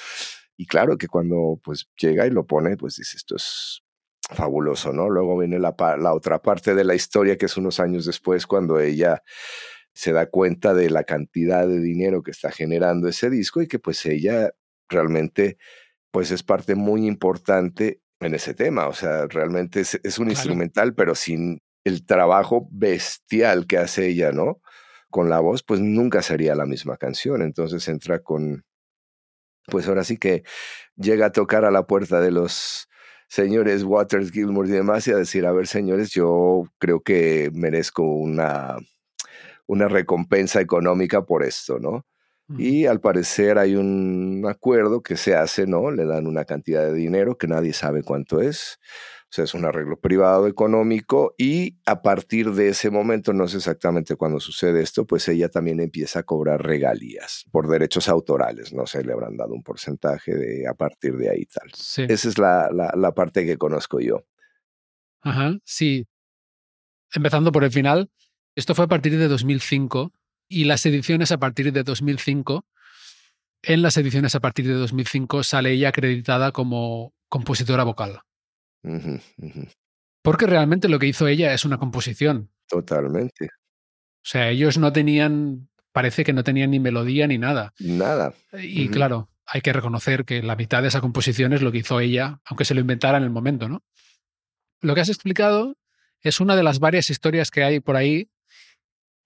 Y 0.59 0.67
claro 0.67 0.99
que 0.99 1.09
cuando 1.09 1.59
pues 1.65 1.89
llega 1.99 2.27
y 2.27 2.31
lo 2.31 2.47
pone, 2.47 2.77
pues 2.77 2.97
dice, 2.97 3.17
esto 3.17 3.37
es 3.37 3.83
fabuloso, 4.21 4.93
¿no? 4.93 5.09
Luego 5.09 5.39
viene 5.39 5.59
la, 5.59 5.75
la 5.99 6.13
otra 6.13 6.43
parte 6.43 6.75
de 6.75 6.85
la 6.85 6.95
historia 6.95 7.39
que 7.39 7.47
es 7.47 7.57
unos 7.57 7.81
años 7.81 8.05
después 8.05 8.47
cuando 8.47 8.79
ella 8.81 9.23
se 9.93 10.13
da 10.13 10.27
cuenta 10.27 10.75
de 10.75 10.91
la 10.91 11.05
cantidad 11.05 11.67
de 11.67 11.81
dinero 11.81 12.23
que 12.23 12.31
está 12.31 12.51
generando 12.51 13.09
ese 13.09 13.31
disco 13.31 13.63
y 13.63 13.69
que 13.69 13.79
pues 13.79 14.05
ella 14.07 14.53
realmente 14.89 15.59
pues 16.11 16.31
es 16.31 16.43
parte 16.43 16.75
muy 16.75 17.07
importante 17.07 18.01
en 18.21 18.35
ese 18.35 18.55
tema. 18.55 18.89
O 18.89 18.93
sea, 18.93 19.27
realmente 19.27 19.81
es, 19.81 20.01
es 20.03 20.19
un 20.19 20.27
claro. 20.27 20.39
instrumental, 20.39 20.95
pero 20.95 21.15
sin 21.15 21.61
el 21.85 22.05
trabajo 22.05 22.69
bestial 22.71 23.67
que 23.67 23.79
hace 23.79 24.09
ella, 24.09 24.33
¿no? 24.33 24.61
Con 25.11 25.29
la 25.29 25.41
voz, 25.41 25.63
pues 25.63 25.81
nunca 25.81 26.23
sería 26.23 26.55
la 26.55 26.67
misma 26.67 26.97
canción. 26.97 27.43
Entonces 27.43 27.87
entra 27.89 28.21
con, 28.21 28.65
pues 29.67 29.89
ahora 29.89 30.05
sí 30.05 30.19
que 30.19 30.45
llega 30.97 31.27
a 31.27 31.33
tocar 31.33 31.65
a 31.65 31.71
la 31.71 31.87
puerta 31.87 32.21
de 32.21 32.31
los 32.31 32.89
señores 33.29 33.85
Waters, 33.85 34.33
Gilmour 34.33 34.67
y 34.67 34.71
demás 34.71 35.07
y 35.09 35.13
a 35.13 35.17
decir, 35.17 35.47
a 35.47 35.53
ver, 35.53 35.67
señores, 35.67 36.11
yo 36.11 36.65
creo 36.79 37.01
que 37.01 37.51
merezco 37.55 38.03
una 38.03 38.77
una 39.71 39.87
recompensa 39.87 40.61
económica 40.61 41.25
por 41.25 41.45
esto, 41.45 41.79
¿no? 41.79 42.05
Y 42.59 42.87
al 42.87 43.01
parecer 43.01 43.59
hay 43.59 43.77
un 43.77 44.45
acuerdo 44.49 45.05
que 45.05 45.17
se 45.17 45.37
hace, 45.37 45.69
¿no? 45.69 45.93
Le 45.93 46.05
dan 46.05 46.27
una 46.27 46.45
cantidad 46.45 46.85
de 46.85 46.93
dinero 46.93 47.39
que 47.39 47.47
nadie 47.47 47.73
sabe 47.73 48.03
cuánto 48.03 48.41
es 48.41 48.81
O 49.27 49.29
sea, 49.29 49.45
es 49.45 49.55
un 49.55 49.65
arreglo 49.65 50.01
privado 50.01 50.49
económico 50.49 51.37
y 51.39 51.79
a 51.87 52.03
partir 52.03 52.51
de 52.51 52.71
ese 52.71 52.91
momento, 52.91 53.33
no 53.33 53.47
sé 53.47 53.59
exactamente 53.59 54.17
cuándo 54.17 54.41
sucede 54.41 54.83
esto, 54.83 55.07
pues 55.07 55.29
ella 55.29 55.49
también 55.49 55.79
empieza 55.79 56.19
a 56.19 56.23
cobrar 56.25 56.61
regalías 56.61 57.45
por 57.53 57.69
derechos 57.69 58.09
autorales. 58.09 58.73
No 58.73 58.85
sé, 58.85 59.05
le 59.05 59.13
habrán 59.13 59.37
dado 59.37 59.55
un 59.55 59.63
porcentaje 59.63 60.35
de 60.35 60.67
a 60.67 60.75
partir 60.75 61.17
de 61.19 61.31
ahí 61.31 61.47
tal. 61.47 61.71
Esa 61.71 62.29
es 62.29 62.37
la, 62.37 62.69
la, 62.73 63.13
parte 63.13 63.47
que 63.47 63.57
conozco 63.59 64.01
yo. 64.01 64.25
Ajá, 65.21 65.57
sí. 65.63 66.09
Empezando 67.15 67.53
por 67.53 67.63
el 67.63 67.71
final, 67.71 68.11
esto 68.55 68.75
fue 68.75 68.85
a 68.85 68.89
partir 68.89 69.17
de 69.19 69.29
2005 69.29 70.13
y 70.49 70.65
las 70.65 70.85
ediciones 70.87 71.33
a 71.33 71.39
partir 71.39 71.73
de 71.73 71.83
2005. 71.83 72.67
En 73.63 73.83
las 73.83 73.97
ediciones 73.97 74.35
a 74.35 74.41
partir 74.41 74.67
de 74.67 74.75
2005 74.75 75.43
sale 75.45 75.73
ella 75.73 75.91
acreditada 75.91 76.51
como 76.53 77.15
compositora 77.29 77.85
vocal. 77.85 78.21
Porque 80.23 80.47
realmente 80.47 80.89
lo 80.89 80.99
que 80.99 81.07
hizo 81.07 81.29
ella 81.29 81.55
es 81.55 81.65
una 81.65 81.79
composición. 81.79 82.51
Totalmente. 82.69 83.47
O 83.47 84.29
sea, 84.29 84.51
ellos 84.51 84.79
no 84.79 84.93
tenían, 84.93 85.69
parece 85.93 86.25
que 86.25 86.33
no 86.33 86.45
tenían 86.45 86.71
ni 86.71 86.81
melodía 86.81 87.27
ni 87.27 87.39
nada. 87.39 87.73
Nada. 87.79 88.35
Y 88.53 88.89
claro, 88.89 89.31
hay 89.47 89.61
que 89.61 89.73
reconocer 89.73 90.25
que 90.25 90.43
la 90.43 90.57
mitad 90.57 90.83
de 90.83 90.89
esa 90.89 91.01
composición 91.01 91.53
es 91.53 91.63
lo 91.63 91.73
que 91.73 91.79
hizo 91.79 92.01
ella, 92.01 92.41
aunque 92.45 92.65
se 92.65 92.75
lo 92.75 92.81
inventara 92.81 93.19
en 93.19 93.25
el 93.25 93.31
momento, 93.31 93.69
¿no? 93.69 93.83
Lo 94.81 94.95
que 94.95 95.01
has 95.01 95.09
explicado 95.09 95.77
es 96.21 96.41
una 96.41 96.57
de 96.57 96.63
las 96.63 96.79
varias 96.79 97.11
historias 97.11 97.51
que 97.51 97.65
hay 97.65 97.81
por 97.81 97.97
ahí 97.97 98.31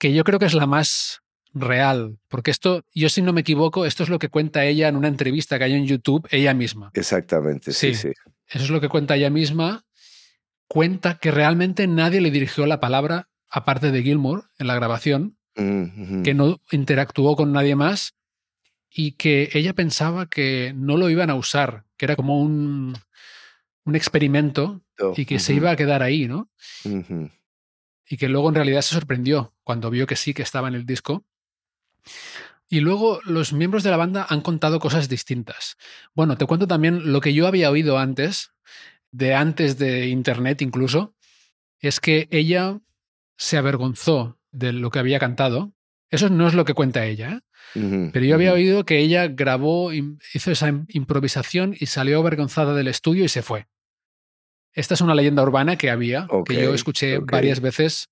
que 0.05 0.12
yo 0.12 0.22
creo 0.22 0.38
que 0.38 0.44
es 0.44 0.52
la 0.52 0.66
más 0.66 1.22
real, 1.55 2.18
porque 2.28 2.50
esto, 2.50 2.84
yo 2.94 3.09
si 3.09 3.22
no 3.22 3.32
me 3.32 3.40
equivoco, 3.40 3.86
esto 3.86 4.02
es 4.02 4.11
lo 4.11 4.18
que 4.18 4.28
cuenta 4.28 4.66
ella 4.66 4.86
en 4.86 4.96
una 4.96 5.09
entrevista 5.09 5.57
que 5.57 5.64
hay 5.64 5.72
en 5.72 5.86
YouTube, 5.86 6.28
ella 6.30 6.52
misma. 6.52 6.90
Exactamente, 6.92 7.72
sí, 7.72 7.94
sí. 7.94 8.09
Eso 8.46 8.64
es 8.64 8.68
lo 8.68 8.82
que 8.82 8.90
cuenta 8.90 9.16
ella 9.16 9.30
misma. 9.30 9.86
Cuenta 10.68 11.16
que 11.16 11.30
realmente 11.30 11.86
nadie 11.86 12.20
le 12.20 12.30
dirigió 12.30 12.66
la 12.66 12.80
palabra, 12.80 13.30
aparte 13.48 13.92
de 13.92 14.02
Gilmour, 14.02 14.50
en 14.59 14.66
la 14.66 14.74
grabación, 14.74 15.38
que 15.55 16.34
no 16.34 16.61
interactuó 16.70 17.34
con 17.34 17.52
nadie 17.52 17.74
más 17.74 18.14
y 18.90 19.12
que 19.12 19.48
ella 19.55 19.72
pensaba 19.72 20.26
que 20.26 20.74
no 20.76 20.98
lo 20.98 21.09
iban 21.09 21.30
a 21.30 21.34
usar, 21.34 21.86
que 21.96 22.05
era 22.05 22.14
como 22.14 22.42
un, 22.42 22.94
un 23.86 23.96
experimento 23.96 24.82
oh, 25.00 25.14
y 25.16 25.24
que 25.24 25.38
se 25.38 25.55
iba 25.55 25.70
a 25.70 25.76
quedar 25.76 26.02
ahí, 26.02 26.28
¿no? 26.28 26.50
Y 28.09 28.16
que 28.16 28.28
luego 28.28 28.48
en 28.48 28.55
realidad 28.55 28.82
se 28.82 28.94
sorprendió 28.94 29.55
cuando 29.62 29.90
vio 29.90 30.07
que 30.07 30.16
sí, 30.16 30.34
que 30.34 30.42
estaba 30.42 30.68
en 30.68 30.74
el 30.74 30.86
disco. 30.86 31.24
Y 32.68 32.80
luego 32.80 33.20
los 33.24 33.52
miembros 33.52 33.82
de 33.82 33.90
la 33.90 33.96
banda 33.96 34.26
han 34.28 34.40
contado 34.40 34.80
cosas 34.80 35.09
distintas. 35.09 35.76
Bueno, 36.14 36.36
te 36.36 36.46
cuento 36.46 36.66
también 36.66 37.12
lo 37.12 37.20
que 37.20 37.34
yo 37.34 37.46
había 37.46 37.70
oído 37.70 37.98
antes, 37.98 38.52
de 39.11 39.34
antes 39.34 39.78
de 39.78 40.09
Internet 40.09 40.61
incluso, 40.62 41.14
es 41.78 42.00
que 42.00 42.28
ella 42.30 42.80
se 43.36 43.57
avergonzó 43.57 44.38
de 44.50 44.72
lo 44.72 44.90
que 44.90 44.98
había 44.98 45.18
cantado. 45.18 45.72
Eso 46.11 46.28
no 46.30 46.48
es 46.48 46.55
lo 46.55 46.64
que 46.64 46.74
cuenta 46.74 47.07
ella, 47.07 47.32
¿eh? 47.32 47.40
pero 48.12 48.24
yo 48.24 48.36
había 48.36 48.52
oído 48.52 48.84
que 48.84 48.98
ella 48.98 49.26
grabó, 49.26 49.92
hizo 49.92 50.50
esa 50.52 50.68
improvisación 50.88 51.74
y 51.78 51.86
salió 51.86 52.20
avergonzada 52.20 52.74
del 52.74 52.88
estudio 52.88 53.24
y 53.24 53.28
se 53.28 53.42
fue. 53.42 53.66
Esta 54.75 54.95
es 54.95 55.01
una 55.01 55.14
leyenda 55.14 55.43
urbana 55.43 55.77
que 55.77 55.91
había, 55.91 56.27
que 56.45 56.55
yo 56.55 56.75
escuché 56.75 57.18
varias 57.18 57.61
veces, 57.61 58.09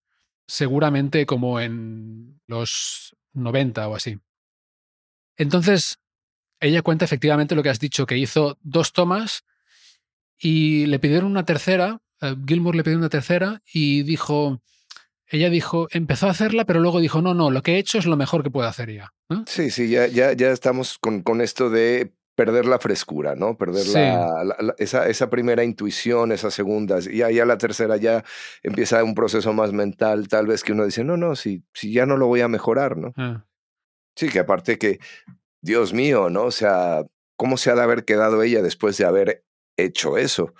seguramente 0.46 1.26
como 1.26 1.60
en 1.60 2.40
los 2.46 3.16
90 3.34 3.88
o 3.88 3.96
así. 3.96 4.18
Entonces, 5.36 5.98
ella 6.60 6.82
cuenta 6.82 7.04
efectivamente 7.04 7.54
lo 7.54 7.62
que 7.62 7.70
has 7.70 7.80
dicho, 7.80 8.06
que 8.06 8.16
hizo 8.16 8.56
dos 8.62 8.92
tomas 8.92 9.44
y 10.38 10.86
le 10.86 11.00
pidieron 11.00 11.30
una 11.30 11.44
tercera, 11.44 12.00
eh, 12.20 12.36
Gilmour 12.46 12.76
le 12.76 12.84
pidió 12.84 12.98
una 12.98 13.08
tercera 13.08 13.60
y 13.72 14.04
dijo, 14.04 14.60
ella 15.26 15.50
dijo, 15.50 15.88
empezó 15.90 16.28
a 16.28 16.30
hacerla, 16.30 16.64
pero 16.64 16.80
luego 16.80 17.00
dijo, 17.00 17.22
no, 17.22 17.34
no, 17.34 17.50
lo 17.50 17.62
que 17.62 17.74
he 17.74 17.78
hecho 17.78 17.98
es 17.98 18.06
lo 18.06 18.16
mejor 18.16 18.42
que 18.42 18.50
puedo 18.50 18.68
hacer 18.68 18.92
ya. 18.92 19.12
Sí, 19.46 19.70
sí, 19.70 19.88
ya, 19.88 20.06
ya, 20.06 20.32
ya 20.32 20.50
estamos 20.50 20.98
con, 20.98 21.22
con, 21.22 21.40
esto 21.40 21.70
de 21.70 22.12
perder 22.34 22.66
la 22.66 22.78
frescura, 22.78 23.34
¿no? 23.34 23.56
Perder 23.56 23.86
la, 23.88 24.74
esa, 24.78 25.08
esa, 25.08 25.28
primera 25.30 25.64
intuición, 25.64 26.32
esas 26.32 26.54
segundas, 26.54 27.06
y 27.06 27.18
ya 27.18 27.44
la 27.44 27.58
tercera 27.58 27.96
ya 27.96 28.24
empieza 28.62 29.04
un 29.04 29.14
proceso 29.14 29.52
más 29.52 29.72
mental, 29.72 30.28
tal 30.28 30.46
vez 30.46 30.62
que 30.64 30.72
uno 30.72 30.84
dice, 30.84 31.04
no, 31.04 31.16
no, 31.16 31.36
si, 31.36 31.62
si 31.74 31.92
ya 31.92 32.06
no 32.06 32.16
lo 32.16 32.26
voy 32.26 32.40
a 32.40 32.48
mejorar, 32.48 32.96
¿no? 32.96 33.12
Ah. 33.16 33.44
Sí, 34.16 34.28
que 34.28 34.38
aparte 34.38 34.78
que, 34.78 34.98
Dios 35.60 35.92
mío, 35.92 36.28
¿no? 36.30 36.44
O 36.44 36.50
sea, 36.50 37.04
¿cómo 37.36 37.56
se 37.56 37.70
ha 37.70 37.74
de 37.74 37.82
haber 37.82 38.04
quedado 38.04 38.42
ella 38.42 38.62
después 38.62 38.96
de 38.98 39.04
haber 39.04 39.44
hecho 39.76 40.18
eso? 40.18 40.54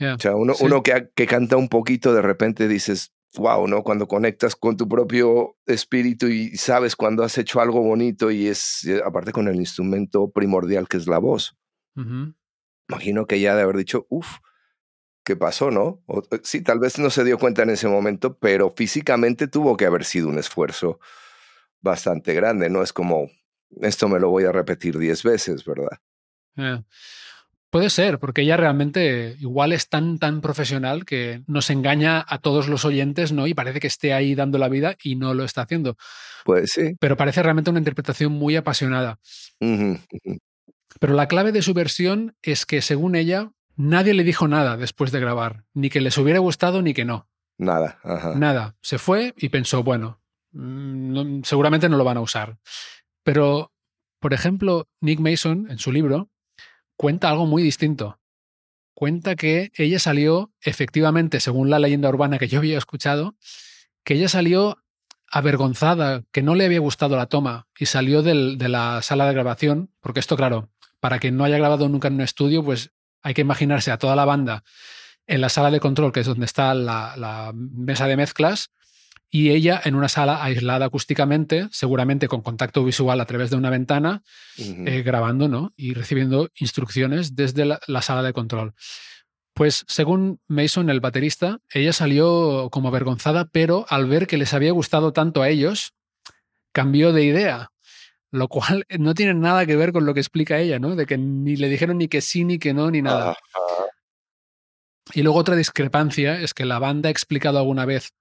O 0.00 0.18
sea, 0.18 0.36
uno, 0.36 0.54
uno 0.60 0.82
que, 0.84 1.10
que 1.14 1.26
canta 1.26 1.56
un 1.56 1.68
poquito, 1.68 2.14
de 2.14 2.22
repente 2.22 2.68
dices, 2.68 3.12
wow, 3.36 3.66
¿no? 3.66 3.82
Cuando 3.82 4.08
conectas 4.08 4.56
con 4.56 4.76
tu 4.76 4.88
propio 4.88 5.56
espíritu 5.66 6.28
y 6.28 6.56
sabes 6.56 6.96
cuando 6.96 7.22
has 7.22 7.36
hecho 7.38 7.60
algo 7.60 7.82
bonito 7.82 8.30
y 8.30 8.48
es, 8.48 8.84
eh, 8.84 9.00
aparte 9.04 9.32
con 9.32 9.48
el 9.48 9.56
instrumento 9.56 10.30
primordial 10.30 10.88
que 10.88 10.96
es 10.96 11.06
la 11.06 11.18
voz. 11.18 11.56
Imagino 12.88 13.26
que 13.26 13.36
ella 13.36 13.54
de 13.54 13.62
haber 13.62 13.76
dicho, 13.76 14.06
uff, 14.08 14.38
¿qué 15.24 15.36
pasó, 15.36 15.70
no? 15.70 16.02
Eh, 16.08 16.40
sí, 16.42 16.62
tal 16.62 16.78
vez 16.78 16.98
no 16.98 17.10
se 17.10 17.24
dio 17.24 17.38
cuenta 17.38 17.62
en 17.62 17.70
ese 17.70 17.88
momento, 17.88 18.38
pero 18.38 18.70
físicamente 18.70 19.48
tuvo 19.48 19.76
que 19.76 19.84
haber 19.84 20.04
sido 20.04 20.28
un 20.28 20.38
esfuerzo 20.38 21.00
bastante 21.80 22.34
grande, 22.34 22.70
¿no? 22.70 22.82
Es 22.82 22.92
como, 22.92 23.28
esto 23.82 24.08
me 24.08 24.20
lo 24.20 24.30
voy 24.30 24.44
a 24.44 24.52
repetir 24.52 24.98
diez 24.98 25.22
veces, 25.22 25.64
¿verdad? 25.64 25.98
Puede 27.70 27.90
ser, 27.90 28.18
porque 28.18 28.42
ella 28.42 28.56
realmente 28.56 29.36
igual 29.40 29.72
es 29.72 29.88
tan, 29.88 30.18
tan 30.18 30.40
profesional 30.40 31.04
que 31.04 31.42
nos 31.46 31.68
engaña 31.70 32.24
a 32.26 32.38
todos 32.38 32.68
los 32.68 32.84
oyentes, 32.84 33.32
¿no? 33.32 33.46
Y 33.46 33.54
parece 33.54 33.80
que 33.80 33.86
esté 33.86 34.14
ahí 34.14 34.34
dando 34.34 34.58
la 34.58 34.68
vida 34.68 34.96
y 35.02 35.16
no 35.16 35.34
lo 35.34 35.44
está 35.44 35.62
haciendo. 35.62 35.96
Pues 36.44 36.70
sí. 36.72 36.96
Pero 36.98 37.16
parece 37.16 37.42
realmente 37.42 37.70
una 37.70 37.80
interpretación 37.80 38.32
muy 38.32 38.56
apasionada. 38.56 39.18
Pero 39.58 41.14
la 41.14 41.28
clave 41.28 41.52
de 41.52 41.62
su 41.62 41.74
versión 41.74 42.34
es 42.42 42.64
que, 42.64 42.80
según 42.80 43.14
ella, 43.16 43.50
nadie 43.76 44.14
le 44.14 44.24
dijo 44.24 44.48
nada 44.48 44.76
después 44.76 45.12
de 45.12 45.20
grabar, 45.20 45.64
ni 45.74 45.90
que 45.90 46.00
les 46.00 46.16
hubiera 46.16 46.38
gustado 46.38 46.80
ni 46.80 46.94
que 46.94 47.04
no. 47.04 47.28
Nada. 47.58 47.98
Nada. 48.36 48.76
Se 48.80 48.98
fue 48.98 49.34
y 49.36 49.50
pensó, 49.50 49.82
bueno, 49.82 50.20
Mm, 50.52 51.42
seguramente 51.44 51.88
no 51.88 51.96
lo 51.96 52.04
van 52.04 52.16
a 52.16 52.20
usar. 52.20 52.58
Pero, 53.22 53.72
por 54.20 54.32
ejemplo, 54.32 54.88
Nick 55.00 55.20
Mason, 55.20 55.70
en 55.70 55.78
su 55.78 55.92
libro, 55.92 56.30
cuenta 56.98 57.30
algo 57.30 57.46
muy 57.46 57.62
distinto. 57.62 58.20
Cuenta 58.92 59.36
que 59.36 59.70
ella 59.76 60.00
salió, 60.00 60.52
efectivamente, 60.60 61.38
según 61.38 61.70
la 61.70 61.78
leyenda 61.78 62.08
urbana 62.08 62.38
que 62.38 62.48
yo 62.48 62.58
había 62.58 62.76
escuchado, 62.76 63.36
que 64.04 64.14
ella 64.14 64.28
salió 64.28 64.82
avergonzada, 65.30 66.24
que 66.32 66.42
no 66.42 66.56
le 66.56 66.64
había 66.64 66.80
gustado 66.80 67.16
la 67.16 67.26
toma 67.26 67.68
y 67.78 67.86
salió 67.86 68.22
de 68.22 68.68
la 68.68 69.00
sala 69.02 69.26
de 69.26 69.34
grabación, 69.34 69.90
porque 70.00 70.20
esto, 70.20 70.36
claro, 70.36 70.70
para 70.98 71.20
quien 71.20 71.36
no 71.36 71.44
haya 71.44 71.58
grabado 71.58 71.88
nunca 71.88 72.08
en 72.08 72.14
un 72.14 72.22
estudio, 72.22 72.64
pues 72.64 72.90
hay 73.22 73.32
que 73.32 73.42
imaginarse 73.42 73.92
a 73.92 73.98
toda 73.98 74.16
la 74.16 74.24
banda 74.24 74.64
en 75.28 75.40
la 75.40 75.50
sala 75.50 75.70
de 75.70 75.78
control, 75.78 76.10
que 76.10 76.20
es 76.20 76.26
donde 76.26 76.46
está 76.46 76.74
la 76.74 77.52
mesa 77.54 78.08
de 78.08 78.16
mezclas, 78.16 78.72
y 79.30 79.50
ella 79.50 79.80
en 79.84 79.94
una 79.94 80.08
sala 80.08 80.42
aislada 80.42 80.86
acústicamente, 80.86 81.68
seguramente 81.70 82.28
con 82.28 82.40
contacto 82.40 82.84
visual 82.84 83.20
a 83.20 83.26
través 83.26 83.50
de 83.50 83.56
una 83.56 83.70
ventana, 83.70 84.22
eh, 84.56 85.02
grabando 85.02 85.48
¿no? 85.48 85.70
y 85.76 85.92
recibiendo 85.94 86.48
instrucciones 86.58 87.34
desde 87.34 87.66
la, 87.66 88.02
sala 88.02 88.22
de 88.22 88.32
control. 88.32 88.74
Pues 89.52 89.84
según 89.86 90.40
Mason, 90.46 90.88
el 90.88 91.00
baterista, 91.00 91.58
ella 91.72 91.92
salió 91.92 92.68
como 92.70 92.88
avergonzada, 92.88 93.46
pero 93.46 93.84
al 93.88 94.06
ver 94.06 94.26
que 94.26 94.38
les 94.38 94.54
había 94.54 94.72
gustado 94.72 95.12
tanto 95.12 95.42
a 95.42 95.48
ellos, 95.48 95.92
cambió 96.72 97.12
de 97.12 97.24
idea, 97.24 97.70
lo 98.30 98.48
cual 98.48 98.86
no 98.98 99.14
tiene 99.14 99.34
nada 99.34 99.66
que 99.66 99.76
ver 99.76 99.92
con 99.92 100.06
lo 100.06 100.14
que 100.14 100.20
explica 100.20 100.58
ella, 100.58 100.78
¿no? 100.78 100.96
De 100.96 101.04
que 101.04 101.18
ni 101.18 101.56
le 101.56 101.68
dijeron 101.68 101.98
ni 101.98 102.08
que 102.08 102.22
sí, 102.22 102.44
ni 102.44 102.58
que 102.58 102.72
no, 102.72 102.90
ni 102.90 103.02
nada. 103.02 103.36
Y 105.12 105.22
luego 105.22 105.38
otra 105.38 105.56
discrepancia 105.56 106.40
es 106.40 106.54
que 106.54 106.64
la 106.64 106.78
banda 106.78 107.08
ha 107.08 107.10
explicado 107.10 107.58
alguna 107.58 107.84
vez 107.86 108.12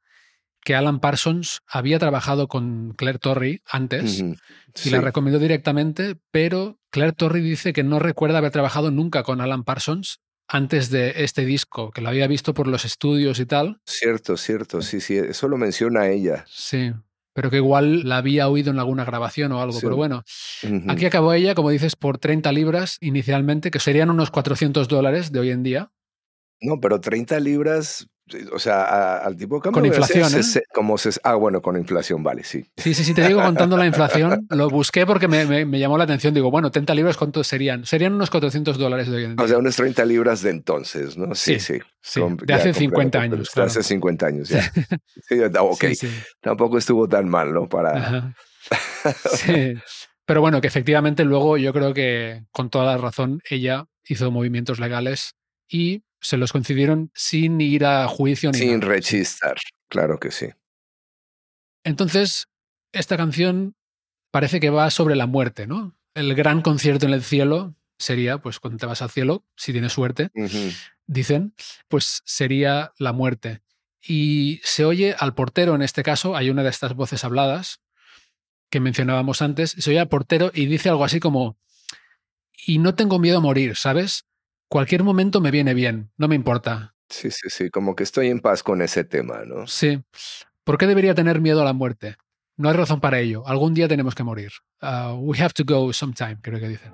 que 0.67 0.75
Alan 0.75 0.99
Parsons 0.99 1.61
había 1.65 1.97
trabajado 1.97 2.49
con 2.49 2.93
Claire 2.97 3.19
Torrey 3.19 3.61
antes 3.71 4.21
y 4.83 4.89
la 4.89 4.99
recomendó 4.99 5.39
directamente, 5.39 6.17
pero 6.29 6.77
Claire 6.89 7.13
Torrey 7.13 7.41
dice 7.41 7.71
que 7.71 7.85
no 7.85 7.99
recuerda 7.99 8.39
haber 8.39 8.51
trabajado 8.51 8.91
nunca 8.91 9.23
con 9.23 9.39
Alan 9.39 9.63
Parsons 9.63 10.19
antes 10.45 10.89
de 10.89 11.23
este 11.23 11.45
disco, 11.45 11.91
que 11.91 12.01
lo 12.01 12.09
había 12.09 12.27
visto 12.27 12.53
por 12.53 12.67
los 12.67 12.83
estudios 12.83 13.39
y 13.39 13.45
tal. 13.45 13.79
Cierto, 13.85 14.35
cierto, 14.35 14.81
sí, 14.81 14.99
sí, 14.99 15.15
eso 15.15 15.47
lo 15.47 15.55
menciona 15.55 16.09
ella. 16.09 16.43
Sí, 16.49 16.91
pero 17.31 17.49
que 17.49 17.55
igual 17.55 18.03
la 18.03 18.17
había 18.17 18.49
oído 18.49 18.69
en 18.69 18.79
alguna 18.79 19.05
grabación 19.05 19.53
o 19.53 19.61
algo. 19.61 19.79
Pero 19.79 19.95
bueno, 19.95 20.25
aquí 20.89 21.05
acabó 21.05 21.31
ella, 21.31 21.55
como 21.55 21.69
dices, 21.69 21.95
por 21.95 22.17
30 22.17 22.51
libras 22.51 22.97
inicialmente, 22.99 23.71
que 23.71 23.79
serían 23.79 24.09
unos 24.09 24.31
400 24.31 24.89
dólares 24.89 25.31
de 25.31 25.39
hoy 25.39 25.51
en 25.51 25.63
día. 25.63 25.91
No, 26.59 26.81
pero 26.81 26.99
30 26.99 27.39
libras 27.39 28.09
O 28.51 28.59
sea, 28.59 29.17
al 29.17 29.37
tipo 29.37 29.55
de 29.55 29.61
cambio. 29.61 29.81
Con 29.81 29.85
inflación, 29.85 30.29
¿eh? 30.33 30.63
como 30.73 30.97
se, 30.97 31.11
ah, 31.23 31.35
bueno, 31.35 31.61
con 31.61 31.77
inflación, 31.77 32.23
vale, 32.23 32.43
sí. 32.43 32.65
Sí, 32.75 32.93
sí, 32.93 33.03
sí, 33.03 33.13
te 33.13 33.25
digo 33.25 33.41
contando 33.41 33.77
la 33.77 33.85
inflación. 33.87 34.45
Lo 34.49 34.69
busqué 34.69 35.05
porque 35.05 35.27
me, 35.27 35.65
me, 35.65 35.79
llamó 35.79 35.97
la 35.97 36.03
atención. 36.03 36.33
Digo, 36.33 36.51
bueno, 36.51 36.69
30 36.69 36.93
libras, 36.93 37.15
¿cuántos 37.15 37.47
serían? 37.47 37.85
Serían 37.85 38.13
unos 38.13 38.29
400 38.29 38.77
dólares 38.77 39.07
de 39.09 39.15
hoy 39.15 39.23
en 39.23 39.35
día. 39.35 39.45
O 39.45 39.47
sea, 39.47 39.57
unas 39.57 39.75
30 39.75 40.03
libras 40.05 40.41
de 40.41 40.49
entonces, 40.49 41.17
¿no? 41.17 41.35
Sí, 41.35 41.59
sí. 41.59 41.79
sí, 42.01 42.21
de 42.43 42.53
hace 42.53 42.73
50 42.73 43.19
años. 43.19 43.51
De 43.55 43.61
hace 43.61 43.83
50 43.83 44.25
años, 44.25 44.49
ya. 44.49 44.71
Sí, 45.27 45.39
ok. 45.41 45.85
Tampoco 46.41 46.77
estuvo 46.77 47.07
tan 47.07 47.29
mal, 47.29 47.53
¿no? 47.53 47.67
Para. 47.67 48.33
sí. 49.31 49.73
Pero 50.25 50.41
bueno, 50.41 50.59
que 50.59 50.67
efectivamente 50.67 51.23
luego 51.23 51.57
yo 51.57 51.71
creo 51.71 51.93
que 51.93 52.43
con 52.51 52.69
toda 52.69 52.85
la 52.85 52.97
razón 52.97 53.41
ella 53.49 53.85
hizo 54.05 54.29
movimientos 54.31 54.79
legales 54.79 55.35
y 55.69 56.03
se 56.21 56.37
los 56.37 56.51
concedieron 56.51 57.11
sin 57.13 57.59
ir 57.61 57.85
a 57.85 58.07
juicio 58.07 58.51
ni 58.51 58.57
Sin 58.57 58.81
rechistar, 58.81 59.57
claro 59.87 60.19
que 60.19 60.31
sí. 60.31 60.47
Entonces, 61.83 62.47
esta 62.91 63.17
canción 63.17 63.75
parece 64.31 64.59
que 64.59 64.69
va 64.69 64.89
sobre 64.89 65.15
la 65.15 65.25
muerte, 65.25 65.67
¿no? 65.67 65.97
El 66.13 66.35
gran 66.35 66.61
concierto 66.61 67.05
en 67.05 67.13
el 67.13 67.23
cielo 67.23 67.75
sería, 67.97 68.39
pues 68.39 68.59
cuando 68.59 68.77
te 68.77 68.85
vas 68.85 69.01
al 69.01 69.09
cielo, 69.09 69.45
si 69.55 69.71
tienes 69.71 69.93
suerte, 69.93 70.31
dicen, 71.05 71.53
pues 71.87 72.21
sería 72.25 72.93
la 72.97 73.13
muerte. 73.13 73.61
Y 74.01 74.61
se 74.63 74.85
oye 74.85 75.15
al 75.17 75.33
portero, 75.33 75.75
en 75.75 75.81
este 75.81 76.03
caso, 76.03 76.35
hay 76.35 76.49
una 76.49 76.63
de 76.63 76.69
estas 76.69 76.93
voces 76.93 77.23
habladas 77.23 77.81
que 78.69 78.79
mencionábamos 78.79 79.41
antes, 79.41 79.71
se 79.71 79.89
oye 79.89 79.99
al 79.99 80.09
portero 80.09 80.51
y 80.53 80.65
dice 80.65 80.89
algo 80.89 81.03
así 81.03 81.19
como, 81.19 81.57
y 82.65 82.79
no 82.79 82.95
tengo 82.95 83.19
miedo 83.19 83.37
a 83.37 83.41
morir, 83.41 83.75
¿sabes? 83.75 84.25
Cualquier 84.69 85.03
momento 85.03 85.41
me 85.41 85.51
viene 85.51 85.73
bien, 85.73 86.11
no 86.17 86.27
me 86.27 86.35
importa. 86.35 86.95
Sí, 87.09 87.31
sí, 87.31 87.49
sí, 87.49 87.69
como 87.69 87.95
que 87.95 88.03
estoy 88.03 88.29
en 88.29 88.41
paz 88.41 88.63
con 88.63 88.81
ese 88.81 89.03
tema, 89.03 89.43
¿no? 89.45 89.67
Sí. 89.67 90.01
¿Por 90.63 90.77
qué 90.77 90.87
debería 90.87 91.15
tener 91.15 91.39
miedo 91.39 91.61
a 91.61 91.65
la 91.65 91.73
muerte? 91.73 92.17
No 92.57 92.69
hay 92.69 92.75
razón 92.75 92.99
para 92.99 93.19
ello. 93.19 93.47
Algún 93.47 93.73
día 93.73 93.87
tenemos 93.87 94.15
que 94.15 94.23
morir. 94.23 94.51
Uh, 94.81 95.13
we 95.15 95.37
have 95.39 95.53
to 95.53 95.63
go 95.63 95.93
sometime, 95.93 96.37
creo 96.41 96.59
que 96.59 96.67
dicen. 96.67 96.91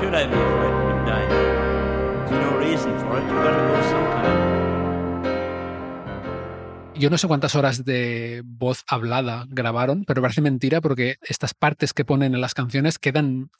Should 0.00 0.14
I 0.14 0.24
be 0.24 0.32
frightened 0.32 0.98
of 0.98 1.06
dying? 1.06 1.28
There's 1.28 2.40
no 2.40 2.56
reason 2.56 2.98
for 3.00 3.18
it. 3.18 3.22
You've 3.22 3.42
got 3.42 3.50
to 3.50 3.62
go 3.68 3.82
sometime 3.90 4.49
yo 7.00 7.10
no 7.10 7.18
sé 7.18 7.26
cuántas 7.26 7.56
horas 7.56 7.84
de 7.84 8.42
voz 8.44 8.84
hablada 8.86 9.46
grabaron, 9.48 10.04
pero 10.04 10.22
parece 10.22 10.42
mentira 10.42 10.80
porque 10.80 11.16
estas 11.22 11.54
partes 11.54 11.92
que 11.94 12.04
ponen 12.04 12.34
en 12.34 12.40
las 12.40 12.54
canciones 12.54 12.98
quedan 12.98 13.50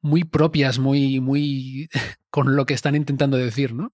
muy 0.00 0.24
propias, 0.24 0.78
muy, 0.78 1.20
muy 1.20 1.88
con 2.30 2.54
lo 2.54 2.66
que 2.66 2.74
están 2.74 2.94
intentando 2.94 3.36
decir, 3.36 3.74
¿no? 3.74 3.92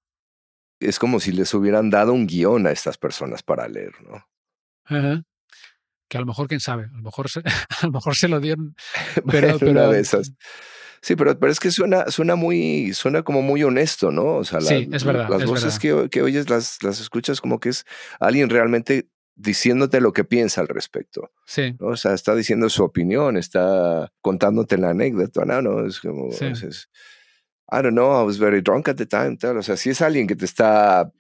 Es 0.81 0.99
como 0.99 1.21
si 1.21 1.33
les 1.33 1.55
hubieran 1.55 1.89
dado 1.89 2.13
un 2.13 2.27
guion 2.27 2.67
a 2.67 2.73
estas 2.73 2.99
personas 2.99 3.43
para 3.43 3.69
leer, 3.69 3.93
¿no? 4.03 4.27
Que 6.09 6.19
a 6.19 6.21
lo 6.21 6.27
mejor, 6.27 6.49
quién 6.49 6.61
sabe, 6.61 6.85
a 6.85 6.97
lo 6.97 7.03
mejor 7.03 7.31
se, 7.31 7.41
a 7.81 7.87
lo, 7.87 7.93
mejor 7.93 8.17
se 8.17 8.29
lo 8.29 8.41
dieron. 8.41 8.75
Pero, 9.31 9.59
pero, 9.59 9.91
de 9.91 10.01
esas. 10.01 10.33
Sí, 11.05 11.17
pero, 11.17 11.39
pero 11.39 11.53
es 11.53 11.61
que 11.61 11.71
suena, 11.71 12.07
suena 12.11 12.35
muy, 12.35 12.95
suena 12.95 13.23
como 13.23 13.43
muy 13.43 13.63
honesto, 13.63 14.11
¿no? 14.11 14.37
O 14.37 14.45
sea, 14.45 14.63
sí, 14.63 14.89
es 14.91 15.05
verdad, 15.05 15.29
las 15.29 15.45
voces 15.45 15.79
Que, 15.79 16.09
que, 16.11 16.23
oyes 16.23 16.49
las, 16.49 16.83
las 16.83 16.99
escuchas 16.99 17.43
como 17.43 17.61
que 17.61 17.69
es 17.69 17.85
alguien 18.21 18.49
realmente 18.49 19.11
diciéndote 19.35 20.01
lo 20.01 20.15
que 20.15 20.25
piensa 20.25 20.63
al 20.63 20.69
respecto. 20.69 21.31
Sí. 21.45 21.77
O 21.81 21.99
sea, 21.99 22.15
está 22.15 22.35
diciendo 22.35 22.71
su 22.71 22.83
opinión, 22.83 23.37
está 23.37 24.11
contándote 24.23 24.79
la 24.79 24.91
anécdota, 24.91 25.45
¿no? 25.45 25.61
no 25.61 25.87
es 25.87 26.01
como, 26.01 26.33
sí. 26.33 26.47
es, 26.47 26.89
I 27.71 27.83
don't 27.83 27.91
know, 27.91 28.23
I 28.23 28.25
was 28.25 28.39
very 28.39 28.63
drunk 28.63 28.89
at 28.89 28.97
the 28.97 29.05
time, 29.05 29.37
tal. 29.37 29.59
O 29.59 29.63
sea, 29.63 29.77
si 29.77 29.91
es 29.91 30.01
alguien 30.01 30.27
que 30.27 30.37
te 30.37 30.47
está, 30.47 31.13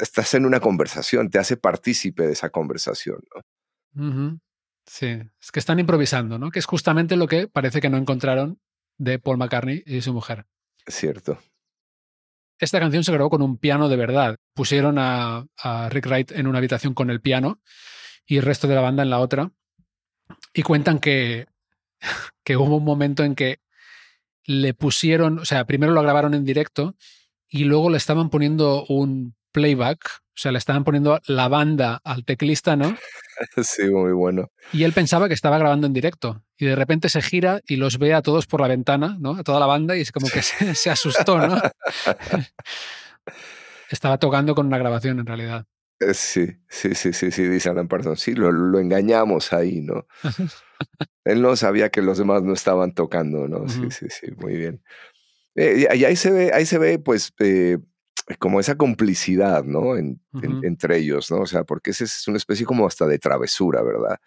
estás 0.00 0.34
en 0.34 0.46
una 0.46 0.58
conversación, 0.58 1.30
te 1.30 1.38
hace 1.38 1.56
partícipe 1.56 2.26
de 2.26 2.32
esa 2.32 2.50
conversación, 2.50 3.20
¿no? 3.32 4.40
Sí, 4.84 5.20
es 5.40 5.52
que 5.52 5.60
están 5.60 5.78
improvisando, 5.78 6.40
¿no? 6.40 6.50
Que 6.50 6.58
es 6.58 6.66
justamente 6.66 7.14
lo 7.14 7.28
que 7.28 7.46
parece 7.46 7.80
que 7.80 7.88
no 7.88 7.98
encontraron 7.98 8.58
de 8.98 9.18
Paul 9.18 9.38
McCartney 9.38 9.82
y 9.86 10.00
su 10.02 10.12
mujer. 10.12 10.46
Cierto. 10.86 11.38
Esta 12.58 12.80
canción 12.80 13.04
se 13.04 13.12
grabó 13.12 13.30
con 13.30 13.42
un 13.42 13.56
piano 13.56 13.88
de 13.88 13.96
verdad. 13.96 14.36
Pusieron 14.52 14.96
a, 14.98 15.46
Rick 15.90 16.06
Wright 16.06 16.32
en 16.32 16.46
una 16.46 16.58
habitación 16.58 16.92
con 16.92 17.08
el 17.10 17.20
piano 17.20 17.60
y 18.26 18.36
el 18.36 18.42
resto 18.42 18.66
de 18.66 18.74
la 18.74 18.80
banda 18.80 19.02
en 19.02 19.10
la 19.10 19.20
otra. 19.20 19.52
Y 20.52 20.62
cuentan 20.62 20.98
que, 20.98 21.46
que 22.44 22.56
hubo 22.56 22.76
un 22.76 22.84
momento 22.84 23.22
en 23.22 23.34
que 23.34 23.60
le 24.44 24.74
pusieron, 24.74 25.38
o 25.38 25.44
sea, 25.44 25.66
primero 25.66 25.92
lo 25.92 26.02
grabaron 26.02 26.34
en 26.34 26.44
directo 26.44 26.96
y 27.48 27.64
luego 27.64 27.90
le 27.90 27.98
estaban 27.98 28.30
poniendo 28.30 28.84
un 28.88 29.36
playback, 29.58 29.98
o 30.06 30.40
sea, 30.40 30.52
le 30.52 30.58
estaban 30.58 30.84
poniendo 30.84 31.20
la 31.26 31.48
banda 31.48 32.00
al 32.04 32.24
teclista, 32.24 32.76
¿no? 32.76 32.96
Sí, 33.62 33.88
muy 33.88 34.12
bueno. 34.12 34.50
Y 34.72 34.82
él 34.82 34.92
pensaba 34.92 35.28
que 35.28 35.34
estaba 35.34 35.58
grabando 35.58 35.86
en 35.86 35.92
directo. 35.92 36.42
Y 36.56 36.66
de 36.66 36.74
repente 36.74 37.08
se 37.08 37.22
gira 37.22 37.60
y 37.68 37.76
los 37.76 37.98
ve 37.98 38.12
a 38.12 38.20
todos 38.20 38.46
por 38.46 38.60
la 38.60 38.66
ventana, 38.66 39.16
¿no? 39.20 39.36
A 39.36 39.44
toda 39.44 39.60
la 39.60 39.66
banda 39.66 39.96
y 39.96 40.00
es 40.00 40.10
como 40.10 40.28
que 40.28 40.42
se, 40.42 40.90
asustó, 40.90 41.38
¿no? 41.38 41.60
estaba 43.90 44.18
tocando 44.18 44.56
con 44.56 44.66
una 44.66 44.78
grabación 44.78 45.20
en 45.20 45.26
realidad. 45.26 45.66
Eh, 46.00 46.14
sí, 46.14 46.48
sí, 46.68 46.96
sí, 46.96 47.12
sí, 47.12 47.30
sí, 47.30 47.46
dice 47.46 47.68
Alan 47.70 47.86
Parsons. 47.86 48.20
Sí, 48.20 48.34
lo, 48.34 48.50
lo 48.50 48.80
engañamos 48.80 49.52
ahí, 49.52 49.80
¿no? 49.80 50.06
él 51.24 51.42
no 51.42 51.54
sabía 51.54 51.90
que 51.90 52.02
los 52.02 52.18
demás 52.18 52.42
no 52.42 52.54
estaban 52.54 52.92
tocando, 52.92 53.46
¿no? 53.46 53.68
Sí, 53.68 53.90
sí, 53.90 54.06
sí, 54.08 54.32
muy 54.36 54.56
bien. 54.56 54.82
Eh, 55.54 55.88
y 55.96 56.04
ahí 56.04 56.16
se 56.16 56.30
ve, 56.30 56.50
ahí 56.52 56.66
se 56.66 56.78
ve, 56.78 56.98
pues, 56.98 57.32
eh, 57.38 57.78
como 58.38 58.60
esa 58.60 58.76
complicidad, 58.76 59.64
¿no? 59.64 59.96
entre 59.96 60.98
ellos, 60.98 61.30
¿no? 61.30 61.40
O 61.40 61.46
sea, 61.46 61.64
porque 61.64 61.90
ese 61.90 62.04
es 62.04 62.26
una 62.28 62.36
especie 62.36 62.66
como 62.66 62.86
hasta 62.86 63.06
de 63.06 63.18
travesura, 63.18 63.82
¿verdad? 63.82 64.18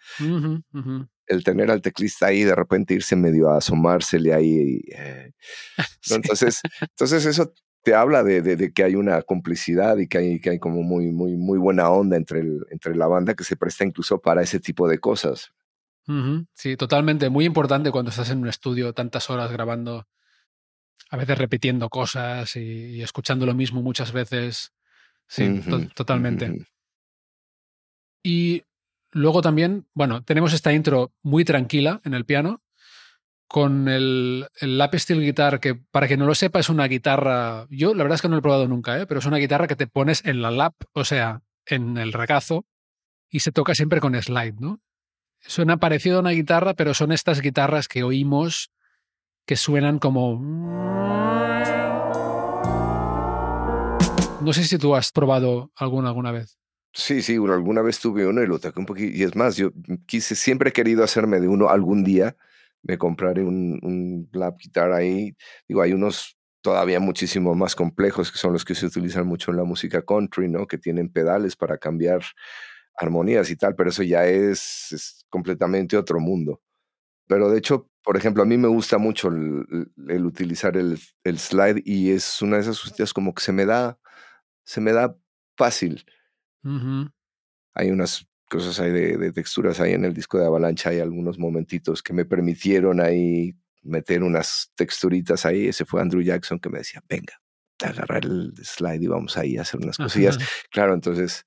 El 1.26 1.44
tener 1.44 1.70
al 1.70 1.82
teclista 1.82 2.26
ahí, 2.26 2.44
de 2.44 2.54
repente 2.54 2.94
irse 2.94 3.16
medio 3.16 3.50
a 3.50 3.58
asomársele 3.58 4.34
ahí. 4.34 4.82
Eh, 4.92 5.32
entonces, 6.10 6.60
entonces 6.80 7.26
eso 7.26 7.52
te 7.82 7.94
habla 7.94 8.22
de, 8.22 8.72
que 8.72 8.84
hay 8.84 8.94
una 8.94 9.22
complicidad 9.22 9.98
y 9.98 10.06
que 10.08 10.18
hay, 10.18 10.40
que 10.40 10.50
hay 10.50 10.58
como 10.58 10.82
muy, 10.82 11.10
muy, 11.10 11.36
muy 11.36 11.58
buena 11.58 11.90
onda 11.90 12.16
entre, 12.16 12.40
el, 12.40 12.64
entre 12.70 12.94
la 12.94 13.06
banda 13.06 13.34
que 13.34 13.44
se 13.44 13.56
presta 13.56 13.84
incluso 13.84 14.20
para 14.20 14.42
ese 14.42 14.60
tipo 14.60 14.88
de 14.88 14.98
cosas. 14.98 15.52
Sí, 16.54 16.76
totalmente. 16.76 17.28
Muy 17.28 17.44
importante 17.44 17.90
cuando 17.90 18.10
estás 18.10 18.30
en 18.30 18.38
un 18.38 18.48
estudio 18.48 18.92
tantas 18.92 19.30
horas 19.30 19.52
grabando 19.52 20.06
a 21.10 21.16
veces 21.16 21.36
repitiendo 21.38 21.88
cosas 21.88 22.56
y, 22.56 23.02
escuchando 23.02 23.46
lo 23.46 23.54
mismo 23.54 23.82
muchas 23.82 24.12
veces. 24.12 24.72
Sí, 25.26 25.62
totalmente. 25.94 26.66
Y 28.22 28.62
luego 29.10 29.42
también, 29.42 29.86
bueno, 29.94 30.22
tenemos 30.22 30.52
esta 30.52 30.72
intro 30.72 31.12
muy 31.22 31.44
tranquila 31.44 32.00
en 32.04 32.14
el 32.14 32.24
piano, 32.24 32.62
con 33.46 33.88
el, 33.88 34.48
el 34.60 34.78
lap 34.78 34.94
steel 34.94 35.20
guitar, 35.20 35.60
que 35.60 35.74
para 35.74 36.08
que 36.08 36.16
no 36.16 36.24
lo 36.24 36.34
sepa 36.34 36.60
es 36.60 36.70
una 36.70 36.86
guitarra, 36.86 37.66
yo 37.68 37.94
la 37.94 38.04
verdad 38.04 38.14
es 38.14 38.22
que 38.22 38.28
no 38.28 38.36
lo 38.36 38.38
he 38.38 38.42
probado 38.42 38.66
nunca, 38.66 38.98
¿eh? 38.98 39.06
pero 39.06 39.20
es 39.20 39.26
una 39.26 39.36
guitarra 39.36 39.66
que 39.66 39.76
te 39.76 39.86
pones 39.86 40.24
en 40.24 40.40
la 40.40 40.50
lap, 40.50 40.74
o 40.94 41.04
sea, 41.04 41.42
en 41.66 41.98
el 41.98 42.14
regazo, 42.14 42.64
y 43.28 43.40
se 43.40 43.52
toca 43.52 43.74
siempre 43.74 44.00
con 44.00 44.20
slide, 44.20 44.54
¿no? 44.58 44.80
Suena 45.40 45.76
parecido 45.76 46.16
a 46.16 46.20
una 46.20 46.30
guitarra, 46.30 46.72
pero 46.72 46.94
son 46.94 47.12
estas 47.12 47.40
guitarras 47.40 47.88
que 47.88 48.04
oímos 48.04 48.70
suenan 49.56 49.98
como... 49.98 50.40
No 54.40 54.52
sé 54.52 54.64
si 54.64 54.78
tú 54.78 54.94
has 54.96 55.12
probado 55.12 55.70
alguna 55.76 56.08
alguna 56.08 56.32
vez. 56.32 56.58
Sí, 56.92 57.22
sí, 57.22 57.36
alguna 57.36 57.80
vez 57.80 58.00
tuve 58.00 58.26
uno 58.26 58.42
y 58.42 58.46
lo 58.46 58.58
toqué 58.58 58.78
un 58.78 58.86
poquito. 58.86 59.16
Y 59.16 59.22
es 59.22 59.34
más, 59.36 59.56
yo 59.56 59.70
siempre 60.08 60.70
he 60.70 60.72
querido 60.72 61.04
hacerme 61.04 61.40
de 61.40 61.48
uno 61.48 61.68
algún 61.68 62.04
día. 62.04 62.36
Me 62.82 62.98
compraré 62.98 63.44
un, 63.44 63.78
un 63.82 64.28
lap 64.32 64.58
guitar 64.58 64.92
ahí. 64.92 65.34
Digo, 65.68 65.80
hay 65.82 65.92
unos 65.92 66.36
todavía 66.60 67.00
muchísimo 67.00 67.54
más 67.54 67.74
complejos 67.74 68.30
que 68.30 68.38
son 68.38 68.52
los 68.52 68.64
que 68.64 68.74
se 68.74 68.86
utilizan 68.86 69.26
mucho 69.26 69.50
en 69.50 69.58
la 69.58 69.64
música 69.64 70.02
country, 70.02 70.48
¿no? 70.48 70.66
Que 70.66 70.78
tienen 70.78 71.08
pedales 71.08 71.56
para 71.56 71.78
cambiar 71.78 72.22
armonías 72.96 73.50
y 73.50 73.56
tal, 73.56 73.74
pero 73.74 73.90
eso 73.90 74.02
ya 74.02 74.26
es, 74.26 74.92
es 74.92 75.26
completamente 75.28 75.96
otro 75.96 76.20
mundo. 76.20 76.60
Pero 77.26 77.50
de 77.50 77.58
hecho, 77.58 77.90
por 78.02 78.16
ejemplo, 78.16 78.42
a 78.42 78.46
mí 78.46 78.56
me 78.56 78.68
gusta 78.68 78.98
mucho 78.98 79.28
el, 79.28 80.26
utilizar 80.26 80.76
el, 80.76 80.98
el, 81.24 81.38
slide 81.38 81.82
y 81.84 82.10
es 82.10 82.42
una 82.42 82.56
de 82.56 82.62
esas 82.62 82.80
cosas 82.80 83.12
como 83.12 83.34
que 83.34 83.42
se 83.42 83.52
me 83.52 83.64
da, 83.64 83.98
se 84.64 84.80
me 84.80 84.92
da 84.92 85.16
fácil. 85.56 86.04
Hay 87.74 87.90
unas 87.90 88.28
cosas 88.48 88.78
ahí 88.80 88.90
de, 88.90 89.32
texturas 89.32 89.80
ahí 89.80 89.92
en 89.92 90.04
el 90.04 90.14
disco 90.14 90.38
de 90.38 90.46
Avalancha, 90.46 90.90
hay 90.90 91.00
algunos 91.00 91.38
momentitos 91.38 92.02
que 92.02 92.12
me 92.12 92.24
permitieron 92.24 93.00
ahí 93.00 93.56
meter 93.82 94.22
unas 94.22 94.72
texturitas 94.74 95.46
ahí. 95.46 95.68
Ese 95.68 95.84
fue 95.84 96.00
Andrew 96.00 96.22
Jackson 96.22 96.58
que 96.58 96.68
me 96.68 96.78
decía, 96.78 97.02
venga, 97.08 97.40
agarrar 97.82 98.24
el 98.24 98.52
slide 98.62 99.02
y 99.02 99.06
vamos 99.06 99.36
ahí 99.36 99.56
a 99.56 99.62
hacer 99.62 99.80
unas 99.80 99.96
cosillas. 99.96 100.38
Claro, 100.70 100.94
entonces 100.94 101.46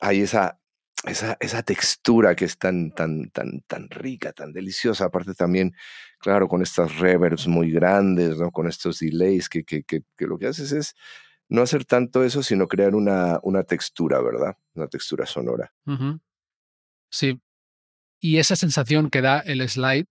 hay 0.00 0.20
esa, 0.20 0.60
esa, 1.04 1.36
esa 1.40 1.62
textura 1.62 2.34
que 2.34 2.44
es 2.44 2.58
tan, 2.58 2.90
tan, 2.92 3.30
tan, 3.30 3.60
tan 3.66 3.90
rica, 3.90 4.32
tan 4.32 4.52
deliciosa. 4.52 5.06
Aparte 5.06 5.34
también, 5.34 5.74
claro, 6.18 6.48
con 6.48 6.62
estas 6.62 6.98
reverbs 6.98 7.46
muy 7.46 7.70
grandes, 7.70 8.38
¿no? 8.38 8.50
Con 8.50 8.66
estos 8.68 8.98
delays 8.98 9.48
que, 9.48 9.64
que, 9.64 9.82
que, 9.84 10.02
lo 10.18 10.38
que 10.38 10.46
haces 10.46 10.72
es 10.72 10.94
no 11.48 11.62
hacer 11.62 11.84
tanto 11.84 12.24
eso, 12.24 12.42
sino 12.42 12.66
crear 12.66 12.94
una, 12.94 13.38
una 13.42 13.62
textura, 13.62 14.20
¿verdad? 14.20 14.56
Una 14.74 14.88
textura 14.88 15.26
sonora. 15.26 15.72
Sí. 17.10 17.40
Y 18.20 18.38
esa 18.38 18.56
sensación 18.56 19.10
que 19.10 19.20
da 19.20 19.40
el 19.40 19.66
slide 19.68 20.06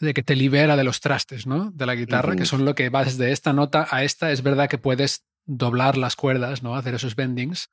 de 0.00 0.14
que 0.14 0.22
te 0.22 0.34
libera 0.34 0.76
de 0.76 0.84
los 0.84 1.00
trastes, 1.00 1.46
¿no? 1.46 1.70
De 1.72 1.86
la 1.86 1.94
guitarra, 1.94 2.34
que 2.36 2.46
son 2.46 2.64
lo 2.64 2.74
que 2.74 2.88
vas 2.88 3.18
de 3.18 3.32
esta 3.32 3.52
nota 3.52 3.86
a 3.90 4.02
esta. 4.02 4.32
Es 4.32 4.42
verdad 4.42 4.68
que 4.68 4.78
puedes 4.78 5.24
doblar 5.44 5.96
las 5.96 6.16
cuerdas, 6.16 6.62
¿no? 6.62 6.76
Hacer 6.76 6.94
esos 6.94 7.16
bendings 7.16 7.68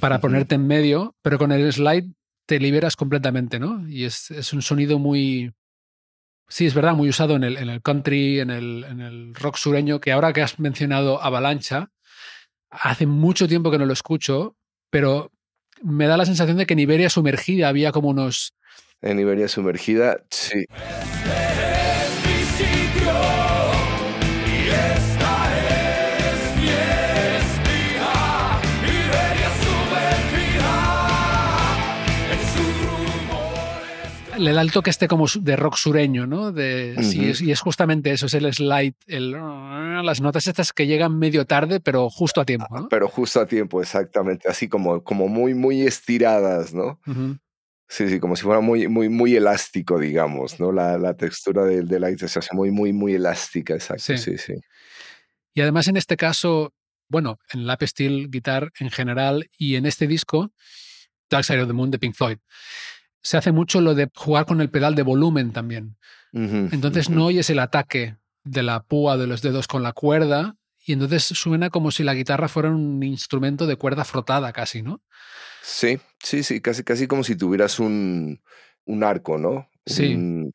para 0.00 0.20
ponerte 0.20 0.56
en 0.56 0.66
medio, 0.66 1.16
pero 1.22 1.38
con 1.38 1.52
el 1.52 1.72
slide 1.72 2.12
te 2.46 2.60
liberas 2.60 2.96
completamente, 2.96 3.58
¿no? 3.58 3.88
Y 3.88 4.04
es, 4.04 4.30
es, 4.30 4.52
un 4.52 4.62
sonido 4.62 4.98
muy. 4.98 5.52
Sí, 6.48 6.66
es 6.66 6.74
verdad, 6.74 6.94
muy 6.94 7.08
usado 7.08 7.34
en 7.36 7.44
el, 7.44 7.56
en 7.56 7.68
el 7.68 7.82
country, 7.82 8.40
en 8.40 8.50
el, 8.50 8.84
en 8.88 9.00
el 9.00 9.34
rock 9.34 9.56
sureño, 9.56 10.00
que 10.00 10.12
ahora 10.12 10.32
que 10.32 10.42
has 10.42 10.58
mencionado 10.60 11.20
Avalancha, 11.20 11.90
hace 12.70 13.06
mucho 13.06 13.48
tiempo 13.48 13.70
que 13.70 13.78
no 13.78 13.86
lo 13.86 13.92
escucho, 13.92 14.56
pero 14.90 15.32
me 15.82 16.06
da 16.06 16.16
la 16.16 16.24
sensación 16.24 16.56
de 16.56 16.66
que 16.66 16.74
en 16.74 16.80
Iberia 16.80 17.10
sumergida 17.10 17.68
había 17.68 17.92
como 17.92 18.08
unos. 18.08 18.54
En 19.02 19.18
Iberia 19.18 19.48
sumergida, 19.48 20.24
sí. 20.30 20.64
Le 34.38 34.52
da 34.52 34.60
el 34.60 34.72
toque 34.72 34.90
este 34.90 35.08
como 35.08 35.26
de 35.40 35.56
rock 35.56 35.76
sureño, 35.76 36.26
¿no? 36.26 36.52
De, 36.52 36.96
sí, 37.02 37.32
y 37.40 37.50
es 37.50 37.60
justamente 37.60 38.10
eso, 38.12 38.26
es 38.26 38.34
el 38.34 38.52
slide, 38.52 38.94
el, 39.06 39.32
las 39.32 40.20
notas 40.20 40.46
estas 40.46 40.72
que 40.72 40.86
llegan 40.86 41.18
medio 41.18 41.44
tarde, 41.46 41.80
pero 41.80 42.10
justo 42.10 42.40
a 42.40 42.44
tiempo. 42.44 42.66
¿no? 42.70 42.88
Pero 42.88 43.08
justo 43.08 43.40
a 43.40 43.46
tiempo, 43.46 43.80
exactamente, 43.80 44.48
así 44.48 44.68
como, 44.68 45.02
como 45.02 45.28
muy, 45.28 45.54
muy 45.54 45.82
estiradas, 45.82 46.74
¿no? 46.74 47.00
Sí, 47.88 48.08
sí, 48.08 48.18
como 48.18 48.34
si 48.34 48.42
fuera 48.42 48.60
muy, 48.60 48.88
muy, 48.88 49.08
muy 49.08 49.36
elástico, 49.36 49.98
digamos, 49.98 50.58
¿no? 50.58 50.72
La, 50.72 50.98
la 50.98 51.14
textura 51.14 51.64
de, 51.64 51.82
de 51.82 52.00
la 52.00 52.16
se 52.16 52.38
hace 52.38 52.52
muy, 52.52 52.70
muy, 52.70 52.92
muy 52.92 53.14
elástica, 53.14 53.74
exacto, 53.74 54.02
sí. 54.02 54.18
sí, 54.18 54.38
sí. 54.38 54.54
Y 55.54 55.60
además 55.60 55.88
en 55.88 55.96
este 55.96 56.16
caso, 56.16 56.74
bueno, 57.08 57.38
en 57.52 57.66
Lap 57.66 57.82
Steel 57.82 58.28
Guitar 58.30 58.72
en 58.78 58.90
general 58.90 59.48
y 59.56 59.76
en 59.76 59.86
este 59.86 60.06
disco, 60.06 60.52
Dark 61.30 61.44
Side 61.44 61.62
of 61.62 61.68
the 61.68 61.72
Moon 61.72 61.90
de 61.90 61.98
Pink 61.98 62.14
Floyd, 62.14 62.38
se 63.26 63.36
hace 63.36 63.50
mucho 63.50 63.80
lo 63.80 63.96
de 63.96 64.08
jugar 64.14 64.46
con 64.46 64.60
el 64.60 64.70
pedal 64.70 64.94
de 64.94 65.02
volumen 65.02 65.50
también. 65.50 65.96
entonces 66.32 67.10
no 67.10 67.26
oyes 67.26 67.50
el 67.50 67.58
ataque 67.58 68.14
de 68.44 68.62
la 68.62 68.84
púa 68.84 69.16
de 69.16 69.26
los 69.26 69.42
dedos 69.42 69.66
con 69.66 69.82
la 69.82 69.92
cuerda 69.92 70.54
y 70.84 70.92
entonces 70.92 71.24
suena 71.24 71.68
como 71.68 71.90
si 71.90 72.04
la 72.04 72.14
guitarra 72.14 72.46
fuera 72.46 72.70
un 72.70 73.02
instrumento 73.02 73.66
de 73.66 73.74
cuerda 73.74 74.04
frotada 74.04 74.52
casi, 74.52 74.82
¿no? 74.82 75.02
Sí, 75.60 75.98
sí, 76.22 76.44
sí, 76.44 76.60
casi, 76.60 76.84
casi 76.84 77.08
como 77.08 77.24
si 77.24 77.34
tuvieras 77.34 77.80
un, 77.80 78.40
un 78.84 79.02
arco, 79.02 79.38
¿no? 79.38 79.68
Sí. 79.84 80.14
Un, 80.14 80.52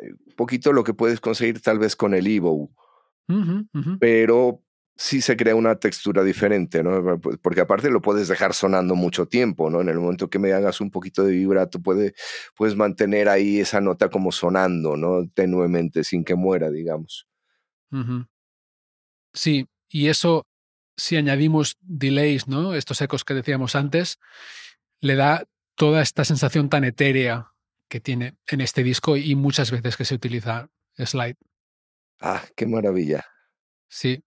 eh, 0.00 0.14
poquito 0.36 0.72
lo 0.72 0.84
que 0.84 0.94
puedes 0.94 1.18
conseguir 1.18 1.60
tal 1.62 1.80
vez 1.80 1.96
con 1.96 2.14
el 2.14 2.28
Evo. 2.28 2.70
Pero 3.98 4.62
sí 4.96 5.20
se 5.20 5.36
crea 5.36 5.56
una 5.56 5.76
textura 5.76 6.22
diferente, 6.22 6.82
¿no? 6.82 7.20
Porque 7.42 7.60
aparte 7.60 7.90
lo 7.90 8.00
puedes 8.00 8.28
dejar 8.28 8.54
sonando 8.54 8.94
mucho 8.94 9.26
tiempo, 9.26 9.70
¿no? 9.70 9.80
En 9.80 9.88
el 9.88 9.98
momento 9.98 10.30
que 10.30 10.38
me 10.38 10.52
hagas 10.52 10.80
un 10.80 10.90
poquito 10.90 11.24
de 11.24 11.32
vibrato, 11.32 11.80
puede, 11.80 12.14
puedes 12.56 12.76
mantener 12.76 13.28
ahí 13.28 13.60
esa 13.60 13.80
nota 13.80 14.08
como 14.08 14.30
sonando, 14.30 14.96
¿no? 14.96 15.28
Tenuemente, 15.28 16.04
sin 16.04 16.24
que 16.24 16.34
muera, 16.34 16.70
digamos. 16.70 17.26
Sí, 19.32 19.66
y 19.88 20.08
eso, 20.08 20.46
si 20.96 21.16
añadimos 21.16 21.76
delays, 21.80 22.48
¿no? 22.48 22.74
Estos 22.74 23.00
ecos 23.00 23.24
que 23.24 23.34
decíamos 23.34 23.74
antes, 23.74 24.18
le 25.00 25.16
da 25.16 25.44
toda 25.76 26.02
esta 26.02 26.24
sensación 26.24 26.68
tan 26.68 26.84
etérea 26.84 27.52
que 27.88 28.00
tiene 28.00 28.36
en 28.46 28.60
este 28.60 28.82
disco 28.82 29.16
y 29.16 29.34
muchas 29.34 29.70
veces 29.70 29.96
que 29.96 30.04
se 30.04 30.14
utiliza 30.14 30.68
slide. 30.96 31.36
Ah, 32.20 32.42
qué 32.56 32.66
maravilla. 32.66 33.24
Sí, 33.88 34.22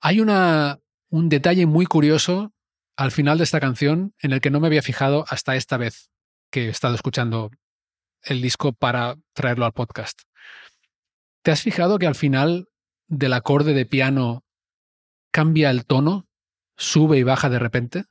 hay 0.00 0.20
una, 0.20 0.80
un 1.10 1.28
detalle 1.28 1.66
muy 1.66 1.86
curioso 1.86 2.52
al 2.96 3.10
final 3.10 3.38
de 3.38 3.44
esta 3.44 3.60
canción 3.60 4.14
en 4.20 4.32
el 4.32 4.40
que 4.40 4.50
no 4.50 4.60
me 4.60 4.66
había 4.66 4.82
fijado 4.82 5.24
hasta 5.28 5.56
esta 5.56 5.76
vez 5.76 6.10
que 6.50 6.66
he 6.66 6.68
estado 6.68 6.94
escuchando 6.94 7.50
el 8.22 8.42
disco 8.42 8.72
para 8.72 9.16
traerlo 9.32 9.64
al 9.64 9.72
podcast. 9.72 10.22
¿Te 11.42 11.50
has 11.50 11.62
fijado 11.62 11.98
que 11.98 12.06
al 12.06 12.14
final 12.14 12.68
del 13.06 13.32
acorde 13.32 13.72
de 13.72 13.86
piano 13.86 14.44
cambia 15.32 15.70
el 15.70 15.86
tono? 15.86 16.26
¿Sube 16.76 17.18
y 17.18 17.22
baja 17.22 17.48
de 17.48 17.58
repente? 17.58 18.04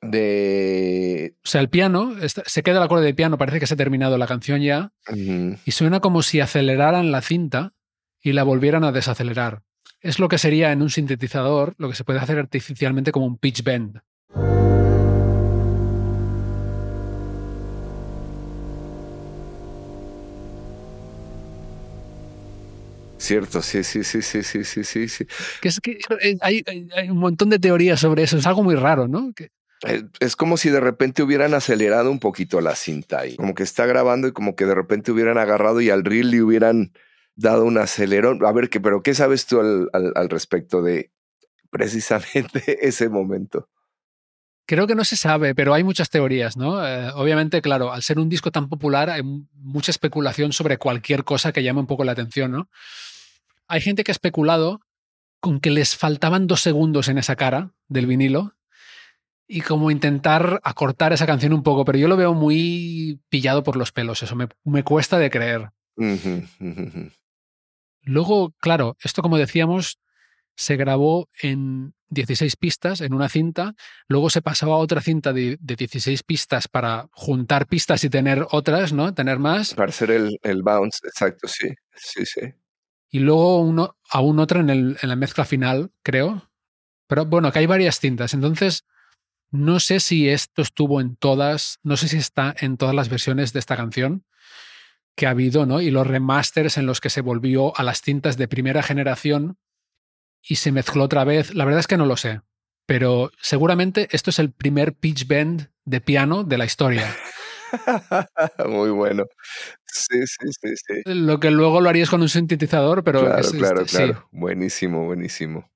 De. 0.00 1.36
O 1.44 1.48
sea, 1.48 1.60
el 1.60 1.68
piano, 1.68 2.14
se 2.26 2.62
queda 2.62 2.78
el 2.78 2.84
acorde 2.84 3.04
de 3.04 3.14
piano, 3.14 3.36
parece 3.36 3.60
que 3.60 3.66
se 3.66 3.74
ha 3.74 3.76
terminado 3.76 4.16
la 4.16 4.26
canción 4.26 4.62
ya, 4.62 4.92
y 5.12 5.70
suena 5.72 6.00
como 6.00 6.22
si 6.22 6.40
aceleraran 6.40 7.12
la 7.12 7.20
cinta 7.20 7.74
y 8.22 8.32
la 8.32 8.42
volvieran 8.42 8.84
a 8.84 8.92
desacelerar 8.92 9.62
es 10.00 10.18
lo 10.18 10.28
que 10.28 10.38
sería 10.38 10.72
en 10.72 10.82
un 10.82 10.90
sintetizador 10.90 11.74
lo 11.78 11.88
que 11.88 11.94
se 11.94 12.04
puede 12.04 12.18
hacer 12.18 12.38
artificialmente 12.38 13.12
como 13.12 13.26
un 13.26 13.36
pitch 13.36 13.62
bend. 13.62 14.00
Cierto, 23.18 23.60
sí, 23.60 23.84
sí, 23.84 24.02
sí, 24.02 24.22
sí, 24.22 24.42
sí, 24.42 24.64
sí, 24.64 24.82
sí. 24.82 25.08
sí. 25.08 25.26
Que 25.60 25.68
es 25.68 25.78
que 25.80 25.98
eh, 26.22 26.36
hay, 26.40 26.64
un 27.10 27.18
montón 27.18 27.50
de 27.50 27.58
teorías 27.58 28.00
sobre 28.00 28.22
eso, 28.22 28.38
es 28.38 28.46
algo 28.46 28.64
muy 28.64 28.74
raro, 28.74 29.06
¿no? 29.06 29.32
Eh, 29.86 30.02
es 30.20 30.36
como 30.36 30.56
si 30.56 30.70
de 30.70 30.80
repente 30.80 31.22
hubieran 31.22 31.54
acelerado 31.54 32.10
un 32.10 32.18
poquito 32.18 32.60
la 32.60 32.74
cinta 32.74 33.26
y 33.26 33.36
como 33.36 33.54
que 33.54 33.62
está 33.62 33.86
grabando 33.86 34.26
y 34.26 34.32
como 34.32 34.56
que 34.56 34.64
de 34.64 34.74
repente 34.74 35.12
hubieran 35.12 35.38
agarrado 35.38 35.80
y 35.80 35.90
al 35.90 36.04
reel 36.04 36.30
le 36.30 36.42
hubieran 36.42 36.92
dado 37.34 37.64
un 37.64 37.78
acelerón. 37.78 38.44
A 38.44 38.52
ver, 38.52 38.68
¿qué, 38.68 38.80
pero 38.80 39.02
¿qué 39.02 39.14
sabes 39.14 39.46
tú 39.46 39.60
al, 39.60 39.88
al, 39.92 40.28
respecto 40.28 40.82
de 40.82 41.10
precisamente 41.70 42.78
ese 42.86 43.08
momento? 43.08 43.68
Creo 44.66 44.86
que 44.86 44.94
no 44.94 45.04
se 45.04 45.16
sabe, 45.16 45.54
pero 45.54 45.74
hay 45.74 45.82
muchas 45.82 46.10
teorías, 46.10 46.56
¿no? 46.56 46.86
Eh, 46.86 47.10
obviamente, 47.14 47.60
claro, 47.60 47.92
al 47.92 48.02
ser 48.02 48.18
un 48.18 48.28
disco 48.28 48.52
tan 48.52 48.68
popular 48.68 49.10
hay 49.10 49.22
mucha 49.22 49.90
especulación 49.90 50.52
sobre 50.52 50.78
cualquier 50.78 51.24
cosa 51.24 51.52
que 51.52 51.62
llame 51.62 51.80
un 51.80 51.86
poco 51.86 52.04
la 52.04 52.12
atención, 52.12 52.52
¿no? 52.52 52.68
Hay 53.66 53.80
gente 53.80 54.04
que 54.04 54.12
ha 54.12 54.14
especulado 54.14 54.80
con 55.40 55.60
que 55.60 55.70
les 55.70 55.96
faltaban 55.96 56.46
dos 56.46 56.60
segundos 56.60 57.08
en 57.08 57.18
esa 57.18 57.34
cara 57.34 57.72
del 57.88 58.06
vinilo 58.06 58.54
y 59.48 59.62
como 59.62 59.90
intentar 59.90 60.60
acortar 60.62 61.12
esa 61.12 61.26
canción 61.26 61.52
un 61.52 61.64
poco, 61.64 61.84
pero 61.84 61.98
yo 61.98 62.06
lo 62.06 62.16
veo 62.16 62.34
muy 62.34 63.20
pillado 63.28 63.64
por 63.64 63.76
los 63.76 63.90
pelos, 63.90 64.22
eso 64.22 64.36
me, 64.36 64.48
me 64.62 64.84
cuesta 64.84 65.18
de 65.18 65.30
creer. 65.30 65.70
Luego, 68.02 68.54
claro, 68.60 68.96
esto 69.02 69.22
como 69.22 69.38
decíamos, 69.38 69.98
se 70.56 70.76
grabó 70.76 71.28
en 71.40 71.94
16 72.10 72.56
pistas 72.56 73.00
en 73.00 73.14
una 73.14 73.28
cinta, 73.28 73.74
luego 74.08 74.30
se 74.30 74.42
pasaba 74.42 74.74
a 74.74 74.78
otra 74.78 75.00
cinta 75.00 75.32
de, 75.32 75.58
16 75.60 76.22
pistas 76.22 76.68
para 76.68 77.08
juntar 77.12 77.66
pistas 77.66 78.04
y 78.04 78.10
tener 78.10 78.46
otras, 78.50 78.92
¿no? 78.92 79.14
Tener 79.14 79.38
más. 79.38 79.74
Para 79.74 79.90
hacer 79.90 80.10
el, 80.10 80.38
el 80.42 80.62
bounce, 80.62 81.06
exacto, 81.06 81.48
sí, 81.48 81.68
sí, 81.94 82.26
sí. 82.26 82.40
Y 83.10 83.20
luego 83.20 83.60
uno, 83.60 83.96
aún 84.08 84.38
otra 84.38 84.60
en, 84.60 84.70
el, 84.70 84.98
en 85.02 85.08
la 85.08 85.16
mezcla 85.16 85.44
final, 85.44 85.92
creo. 86.02 86.50
Pero 87.06 87.26
bueno, 87.26 87.50
que 87.50 87.58
hay 87.58 87.66
varias 87.66 87.98
cintas. 87.98 88.34
Entonces, 88.34 88.84
no 89.50 89.80
sé 89.80 89.98
si 89.98 90.28
esto 90.28 90.62
estuvo 90.62 91.00
en 91.00 91.16
todas, 91.16 91.80
no 91.82 91.96
sé 91.96 92.06
si 92.06 92.18
está 92.18 92.54
en 92.58 92.76
todas 92.76 92.94
las 92.94 93.08
versiones 93.08 93.52
de 93.52 93.58
esta 93.58 93.76
canción, 93.76 94.24
que 95.16 95.26
ha 95.26 95.30
habido, 95.30 95.66
¿no? 95.66 95.80
Y 95.80 95.90
los 95.90 96.06
remasters 96.06 96.78
en 96.78 96.86
los 96.86 97.00
que 97.00 97.10
se 97.10 97.20
volvió 97.20 97.76
a 97.78 97.82
las 97.82 98.02
cintas 98.02 98.36
de 98.36 98.48
primera 98.48 98.82
generación 98.82 99.58
y 100.42 100.56
se 100.56 100.72
mezcló 100.72 101.04
otra 101.04 101.24
vez. 101.24 101.54
La 101.54 101.64
verdad 101.64 101.80
es 101.80 101.86
que 101.86 101.96
no 101.96 102.06
lo 102.06 102.16
sé, 102.16 102.40
pero 102.86 103.30
seguramente 103.40 104.08
esto 104.12 104.30
es 104.30 104.38
el 104.38 104.52
primer 104.52 104.94
pitch 104.94 105.26
bend 105.26 105.70
de 105.84 106.00
piano 106.00 106.44
de 106.44 106.58
la 106.58 106.64
historia. 106.64 107.14
Muy 108.66 108.90
bueno. 108.90 109.24
Sí, 109.86 110.18
sí, 110.26 110.48
sí, 110.60 110.74
sí. 110.76 111.02
Lo 111.04 111.40
que 111.40 111.50
luego 111.50 111.80
lo 111.80 111.88
harías 111.88 112.10
con 112.10 112.22
un 112.22 112.28
sintetizador, 112.28 113.04
pero... 113.04 113.24
Claro, 113.24 113.50
claro, 113.50 113.84
claro. 113.84 114.28
Buenísimo, 114.32 115.04
buenísimo. 115.04 115.70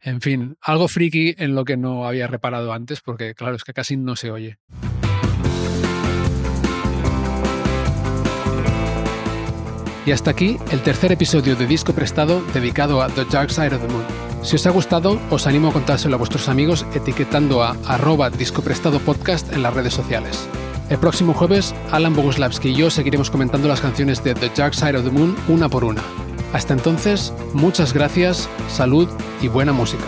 En 0.00 0.20
fin, 0.20 0.56
algo 0.60 0.88
friki 0.88 1.34
en 1.38 1.54
lo 1.54 1.64
que 1.64 1.76
no 1.76 2.06
había 2.06 2.26
reparado 2.26 2.72
antes, 2.72 3.00
porque 3.00 3.34
claro, 3.34 3.56
es 3.56 3.64
que 3.64 3.72
casi 3.72 3.96
no 3.96 4.16
se 4.16 4.30
oye. 4.30 4.58
Y 10.06 10.12
hasta 10.12 10.30
aquí 10.30 10.58
el 10.70 10.82
tercer 10.82 11.12
episodio 11.12 11.56
de 11.56 11.66
Disco 11.66 11.94
Prestado 11.94 12.42
dedicado 12.52 13.00
a 13.00 13.08
The 13.08 13.24
Dark 13.24 13.50
Side 13.50 13.74
of 13.74 13.80
the 13.80 13.88
Moon. 13.88 14.04
Si 14.42 14.56
os 14.56 14.66
ha 14.66 14.70
gustado, 14.70 15.18
os 15.30 15.46
animo 15.46 15.68
a 15.68 15.72
contárselo 15.72 16.16
a 16.16 16.18
vuestros 16.18 16.48
amigos 16.48 16.84
etiquetando 16.94 17.62
a 17.62 17.76
arroba 17.86 18.28
discoprestado 18.28 18.98
podcast 18.98 19.50
en 19.52 19.62
las 19.62 19.72
redes 19.72 19.94
sociales. 19.94 20.46
El 20.90 20.98
próximo 20.98 21.32
jueves, 21.32 21.74
Alan 21.90 22.14
Boguslavski 22.14 22.68
y 22.68 22.74
yo 22.74 22.90
seguiremos 22.90 23.30
comentando 23.30 23.68
las 23.68 23.80
canciones 23.80 24.22
de 24.22 24.34
The 24.34 24.50
Dark 24.54 24.74
Side 24.74 24.98
of 24.98 25.04
the 25.04 25.10
Moon 25.10 25.34
una 25.48 25.70
por 25.70 25.84
una. 25.84 26.02
Hasta 26.52 26.74
entonces, 26.74 27.32
muchas 27.54 27.94
gracias, 27.94 28.48
salud 28.68 29.08
y 29.40 29.48
buena 29.48 29.72
música. 29.72 30.04